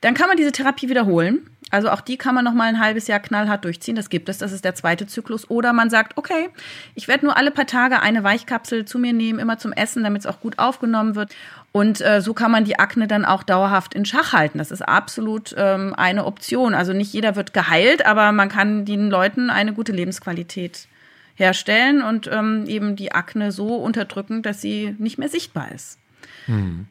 Dann 0.00 0.14
kann 0.14 0.28
man 0.28 0.36
diese 0.36 0.52
Therapie 0.52 0.88
wiederholen. 0.88 1.48
Also 1.70 1.90
auch 1.90 2.00
die 2.00 2.16
kann 2.16 2.34
man 2.34 2.44
noch 2.44 2.54
mal 2.54 2.68
ein 2.68 2.80
halbes 2.80 3.08
Jahr 3.08 3.20
knallhart 3.20 3.64
durchziehen. 3.64 3.96
Das 3.96 4.08
gibt 4.08 4.28
es. 4.28 4.38
Das 4.38 4.52
ist 4.52 4.64
der 4.64 4.74
zweite 4.74 5.06
Zyklus. 5.06 5.50
Oder 5.50 5.72
man 5.72 5.90
sagt, 5.90 6.16
okay, 6.16 6.48
ich 6.94 7.08
werde 7.08 7.26
nur 7.26 7.36
alle 7.36 7.50
paar 7.50 7.66
Tage 7.66 8.00
eine 8.00 8.24
Weichkapsel 8.24 8.84
zu 8.84 8.98
mir 8.98 9.12
nehmen, 9.12 9.38
immer 9.38 9.58
zum 9.58 9.72
Essen, 9.72 10.02
damit 10.02 10.22
es 10.22 10.26
auch 10.26 10.40
gut 10.40 10.58
aufgenommen 10.58 11.14
wird. 11.14 11.34
Und 11.72 12.00
äh, 12.00 12.22
so 12.22 12.32
kann 12.32 12.50
man 12.50 12.64
die 12.64 12.78
Akne 12.78 13.06
dann 13.06 13.24
auch 13.24 13.42
dauerhaft 13.42 13.92
in 13.92 14.06
Schach 14.06 14.32
halten. 14.32 14.58
Das 14.58 14.70
ist 14.70 14.82
absolut 14.82 15.54
ähm, 15.58 15.94
eine 15.94 16.24
Option. 16.24 16.74
Also 16.74 16.92
nicht 16.92 17.12
jeder 17.12 17.36
wird 17.36 17.52
geheilt, 17.52 18.06
aber 18.06 18.32
man 18.32 18.48
kann 18.48 18.84
den 18.86 19.10
Leuten 19.10 19.50
eine 19.50 19.74
gute 19.74 19.92
Lebensqualität 19.92 20.86
herstellen 21.34 22.02
und 22.02 22.28
ähm, 22.32 22.64
eben 22.66 22.96
die 22.96 23.12
Akne 23.12 23.52
so 23.52 23.76
unterdrücken, 23.76 24.42
dass 24.42 24.60
sie 24.60 24.96
nicht 24.98 25.18
mehr 25.18 25.28
sichtbar 25.28 25.70
ist. 25.72 25.98
Mhm. 26.46 26.86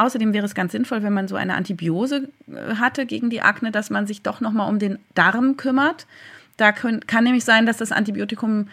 Außerdem 0.00 0.32
wäre 0.32 0.46
es 0.46 0.54
ganz 0.54 0.72
sinnvoll, 0.72 1.02
wenn 1.02 1.12
man 1.12 1.28
so 1.28 1.36
eine 1.36 1.54
Antibiose 1.54 2.30
äh, 2.48 2.76
hatte 2.76 3.04
gegen 3.04 3.28
die 3.28 3.42
Akne, 3.42 3.70
dass 3.70 3.90
man 3.90 4.06
sich 4.06 4.22
doch 4.22 4.40
nochmal 4.40 4.70
um 4.70 4.78
den 4.78 4.98
Darm 5.14 5.58
kümmert. 5.58 6.06
Da 6.56 6.72
können, 6.72 7.06
kann 7.06 7.24
nämlich 7.24 7.44
sein, 7.44 7.66
dass 7.66 7.76
das 7.76 7.92
Antibiotikum 7.92 8.68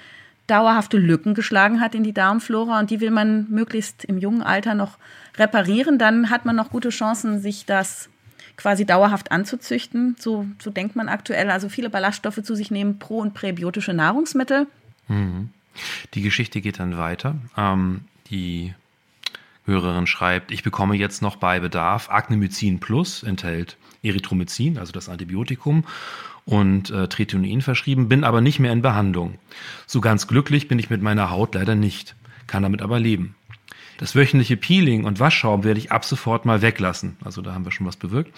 dauerhafte 0.48 0.98
Lücken 0.98 1.34
geschlagen 1.34 1.82
hat 1.82 1.96
in 1.96 2.06
die 2.06 2.14
Darmflora 2.14 2.80
und 2.80 2.92
die 2.92 3.02
will 3.02 3.12
man 3.12 3.46
möglichst 3.50 4.06
im 4.06 4.18
jungen 4.18 4.42
Alter 4.42 4.74
noch 4.74 4.98
reparieren. 5.36 6.00
Dann 6.00 6.30
hat 6.30 6.46
man 6.46 6.56
noch 6.56 6.70
gute 6.70 6.90
Chancen, 6.90 7.42
sich 7.42 7.66
das 7.66 8.08
quasi 8.56 8.86
dauerhaft 8.86 9.30
anzuzüchten. 9.30 10.16
So, 10.18 10.48
so 10.60 10.70
denkt 10.70 10.96
man 10.96 11.10
aktuell. 11.10 11.52
Also 11.52 11.68
viele 11.68 11.90
Ballaststoffe 11.90 12.42
zu 12.42 12.56
sich 12.56 12.72
nehmen, 12.72 13.00
pro- 13.00 13.20
und 13.20 13.34
präbiotische 13.34 13.94
Nahrungsmittel. 13.94 14.66
Mhm. 15.10 15.50
Die 16.14 16.22
Geschichte 16.22 16.62
geht 16.62 16.80
dann 16.80 16.98
weiter. 16.98 17.36
Ähm, 17.58 18.06
die 18.30 18.74
Hörerin 19.68 20.08
schreibt, 20.08 20.52
ich 20.52 20.64
bekomme 20.64 20.96
jetzt 20.96 21.22
noch 21.22 21.36
bei 21.36 21.60
Bedarf 21.60 22.10
Acnemycin 22.10 22.80
Plus, 22.80 23.22
enthält 23.22 23.78
Erythromycin, 24.02 24.78
also 24.78 24.92
das 24.92 25.10
Antibiotikum, 25.10 25.84
und 26.46 26.90
äh, 26.92 27.08
Tretinoin 27.08 27.62
verschrieben, 27.62 28.08
bin 28.08 28.24
aber 28.24 28.42
nicht 28.42 28.60
mehr 28.60 28.72
in 28.72 28.82
Behandlung. 28.82 29.38
So 29.86 30.00
ganz 30.00 30.28
glücklich 30.28 30.68
bin 30.70 30.80
ich 30.80 30.90
mit 30.90 31.02
meiner 31.02 31.30
Haut 31.30 31.56
leider 31.56 31.76
nicht, 31.76 32.16
kann 32.48 32.64
damit 32.64 32.82
aber 32.82 33.00
leben. 33.00 33.36
Das 33.98 34.16
wöchentliche 34.16 34.58
Peeling 34.58 35.06
und 35.06 35.20
Waschschaum 35.20 35.64
werde 35.64 35.80
ich 35.80 35.92
ab 35.92 36.06
sofort 36.06 36.46
mal 36.46 36.62
weglassen. 36.62 37.18
Also 37.24 37.42
da 37.42 37.54
haben 37.54 37.66
wir 37.66 37.72
schon 37.72 37.88
was 37.88 37.98
bewirkt. 37.98 38.32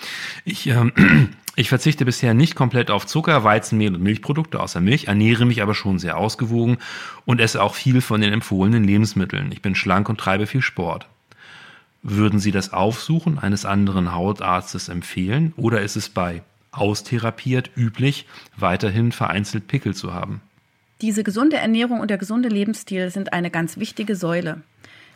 Ich, 0.45 0.67
äh, 0.67 0.91
ich 1.55 1.69
verzichte 1.69 2.05
bisher 2.05 2.33
nicht 2.33 2.55
komplett 2.55 2.89
auf 2.89 3.05
Zucker, 3.05 3.43
Weizenmehl 3.43 3.93
und 3.93 4.01
Milchprodukte 4.01 4.59
außer 4.59 4.81
Milch, 4.81 5.05
ernähre 5.07 5.45
mich 5.45 5.61
aber 5.61 5.75
schon 5.75 5.99
sehr 5.99 6.17
ausgewogen 6.17 6.77
und 7.25 7.41
esse 7.41 7.61
auch 7.61 7.75
viel 7.75 8.01
von 8.01 8.21
den 8.21 8.33
empfohlenen 8.33 8.85
Lebensmitteln. 8.85 9.51
Ich 9.51 9.61
bin 9.61 9.75
schlank 9.75 10.09
und 10.09 10.19
treibe 10.19 10.47
viel 10.47 10.61
Sport. 10.61 11.07
Würden 12.01 12.39
Sie 12.39 12.51
das 12.51 12.71
Aufsuchen 12.71 13.39
eines 13.39 13.65
anderen 13.65 14.13
Hautarztes 14.13 14.89
empfehlen 14.89 15.53
oder 15.57 15.81
ist 15.81 15.95
es 15.95 16.09
bei 16.09 16.43
austherapiert 16.71 17.71
üblich, 17.75 18.25
weiterhin 18.55 19.11
vereinzelt 19.11 19.67
Pickel 19.67 19.93
zu 19.93 20.13
haben? 20.13 20.41
Diese 21.01 21.23
gesunde 21.23 21.57
Ernährung 21.57 21.99
und 21.99 22.09
der 22.09 22.17
gesunde 22.17 22.49
Lebensstil 22.49 23.09
sind 23.09 23.33
eine 23.33 23.49
ganz 23.49 23.77
wichtige 23.77 24.15
Säule. 24.15 24.61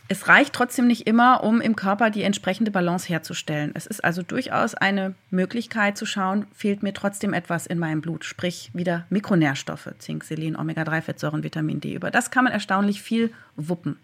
Es 0.10 0.28
reicht 0.28 0.54
trotzdem 0.54 0.88
nicht 0.88 1.08
immer, 1.08 1.44
um 1.44 1.62
im 1.62 1.78
Körper 1.78 2.10
die 2.10 2.24
entsprechende 2.24 2.72
Balance 2.72 3.08
herzustellen. 3.08 3.72
Es 3.74 3.86
ist 3.86 4.04
also 4.04 4.22
durchaus 4.22 4.76
eine 4.76 5.16
Möglichkeit 5.30 5.98
zu 5.98 6.06
schauen, 6.06 6.46
fehlt 6.54 6.84
mir 6.84 6.94
trotzdem 6.94 7.34
etwas 7.34 7.66
in 7.66 7.80
meinem 7.80 8.02
Blut, 8.02 8.26
sprich 8.26 8.70
wieder 8.74 9.06
Mikronährstoffe, 9.10 9.90
Zink, 10.00 10.26
Selen, 10.26 10.58
Omega-3-Fettsäuren, 10.58 11.44
Vitamin 11.44 11.80
D. 11.80 11.94
Über 11.94 12.12
das 12.12 12.32
kann 12.32 12.44
man 12.44 12.52
erstaunlich 12.52 13.02
viel 13.02 13.32
wuppen. 13.56 13.98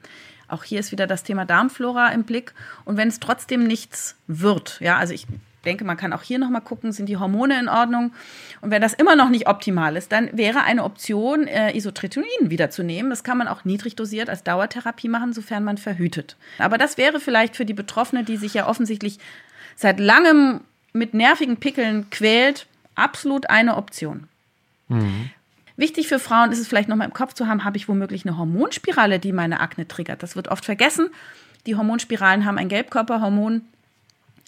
Auch 0.50 0.64
hier 0.64 0.80
ist 0.80 0.92
wieder 0.92 1.08
das 1.08 1.24
Thema 1.24 1.46
Darmflora 1.46 2.10
im 2.10 2.24
Blick. 2.24 2.54
Und 2.86 2.98
wenn 2.98 3.08
es 3.08 3.20
trotzdem 3.20 3.66
nichts 3.66 4.16
wird, 4.28 4.80
ja, 4.82 4.98
also 4.98 5.14
ich 5.14 5.28
denke, 5.66 5.84
man 5.84 5.98
kann 5.98 6.14
auch 6.14 6.24
hier 6.24 6.40
nochmal 6.40 6.62
gucken, 6.62 6.92
sind 6.92 7.08
die 7.08 7.18
Hormone 7.18 7.60
in 7.60 7.70
Ordnung? 7.70 8.14
Und 8.62 8.72
wenn 8.72 8.82
das 8.82 8.94
immer 8.94 9.16
noch 9.16 9.30
nicht 9.30 9.48
optimal 9.48 9.96
ist, 9.96 10.12
dann 10.12 10.30
wäre 10.36 10.64
eine 10.64 10.84
Option, 10.84 11.48
äh, 11.48 11.76
Isotretinoin 11.76 12.50
wiederzunehmen. 12.50 13.10
Das 13.10 13.24
kann 13.24 13.38
man 13.38 13.48
auch 13.48 13.66
niedrig 13.66 13.96
dosiert 13.96 14.30
als 14.30 14.44
Dauertherapie 14.44 15.10
machen, 15.10 15.34
sofern 15.34 15.64
man 15.64 15.78
verhütet. 15.78 16.38
Aber 16.58 16.78
das 16.78 16.98
wäre 16.98 17.20
vielleicht 17.20 17.56
für 17.56 17.66
die 17.66 17.74
Betroffene, 17.74 18.24
die 18.24 18.38
sich 18.38 18.54
ja 18.54 18.68
offensichtlich 18.68 19.20
seit 19.76 20.00
langem 20.00 20.62
mit 20.94 21.14
nervigen 21.14 21.58
Pickeln 21.58 22.10
quält, 22.10 22.68
absolut 22.96 23.50
eine 23.50 23.78
Option. 23.78 24.28
Mhm. 24.88 25.30
Wichtig 25.80 26.10
für 26.10 26.20
Frauen 26.20 26.52
ist 26.52 26.60
es 26.60 26.68
vielleicht 26.68 26.90
nochmal 26.90 27.08
im 27.08 27.14
Kopf 27.14 27.34
zu 27.34 27.48
haben, 27.48 27.64
habe 27.64 27.78
ich 27.78 27.88
womöglich 27.88 28.26
eine 28.26 28.38
Hormonspirale, 28.38 29.18
die 29.18 29.32
meine 29.32 29.62
Akne 29.62 29.88
triggert. 29.88 30.22
Das 30.22 30.36
wird 30.36 30.50
oft 30.50 30.66
vergessen. 30.66 31.10
Die 31.68 31.78
Hormonspiralen 31.78 32.44
haben 32.44 32.58
ein 32.58 32.68
Gelbkörperhormon, 32.68 33.62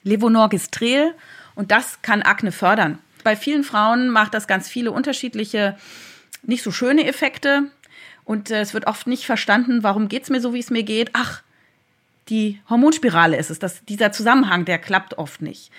Levonorgestrel 0.04 1.14
und 1.56 1.72
das 1.72 2.02
kann 2.02 2.22
Akne 2.22 2.52
fördern. 2.52 3.00
Bei 3.24 3.38
vielen 3.38 3.64
Frauen 3.64 4.10
macht 4.10 4.34
das 4.34 4.46
ganz 4.46 4.68
viele 4.68 4.92
unterschiedliche, 4.92 5.78
nicht 6.44 6.64
so 6.64 6.72
schöne 6.72 7.08
Effekte. 7.08 7.72
Und 8.26 8.52
äh, 8.52 8.60
es 8.60 8.74
wird 8.74 8.88
oft 8.88 9.08
nicht 9.08 9.26
verstanden, 9.26 9.84
warum 9.84 10.10
geht 10.10 10.24
es 10.24 10.30
mir 10.30 10.42
so, 10.42 10.54
wie 10.54 10.60
es 10.60 10.70
mir 10.70 10.84
geht. 10.84 11.12
Ach, 11.14 11.44
die 12.28 12.60
Hormonspirale 12.70 13.38
ist 13.38 13.52
es. 13.52 13.58
Das, 13.58 13.86
dieser 13.86 14.12
Zusammenhang, 14.12 14.66
der 14.66 14.80
klappt 14.80 15.18
oft 15.18 15.42
nicht. 15.42 15.72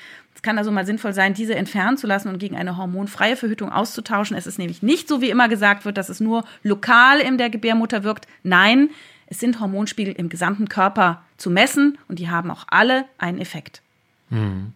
Es 0.42 0.44
kann 0.44 0.58
also 0.58 0.72
mal 0.72 0.84
sinnvoll 0.84 1.12
sein, 1.12 1.34
diese 1.34 1.54
entfernen 1.54 1.96
zu 1.96 2.08
lassen 2.08 2.26
und 2.26 2.38
gegen 2.40 2.56
eine 2.56 2.76
hormonfreie 2.76 3.36
Verhütung 3.36 3.70
auszutauschen. 3.70 4.36
Es 4.36 4.48
ist 4.48 4.58
nämlich 4.58 4.82
nicht 4.82 5.06
so, 5.06 5.20
wie 5.20 5.30
immer 5.30 5.48
gesagt 5.48 5.84
wird, 5.84 5.96
dass 5.96 6.08
es 6.08 6.18
nur 6.18 6.42
lokal 6.64 7.20
in 7.20 7.38
der 7.38 7.48
Gebärmutter 7.48 8.02
wirkt. 8.02 8.26
Nein, 8.42 8.90
es 9.28 9.38
sind 9.38 9.60
Hormonspiegel 9.60 10.12
im 10.12 10.28
gesamten 10.28 10.68
Körper 10.68 11.22
zu 11.36 11.48
messen 11.48 11.96
und 12.08 12.18
die 12.18 12.28
haben 12.28 12.50
auch 12.50 12.64
alle 12.66 13.04
einen 13.18 13.38
Effekt. 13.38 13.82
Hm. 14.30 14.72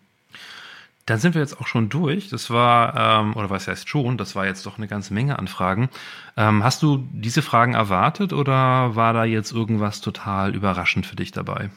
Dann 1.05 1.19
sind 1.19 1.35
wir 1.35 1.43
jetzt 1.43 1.61
auch 1.61 1.67
schon 1.67 1.89
durch. 1.89 2.29
Das 2.29 2.49
war, 2.49 3.25
ähm, 3.25 3.35
oder 3.35 3.51
was 3.51 3.67
heißt 3.67 3.89
schon, 3.89 4.19
das 4.19 4.37
war 4.37 4.47
jetzt 4.47 4.67
doch 4.67 4.79
eine 4.79 4.87
ganze 4.87 5.15
Menge 5.15 5.37
an 5.37 5.49
Fragen. 5.49 5.89
Ähm, 6.37 6.63
hast 6.63 6.81
du 6.85 7.09
diese 7.11 7.43
Fragen 7.43 7.75
erwartet 7.75 8.33
oder 8.33 8.95
war 8.95 9.13
da 9.13 9.25
jetzt 9.25 9.51
irgendwas 9.51 10.01
total 10.01 10.55
überraschend 10.55 11.07
für 11.07 11.17
dich 11.17 11.33
dabei? 11.33 11.71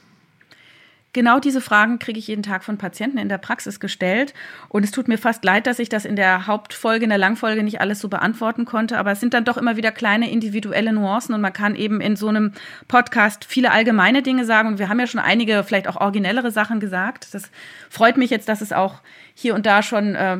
Genau 1.12 1.40
diese 1.40 1.60
Fragen 1.60 1.98
kriege 1.98 2.20
ich 2.20 2.28
jeden 2.28 2.44
Tag 2.44 2.64
von 2.64 2.78
Patienten 2.78 3.18
in 3.18 3.30
der 3.30 3.40
Praxis 3.40 3.80
gestellt. 3.80 4.36
Und 4.68 4.84
es 4.84 4.92
tut 4.92 5.08
mir 5.08 5.18
fast 5.18 5.44
leid, 5.44 5.66
dass 5.66 5.80
ich 5.80 5.90
das 5.90 6.06
in 6.06 6.16
der 6.16 6.46
Hauptfolge, 6.46 7.04
in 7.04 7.10
der 7.10 7.18
Langfolge 7.18 7.64
nicht 7.64 7.82
alles 7.82 8.00
so 8.00 8.10
beantworten 8.10 8.66
konnte. 8.66 8.98
Aber 8.98 9.12
es 9.12 9.20
sind 9.20 9.34
dann 9.34 9.44
doch 9.44 9.58
immer 9.58 9.76
wieder 9.76 9.92
kleine 9.92 10.30
individuelle 10.30 10.94
Nuancen 10.94 11.34
und 11.34 11.42
man 11.42 11.52
kann 11.52 11.76
eben 11.76 12.00
in 12.00 12.16
so 12.16 12.28
einem 12.28 12.54
Podcast 12.88 13.44
viele 13.46 13.72
allgemeine 13.72 14.22
Dinge 14.22 14.46
sagen. 14.46 14.68
Und 14.68 14.80
wir 14.80 14.88
haben 14.88 15.00
ja 15.00 15.08
schon 15.08 15.20
einige, 15.20 15.64
vielleicht 15.64 15.88
auch 15.88 15.96
originellere 15.96 16.52
Sachen 16.52 16.80
gesagt. 16.80 17.34
Das 17.34 17.50
freut 17.90 18.18
mich 18.18 18.30
jetzt, 18.30 18.48
dass 18.48 18.62
es 18.62 18.72
auch 18.72 18.96
hier 19.34 19.56
und 19.56 19.66
da 19.66 19.82
schon 19.82 20.14
äh, 20.14 20.38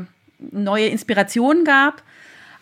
neue 0.52 0.86
Inspirationen 0.86 1.66
gab. 1.66 2.04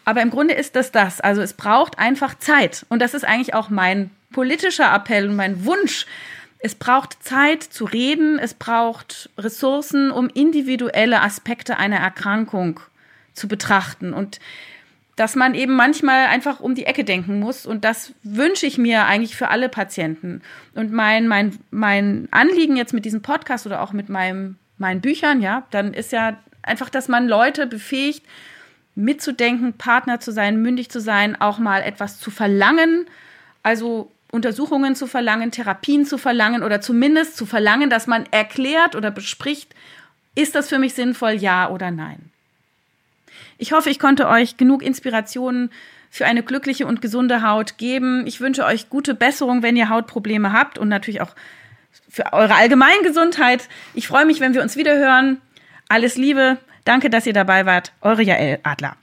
Aber 0.05 0.21
im 0.21 0.29
Grunde 0.29 0.53
ist 0.53 0.77
das 0.77 0.93
das. 0.93 1.19
Also 1.19 1.41
es 1.41 1.51
braucht 1.51 1.99
einfach 1.99 2.35
Zeit. 2.35 2.85
Und 2.87 3.01
das 3.01 3.13
ist 3.13 3.25
eigentlich 3.25 3.53
auch 3.53 3.69
mein 3.69 4.11
politischer 4.31 4.93
Appell 4.93 5.27
und 5.27 5.35
mein 5.35 5.65
Wunsch 5.65 6.05
es 6.59 6.75
braucht 6.75 7.23
Zeit 7.23 7.63
zu 7.63 7.85
reden, 7.85 8.39
es 8.39 8.53
braucht 8.53 9.29
Ressourcen, 9.37 10.11
um 10.11 10.29
individuelle 10.29 11.21
Aspekte 11.21 11.77
einer 11.77 11.97
Erkrankung 11.97 12.79
zu 13.33 13.47
betrachten 13.47 14.13
und 14.13 14.39
dass 15.17 15.35
man 15.35 15.55
eben 15.55 15.75
manchmal 15.75 16.27
einfach 16.27 16.59
um 16.59 16.75
die 16.75 16.85
Ecke 16.85 17.03
denken 17.03 17.39
muss. 17.39 17.65
Und 17.65 17.83
das 17.85 18.13
wünsche 18.21 18.67
ich 18.67 18.77
mir 18.77 19.05
eigentlich 19.05 19.35
für 19.35 19.47
alle 19.47 19.67
Patienten. 19.67 20.43
Und 20.75 20.91
mein, 20.91 21.27
mein, 21.27 21.57
mein 21.71 22.27
Anliegen 22.29 22.77
jetzt 22.77 22.93
mit 22.93 23.03
diesem 23.03 23.23
Podcast 23.23 23.65
oder 23.65 23.81
auch 23.81 23.93
mit 23.93 24.09
meinem, 24.09 24.57
meinen 24.77 25.01
Büchern, 25.01 25.41
ja, 25.41 25.65
dann 25.71 25.95
ist 25.95 26.11
ja 26.11 26.37
einfach, 26.61 26.91
dass 26.91 27.07
man 27.07 27.27
Leute 27.27 27.65
befähigt, 27.65 28.23
mitzudenken, 28.93 29.73
Partner 29.73 30.19
zu 30.19 30.31
sein, 30.31 30.61
mündig 30.61 30.89
zu 30.89 31.01
sein, 31.01 31.39
auch 31.39 31.57
mal 31.57 31.81
etwas 31.81 32.19
zu 32.19 32.29
verlangen. 32.29 33.07
Also 33.63 34.11
Untersuchungen 34.31 34.95
zu 34.95 35.07
verlangen, 35.07 35.51
Therapien 35.51 36.05
zu 36.05 36.17
verlangen 36.17 36.63
oder 36.63 36.81
zumindest 36.81 37.37
zu 37.37 37.45
verlangen, 37.45 37.89
dass 37.89 38.07
man 38.07 38.25
erklärt 38.31 38.95
oder 38.95 39.11
bespricht, 39.11 39.73
ist 40.35 40.55
das 40.55 40.69
für 40.69 40.79
mich 40.79 40.93
sinnvoll, 40.93 41.31
ja 41.31 41.69
oder 41.69 41.91
nein. 41.91 42.31
Ich 43.57 43.71
hoffe, 43.71 43.89
ich 43.89 43.99
konnte 43.99 44.27
euch 44.27 44.57
genug 44.57 44.83
Inspirationen 44.83 45.71
für 46.09 46.25
eine 46.25 46.43
glückliche 46.43 46.85
und 46.85 47.01
gesunde 47.01 47.41
Haut 47.41 47.77
geben. 47.77 48.25
Ich 48.27 48.39
wünsche 48.39 48.65
euch 48.65 48.89
gute 48.89 49.15
Besserung, 49.15 49.63
wenn 49.63 49.75
ihr 49.75 49.89
Hautprobleme 49.89 50.53
habt 50.53 50.77
und 50.77 50.89
natürlich 50.89 51.21
auch 51.21 51.31
für 52.09 52.33
eure 52.33 52.55
allgemeine 52.55 53.01
Gesundheit. 53.03 53.67
Ich 53.93 54.07
freue 54.07 54.25
mich, 54.25 54.39
wenn 54.39 54.53
wir 54.53 54.61
uns 54.61 54.75
wieder 54.75 54.97
hören. 54.97 55.41
Alles 55.89 56.17
Liebe. 56.17 56.57
Danke, 56.85 57.09
dass 57.09 57.25
ihr 57.25 57.33
dabei 57.33 57.65
wart. 57.65 57.91
Eure 58.01 58.23
Jael 58.23 58.59
Adler. 58.63 58.95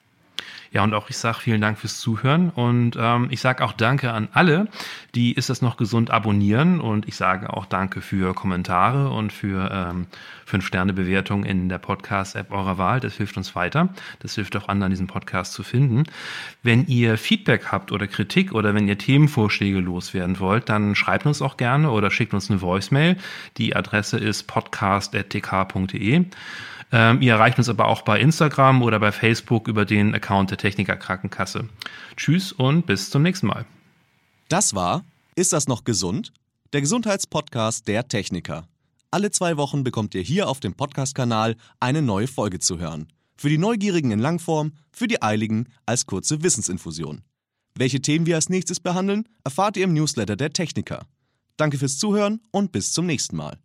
Ja, 0.75 0.83
und 0.83 0.93
auch 0.93 1.09
ich 1.09 1.17
sage 1.17 1.39
vielen 1.39 1.61
Dank 1.61 1.79
fürs 1.79 2.01
Zuhören 2.01 2.51
und 2.51 2.99
ähm, 2.99 3.29
ich 3.31 3.41
sage 3.41 3.63
auch 3.63 3.73
Danke 3.73 4.13
an 4.13 4.27
alle, 4.33 4.67
die 5.15 5.33
Ist 5.33 5.49
das 5.49 5.63
noch 5.63 5.77
gesund 5.77 6.11
abonnieren 6.11 6.81
und 6.81 7.07
ich 7.07 7.15
sage 7.15 7.53
auch 7.53 7.65
Danke 7.65 8.01
für 8.01 8.35
Kommentare 8.35 9.11
und 9.11 9.33
für 9.33 9.71
ähm, 9.73 10.07
fünf 10.45 10.67
Sterne 10.67 10.93
Bewertung 10.93 11.45
in 11.45 11.69
der 11.69 11.79
Podcast-App 11.79 12.51
eurer 12.51 12.77
Wahl. 12.77 12.99
Das 12.99 13.15
hilft 13.15 13.37
uns 13.37 13.55
weiter. 13.55 13.89
Das 14.19 14.35
hilft 14.35 14.57
auch 14.57 14.67
anderen, 14.67 14.91
diesen 14.91 15.07
Podcast 15.07 15.53
zu 15.53 15.63
finden. 15.63 16.05
Wenn 16.65 16.89
ihr 16.89 17.19
Feedback 17.19 17.67
habt 17.71 17.93
oder 17.93 18.09
Kritik 18.09 18.53
oder 18.53 18.75
wenn 18.75 18.89
ihr 18.89 18.99
Themenvorschläge 18.99 19.79
loswerden 19.79 20.41
wollt, 20.41 20.69
dann 20.69 20.97
schreibt 20.97 21.25
uns 21.25 21.41
auch 21.41 21.57
gerne 21.57 21.93
oder 21.93 22.11
schickt 22.11 22.35
uns 22.35 22.51
eine 22.51 22.61
Voicemail. 22.61 23.17
Die 23.59 23.77
Adresse 23.77 24.19
ist 24.19 24.49
podcast.tk.de. 24.49 26.25
Ähm, 26.95 27.21
ihr 27.21 27.33
erreicht 27.33 27.59
uns 27.59 27.69
aber 27.69 27.89
auch 27.89 28.03
bei 28.03 28.21
Instagram 28.21 28.81
oder 28.81 29.01
bei 29.01 29.11
Facebook 29.11 29.67
über 29.67 29.85
den 29.85 30.15
Account 30.15 30.53
der 30.53 30.59
Techniker 30.59 30.95
Krankenkasse. 30.95 31.69
Tschüss 32.17 32.53
und 32.53 32.87
bis 32.87 33.11
zum 33.11 33.23
nächsten 33.23 33.49
Mal. 33.49 33.67
Das 34.49 34.75
war 34.75 35.05
Ist 35.35 35.53
das 35.53 35.67
noch 35.67 35.83
gesund? 35.83 36.33
Der 36.73 36.81
Gesundheitspodcast 36.81 37.89
der 37.89 38.07
Techniker. 38.07 38.69
Alle 39.11 39.33
zwei 39.33 39.57
Wochen 39.57 39.83
bekommt 39.83 40.15
ihr 40.15 40.23
hier 40.23 40.49
auf 40.49 40.61
dem 40.61 40.75
Podcast-Kanal 40.75 41.57
eine 41.81 42.01
neue 42.01 42.29
Folge 42.29 42.61
zu 42.61 42.79
hören. 42.79 43.09
Für 43.37 43.49
die 43.49 43.59
Neugierigen 43.59 44.13
in 44.13 44.21
Langform, 44.21 44.73
für 44.93 45.09
die 45.09 45.21
Eiligen 45.21 45.67
als 45.87 46.07
kurze 46.07 46.45
Wissensinfusion. 46.45 47.23
Welche 47.75 48.01
Themen 48.01 48.27
wir 48.27 48.37
als 48.37 48.49
nächstes 48.49 48.79
behandeln, 48.79 49.29
erfahrt 49.43 49.77
ihr 49.77 49.85
im 49.85 49.95
Newsletter 49.95 50.37
der 50.37 50.53
Techniker. 50.53 51.07
Danke 51.57 51.77
fürs 51.77 51.99
Zuhören 51.99 52.41
und 52.53 52.71
bis 52.71 52.93
zum 52.93 53.07
nächsten 53.07 53.37
Mal. 53.37 53.59